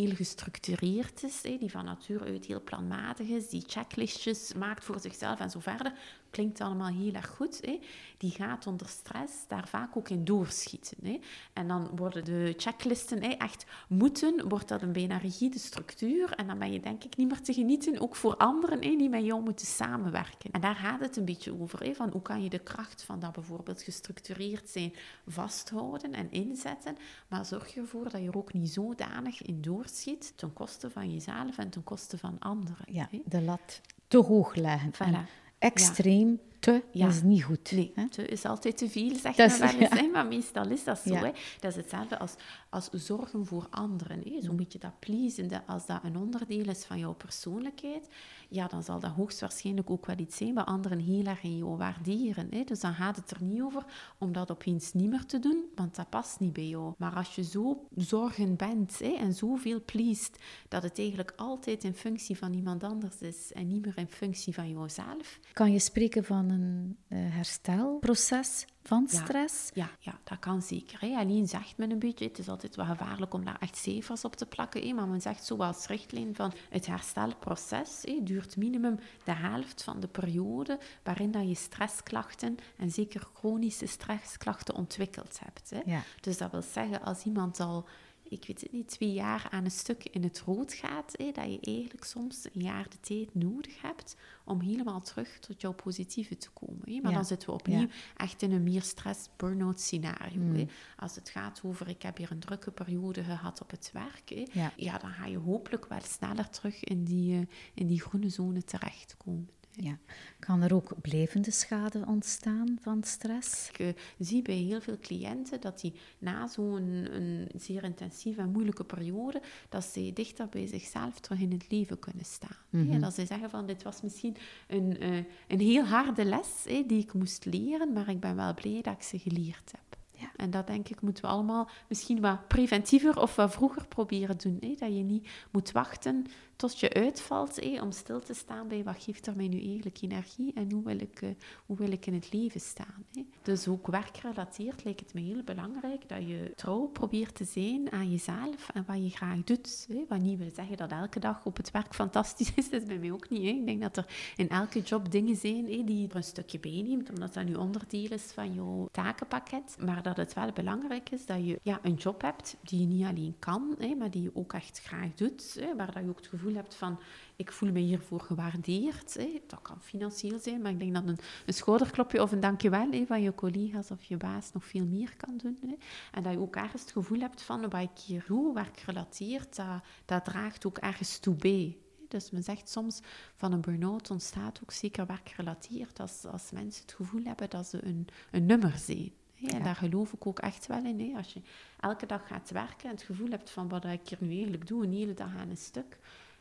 heel 0.00 0.16
gestructureerd 0.16 1.22
is, 1.22 1.40
die 1.40 1.70
van 1.70 1.84
nature 1.84 2.24
uit 2.24 2.44
heel 2.44 2.62
planmatig 2.62 3.28
is, 3.28 3.48
die 3.48 3.64
checklistjes 3.66 4.54
maakt 4.54 4.84
voor 4.84 5.00
zichzelf 5.00 5.40
en 5.40 5.50
zo 5.50 5.60
verder, 5.60 5.92
klinkt 6.30 6.60
allemaal 6.60 6.88
heel 6.88 7.12
erg 7.12 7.28
goed. 7.28 7.60
Hè? 7.64 7.80
Die 8.18 8.30
gaat 8.30 8.66
onder 8.66 8.88
stress 8.88 9.32
daar 9.48 9.68
vaak 9.68 9.96
ook 9.96 10.08
in 10.08 10.24
doorschieten. 10.24 10.96
Hè? 11.02 11.18
En 11.52 11.68
dan 11.68 11.90
worden 11.96 12.24
de 12.24 12.54
checklisten 12.56 13.22
hè, 13.22 13.28
echt 13.28 13.66
moeten, 13.88 14.48
wordt 14.48 14.68
dat 14.68 14.82
een 14.82 14.92
bijna 14.92 15.16
rigide 15.16 15.58
structuur. 15.58 16.32
En 16.32 16.46
dan 16.46 16.58
ben 16.58 16.72
je 16.72 16.80
denk 16.80 17.04
ik 17.04 17.16
niet 17.16 17.28
meer 17.28 17.40
te 17.40 17.52
genieten, 17.52 18.00
ook 18.00 18.16
voor 18.16 18.36
anderen 18.36 18.82
hè, 18.82 18.96
die 18.96 19.08
met 19.08 19.24
jou 19.24 19.42
moeten 19.42 19.66
samenwerken. 19.66 20.50
En 20.50 20.60
daar 20.60 20.74
gaat 20.74 21.00
het 21.00 21.16
een 21.16 21.24
beetje 21.24 21.60
over. 21.60 21.84
Hè? 21.84 21.94
Van 21.94 22.10
hoe 22.10 22.22
kan 22.22 22.42
je 22.42 22.50
de 22.50 22.58
kracht 22.58 23.02
van 23.02 23.20
dat 23.20 23.32
bijvoorbeeld 23.32 23.82
gestructureerd 23.82 24.68
zijn 24.68 24.94
vasthouden 25.26 26.12
en 26.12 26.30
inzetten. 26.30 26.96
Maar 27.28 27.44
zorg 27.44 27.76
ervoor 27.76 28.10
dat 28.10 28.20
je 28.20 28.28
er 28.28 28.36
ook 28.36 28.52
niet 28.52 28.70
zodanig 28.70 29.42
in 29.42 29.60
doorschiet 29.60 30.32
ten 30.36 30.52
koste 30.52 30.90
van 30.90 31.12
jezelf 31.12 31.58
en 31.58 31.70
ten 31.70 31.84
koste 31.84 32.18
van 32.18 32.36
anderen. 32.38 32.84
Ja, 32.86 33.08
de 33.24 33.42
lat 33.42 33.80
te 34.08 34.18
hoog 34.18 34.54
leggen. 34.54 34.92
Voilà 34.94 35.40
extreem 35.60 36.38
te 36.60 36.82
is 36.92 37.22
niet 37.22 37.44
goed. 37.44 37.72
Nee, 37.72 38.08
te 38.08 38.26
is 38.26 38.44
altijd 38.44 38.76
te 38.76 38.88
veel, 38.90 39.16
zeg 39.16 39.36
je 39.36 39.58
wel 39.58 39.68
eens. 39.68 40.12
Maar 40.12 40.26
meestal 40.26 40.68
is 40.70 40.84
dat 40.84 40.98
zo. 40.98 41.14
Hè? 41.14 41.30
Dat 41.60 41.70
is 41.70 41.76
hetzelfde 41.76 42.18
als, 42.18 42.34
als 42.68 42.88
zorgen 42.92 43.46
voor 43.46 43.66
anderen. 43.70 44.22
Hè? 44.24 44.40
Zo'n 44.40 44.56
beetje 44.56 44.78
dat 44.78 44.98
pleasende, 44.98 45.62
als 45.66 45.86
dat 45.86 46.00
een 46.04 46.16
onderdeel 46.16 46.68
is 46.68 46.84
van 46.84 46.98
jouw 46.98 47.14
persoonlijkheid, 47.14 48.08
ja, 48.48 48.66
dan 48.66 48.82
zal 48.82 49.00
dat 49.00 49.10
hoogstwaarschijnlijk 49.10 49.90
ook 49.90 50.06
wel 50.06 50.18
iets 50.18 50.36
zijn 50.36 50.54
wat 50.54 50.66
anderen 50.66 50.98
heel 50.98 51.24
erg 51.24 51.42
in 51.42 51.56
jou 51.56 51.76
waarderen. 51.76 52.46
Hè? 52.50 52.64
Dus 52.64 52.80
dan 52.80 52.94
gaat 52.94 53.16
het 53.16 53.30
er 53.30 53.42
niet 53.42 53.62
over 53.62 53.84
om 54.18 54.32
dat 54.32 54.50
opeens 54.50 54.92
niet 54.92 55.10
meer 55.10 55.26
te 55.26 55.38
doen, 55.38 55.64
want 55.74 55.96
dat 55.96 56.10
past 56.10 56.40
niet 56.40 56.52
bij 56.52 56.68
jou. 56.68 56.94
Maar 56.98 57.14
als 57.14 57.34
je 57.34 57.44
zo 57.44 57.86
zorgen 57.96 58.56
bent 58.56 58.98
hè, 58.98 59.12
en 59.12 59.32
zoveel 59.32 59.82
pleest, 59.84 60.38
dat 60.68 60.82
het 60.82 60.98
eigenlijk 60.98 61.32
altijd 61.36 61.84
in 61.84 61.94
functie 61.94 62.38
van 62.38 62.52
iemand 62.52 62.84
anders 62.84 63.20
is 63.20 63.52
en 63.52 63.66
niet 63.66 63.84
meer 63.84 63.98
in 63.98 64.08
functie 64.08 64.54
van 64.54 64.70
jouzelf. 64.70 65.38
Kan 65.52 65.72
je 65.72 65.78
spreken 65.78 66.24
van 66.24 66.49
een 66.50 66.98
uh, 67.08 67.18
herstelproces 67.34 68.64
van 68.82 69.08
stress? 69.08 69.70
Ja, 69.74 69.90
ja, 69.98 70.18
dat 70.24 70.38
kan 70.38 70.62
zeker. 70.62 71.00
Hè. 71.00 71.16
Alleen 71.16 71.48
zegt 71.48 71.76
men 71.76 71.90
een 71.90 71.98
beetje, 71.98 72.24
het 72.24 72.38
is 72.38 72.48
altijd 72.48 72.76
wel 72.76 72.86
gevaarlijk 72.86 73.34
om 73.34 73.44
daar 73.44 73.58
echt 73.60 73.76
cijfers 73.76 74.24
op 74.24 74.36
te 74.36 74.46
plakken, 74.46 74.86
hè, 74.86 74.92
maar 74.92 75.08
men 75.08 75.20
zegt 75.20 75.44
zo 75.44 75.56
als 75.56 75.86
richtlijn 75.86 76.34
van 76.34 76.52
het 76.70 76.86
herstelproces 76.86 78.02
hè, 78.02 78.20
duurt 78.22 78.56
minimum 78.56 78.98
de 79.24 79.34
helft 79.34 79.82
van 79.82 80.00
de 80.00 80.08
periode 80.08 80.78
waarin 81.02 81.30
dat 81.30 81.48
je 81.48 81.54
stressklachten 81.54 82.56
en 82.76 82.90
zeker 82.90 83.28
chronische 83.34 83.86
stressklachten 83.86 84.74
ontwikkeld 84.74 85.40
hebt. 85.44 85.70
Hè. 85.70 85.98
Dus 86.20 86.38
dat 86.38 86.50
wil 86.50 86.62
zeggen, 86.62 87.02
als 87.02 87.24
iemand 87.24 87.60
al 87.60 87.86
ik 88.30 88.44
weet 88.46 88.60
het 88.60 88.72
niet, 88.72 88.88
twee 88.88 89.12
jaar 89.12 89.46
aan 89.50 89.64
een 89.64 89.70
stuk 89.70 90.04
in 90.04 90.22
het 90.22 90.40
rood 90.40 90.72
gaat, 90.72 91.12
hè, 91.16 91.30
dat 91.32 91.44
je 91.44 91.58
eigenlijk 91.60 92.04
soms 92.04 92.44
een 92.52 92.62
jaar 92.62 92.88
de 92.88 93.00
tijd 93.00 93.34
nodig 93.34 93.82
hebt 93.82 94.16
om 94.44 94.60
helemaal 94.60 95.00
terug 95.00 95.38
tot 95.38 95.60
jouw 95.60 95.72
positieve 95.72 96.36
te 96.36 96.50
komen. 96.50 96.80
Hè. 96.84 97.00
Maar 97.00 97.12
dan 97.12 97.24
zitten 97.24 97.48
we 97.48 97.54
opnieuw 97.54 97.88
echt 98.16 98.42
in 98.42 98.52
een 98.52 98.62
meer 98.62 98.82
stress-burnout 98.82 99.80
scenario. 99.80 100.40
Hè. 100.40 100.62
Mm. 100.62 100.68
Als 100.96 101.14
het 101.14 101.28
gaat 101.28 101.60
over, 101.64 101.88
ik 101.88 102.02
heb 102.02 102.16
hier 102.16 102.30
een 102.30 102.40
drukke 102.40 102.70
periode 102.70 103.22
gehad 103.24 103.62
op 103.62 103.70
het 103.70 103.90
werk, 103.92 104.28
hè, 104.52 104.72
ja. 104.76 104.98
dan 104.98 105.10
ga 105.10 105.26
je 105.26 105.38
hopelijk 105.38 105.86
wel 105.86 106.02
sneller 106.02 106.50
terug 106.50 106.84
in 106.84 107.04
die, 107.04 107.34
uh, 107.34 107.46
in 107.74 107.86
die 107.86 108.00
groene 108.00 108.28
zone 108.28 108.64
terechtkomen. 108.64 109.48
Ja. 109.72 109.98
Kan 110.38 110.62
er 110.62 110.74
ook 110.74 110.92
blijvende 111.00 111.50
schade 111.50 112.04
ontstaan 112.06 112.78
van 112.80 113.02
stress? 113.02 113.68
Ik 113.68 113.78
uh, 113.78 113.88
zie 114.18 114.42
bij 114.42 114.54
heel 114.54 114.80
veel 114.80 114.98
cliënten 115.00 115.60
dat 115.60 115.80
die 115.80 115.92
na 116.18 116.46
zo'n 116.46 117.08
zeer 117.56 117.84
intensieve 117.84 118.40
en 118.40 118.50
moeilijke 118.50 118.84
periode, 118.84 119.42
dat 119.68 119.84
ze 119.84 120.10
dichter 120.14 120.48
bij 120.48 120.66
zichzelf 120.66 121.20
terug 121.20 121.40
in 121.40 121.52
het 121.52 121.70
leven 121.70 121.98
kunnen 121.98 122.24
staan. 122.24 122.56
Mm 122.70 123.00
dat 123.00 123.14
ze 123.14 123.26
zeggen 123.26 123.50
van, 123.50 123.66
dit 123.66 123.82
was 123.82 124.02
misschien 124.02 124.36
een, 124.68 125.02
uh, 125.02 125.24
een 125.48 125.60
heel 125.60 125.84
harde 125.84 126.24
les 126.24 126.62
die 126.64 127.02
ik 127.02 127.12
moest 127.12 127.44
leren, 127.44 127.92
maar 127.92 128.08
ik 128.08 128.20
ben 128.20 128.36
wel 128.36 128.54
blij 128.54 128.80
dat 128.82 128.94
ik 128.94 129.02
ze 129.02 129.18
geleerd 129.18 129.72
heb. 129.72 129.98
Ja. 130.20 130.30
En 130.36 130.50
dat 130.50 130.66
denk 130.66 130.88
ik 130.88 131.00
moeten 131.00 131.24
we 131.24 131.30
allemaal 131.30 131.68
misschien 131.88 132.20
wat 132.20 132.48
preventiever 132.48 133.20
of 133.20 133.36
wat 133.36 133.52
vroeger 133.52 133.86
proberen 133.86 134.38
doen. 134.38 134.56
Hè? 134.60 134.74
Dat 134.78 134.96
je 134.96 135.02
niet 135.02 135.28
moet 135.50 135.72
wachten 135.72 136.26
tot 136.60 136.80
je 136.80 136.92
uitvalt 136.92 137.80
om 137.80 137.92
stil 137.92 138.20
te 138.20 138.34
staan 138.34 138.68
bij 138.68 138.84
wat 138.84 139.02
geeft 139.02 139.26
er 139.26 139.36
mij 139.36 139.48
nu 139.48 139.60
eigenlijk 139.64 140.02
energie 140.02 140.52
en 140.54 140.72
hoe 140.72 140.84
wil 140.84 141.00
ik, 141.00 141.22
uh, 141.22 141.30
hoe 141.66 141.76
wil 141.76 141.92
ik 141.92 142.06
in 142.06 142.14
het 142.14 142.32
leven 142.32 142.60
staan. 142.60 143.04
Dus 143.42 143.68
ook 143.68 143.86
werkgerelateerd 143.86 144.84
lijkt 144.84 145.00
het 145.00 145.14
me 145.14 145.20
heel 145.20 145.42
belangrijk 145.42 146.08
dat 146.08 146.18
je 146.18 146.52
trouw 146.56 146.86
probeert 146.86 147.34
te 147.34 147.44
zijn 147.44 147.92
aan 147.92 148.10
jezelf 148.10 148.68
en 148.72 148.84
wat 148.86 148.96
je 148.96 149.10
graag 149.10 149.44
doet. 149.44 149.88
Wat 150.08 150.20
niet 150.20 150.38
wil 150.38 150.50
zeggen 150.54 150.76
dat 150.76 150.90
elke 150.90 151.20
dag 151.20 151.44
op 151.44 151.56
het 151.56 151.70
werk 151.70 151.94
fantastisch 151.94 152.52
is, 152.60 152.70
dat 152.70 152.80
is 152.80 152.86
bij 152.86 152.98
mij 152.98 153.12
ook 153.12 153.30
niet. 153.30 153.42
Ik 153.42 153.66
denk 153.66 153.80
dat 153.80 153.96
er 153.96 154.06
in 154.36 154.48
elke 154.48 154.80
job 154.80 155.10
dingen 155.10 155.36
zijn 155.36 155.64
die 155.64 156.08
er 156.08 156.16
een 156.16 156.24
stukje 156.24 156.60
bij 156.60 156.82
neemt, 156.86 157.10
omdat 157.10 157.34
dat 157.34 157.44
nu 157.44 157.54
onderdeel 157.54 158.10
is 158.10 158.22
van 158.22 158.54
jouw 158.54 158.88
takenpakket. 158.92 159.76
Maar 159.78 160.02
dat 160.02 160.16
het 160.16 160.34
wel 160.34 160.52
belangrijk 160.52 161.10
is 161.10 161.26
dat 161.26 161.46
je 161.46 161.60
ja, 161.62 161.80
een 161.82 161.94
job 161.94 162.22
hebt 162.22 162.56
die 162.62 162.80
je 162.80 162.86
niet 162.86 163.04
alleen 163.04 163.36
kan, 163.38 163.76
maar 163.98 164.10
die 164.10 164.22
je 164.22 164.30
ook 164.34 164.52
echt 164.52 164.80
graag 164.80 165.14
doet, 165.14 165.60
waar 165.76 165.92
dat 165.92 166.02
je 166.02 166.08
ook 166.08 166.16
het 166.16 166.26
gevoel 166.26 166.49
hebt 166.54 166.74
van 166.74 167.00
ik 167.36 167.52
voel 167.52 167.72
me 167.72 167.78
hiervoor 167.78 168.20
gewaardeerd. 168.20 169.14
Hè. 169.14 169.42
Dat 169.46 169.62
kan 169.62 169.80
financieel 169.80 170.38
zijn, 170.38 170.62
maar 170.62 170.70
ik 170.70 170.78
denk 170.78 170.94
dat 170.94 171.06
een, 171.06 171.18
een 171.46 171.54
schouderklopje 171.54 172.22
of 172.22 172.32
een 172.32 172.40
dankjewel 172.40 172.90
hè, 172.90 173.06
van 173.06 173.22
je 173.22 173.34
collega's 173.34 173.90
of 173.90 174.02
je 174.02 174.16
baas 174.16 174.52
nog 174.52 174.64
veel 174.64 174.84
meer 174.84 175.16
kan 175.16 175.36
doen. 175.36 175.58
Hè. 175.66 175.76
En 176.12 176.22
dat 176.22 176.32
je 176.32 176.38
ook 176.38 176.56
ergens 176.56 176.82
het 176.82 176.92
gevoel 176.92 177.20
hebt 177.20 177.42
van 177.42 177.70
wat 177.70 177.80
ik 177.80 177.98
hier 178.06 178.24
doe, 178.26 178.54
werkgerelateerd, 178.54 179.56
dat, 179.56 179.82
dat 180.04 180.24
draagt 180.24 180.66
ook 180.66 180.78
ergens 180.78 181.18
toe 181.18 181.34
bij. 181.34 181.76
Dus 182.08 182.30
men 182.30 182.42
zegt 182.42 182.68
soms 182.68 183.00
van 183.36 183.52
een 183.52 183.60
burn-out 183.60 184.10
ontstaat 184.10 184.60
ook 184.62 184.72
zeker 184.72 185.06
werkgerelateerd 185.06 186.00
als, 186.00 186.24
als 186.24 186.50
mensen 186.50 186.82
het 186.82 186.92
gevoel 186.92 187.24
hebben 187.24 187.50
dat 187.50 187.66
ze 187.66 187.84
een, 187.84 188.08
een 188.30 188.46
nummer 188.46 188.78
zijn. 188.78 189.12
En 189.46 189.62
daar 189.62 189.76
geloof 189.76 190.12
ik 190.12 190.26
ook 190.26 190.38
echt 190.38 190.66
wel 190.66 190.84
in. 190.84 191.00
Hè. 191.00 191.16
Als 191.16 191.32
je 191.32 191.40
elke 191.80 192.06
dag 192.06 192.26
gaat 192.26 192.50
werken 192.50 192.88
en 192.88 192.94
het 192.94 193.02
gevoel 193.02 193.30
hebt 193.30 193.50
van 193.50 193.68
wat 193.68 193.84
ik 193.84 194.08
hier 194.08 194.18
nu 194.20 194.32
eigenlijk 194.32 194.66
doe, 194.66 194.84
een 194.84 194.92
hele 194.92 195.14
dag 195.14 195.36
aan 195.36 195.50
een 195.50 195.56
stuk, 195.56 195.98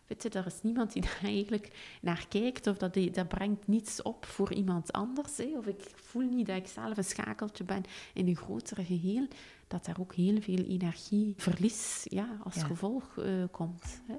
Weet 0.10 0.24
je, 0.24 0.30
er 0.30 0.46
is 0.46 0.62
niemand 0.62 0.94
die 0.94 1.02
daar 1.10 1.20
eigenlijk 1.24 1.98
naar 2.02 2.26
kijkt 2.30 2.68
of 2.68 2.78
dat, 2.78 2.94
die, 2.94 3.12
dat 3.12 3.28
brengt 3.28 3.68
niets 3.68 4.02
op 4.02 4.26
voor 4.26 4.54
iemand 4.54 4.92
anders. 4.92 5.38
Hè? 5.38 5.58
Of 5.58 5.66
ik 5.66 5.92
voel 5.96 6.30
niet 6.30 6.48
dat 6.48 6.56
ik 6.56 6.68
zelf 6.68 6.98
een 6.98 7.04
schakeltje 7.04 7.64
ben 7.64 7.84
in 8.14 8.28
een 8.28 8.36
grotere 8.36 8.84
geheel. 8.84 9.28
Dat 9.68 9.86
daar 9.86 10.00
ook 10.00 10.14
heel 10.14 10.42
veel 10.42 10.66
energieverlies 10.66 12.06
ja, 12.10 12.38
als 12.44 12.64
gevolg 12.64 13.16
uh, 13.18 13.44
komt. 13.52 14.02
Hè? 14.06 14.16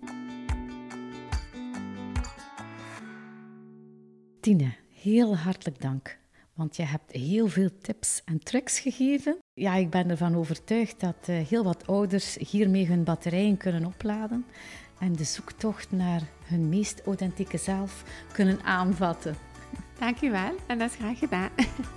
Tine, 4.41 4.75
heel 4.93 5.37
hartelijk 5.37 5.81
dank. 5.81 6.19
Want 6.55 6.77
je 6.77 6.83
hebt 6.83 7.13
heel 7.13 7.49
veel 7.49 7.71
tips 7.79 8.23
en 8.25 8.39
tricks 8.39 8.79
gegeven. 8.79 9.39
Ja, 9.53 9.75
ik 9.75 9.91
ben 9.91 10.11
ervan 10.11 10.37
overtuigd 10.37 11.01
dat 11.01 11.29
uh, 11.29 11.47
heel 11.49 11.65
wat 11.65 11.87
ouders 11.87 12.37
hiermee 12.37 12.87
hun 12.87 13.05
batterijen 13.05 13.57
kunnen 13.57 13.85
opladen 13.85 14.45
en 15.01 15.13
de 15.13 15.25
zoektocht 15.25 15.93
naar 15.93 16.23
hun 16.45 16.69
meest 16.69 17.03
authentieke 17.07 17.59
zelf 17.59 18.05
kunnen 18.33 18.63
aanvatten. 18.63 19.37
Dankjewel 19.99 20.55
en 20.67 20.79
dat 20.79 20.91
is 20.91 20.97
graag 20.97 21.19
gedaan. 21.19 21.51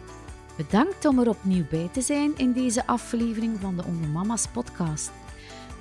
Bedankt 0.58 1.06
om 1.06 1.20
er 1.20 1.30
opnieuw 1.30 1.66
bij 1.70 1.90
te 1.92 2.02
zijn 2.02 2.38
in 2.38 2.54
deze 2.54 2.88
aflevering 2.88 3.60
van 3.60 3.76
de 3.76 3.84
Onder 3.84 4.10
Mama's 4.10 4.48
podcast. 4.48 5.12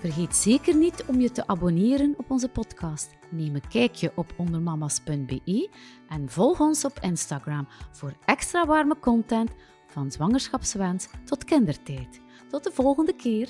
Vergeet 0.01 0.37
zeker 0.37 0.77
niet 0.77 1.05
om 1.07 1.21
je 1.21 1.33
te 1.33 1.47
abonneren 1.47 2.15
op 2.17 2.31
onze 2.31 2.49
podcast 2.49 3.11
Neem 3.33 3.55
een 3.55 3.69
kijkje 3.69 4.13
op 4.15 4.33
ondermamas.be 4.37 5.71
en 6.09 6.29
volg 6.29 6.61
ons 6.61 6.85
op 6.85 6.99
Instagram 7.01 7.69
voor 7.91 8.13
extra 8.25 8.67
warme 8.67 8.99
content 8.99 9.51
van 9.87 10.11
zwangerschapswens 10.11 11.09
tot 11.25 11.45
kindertijd. 11.45 12.21
Tot 12.51 12.65
de 12.65 12.71
volgende 12.73 13.15
keer. 13.17 13.49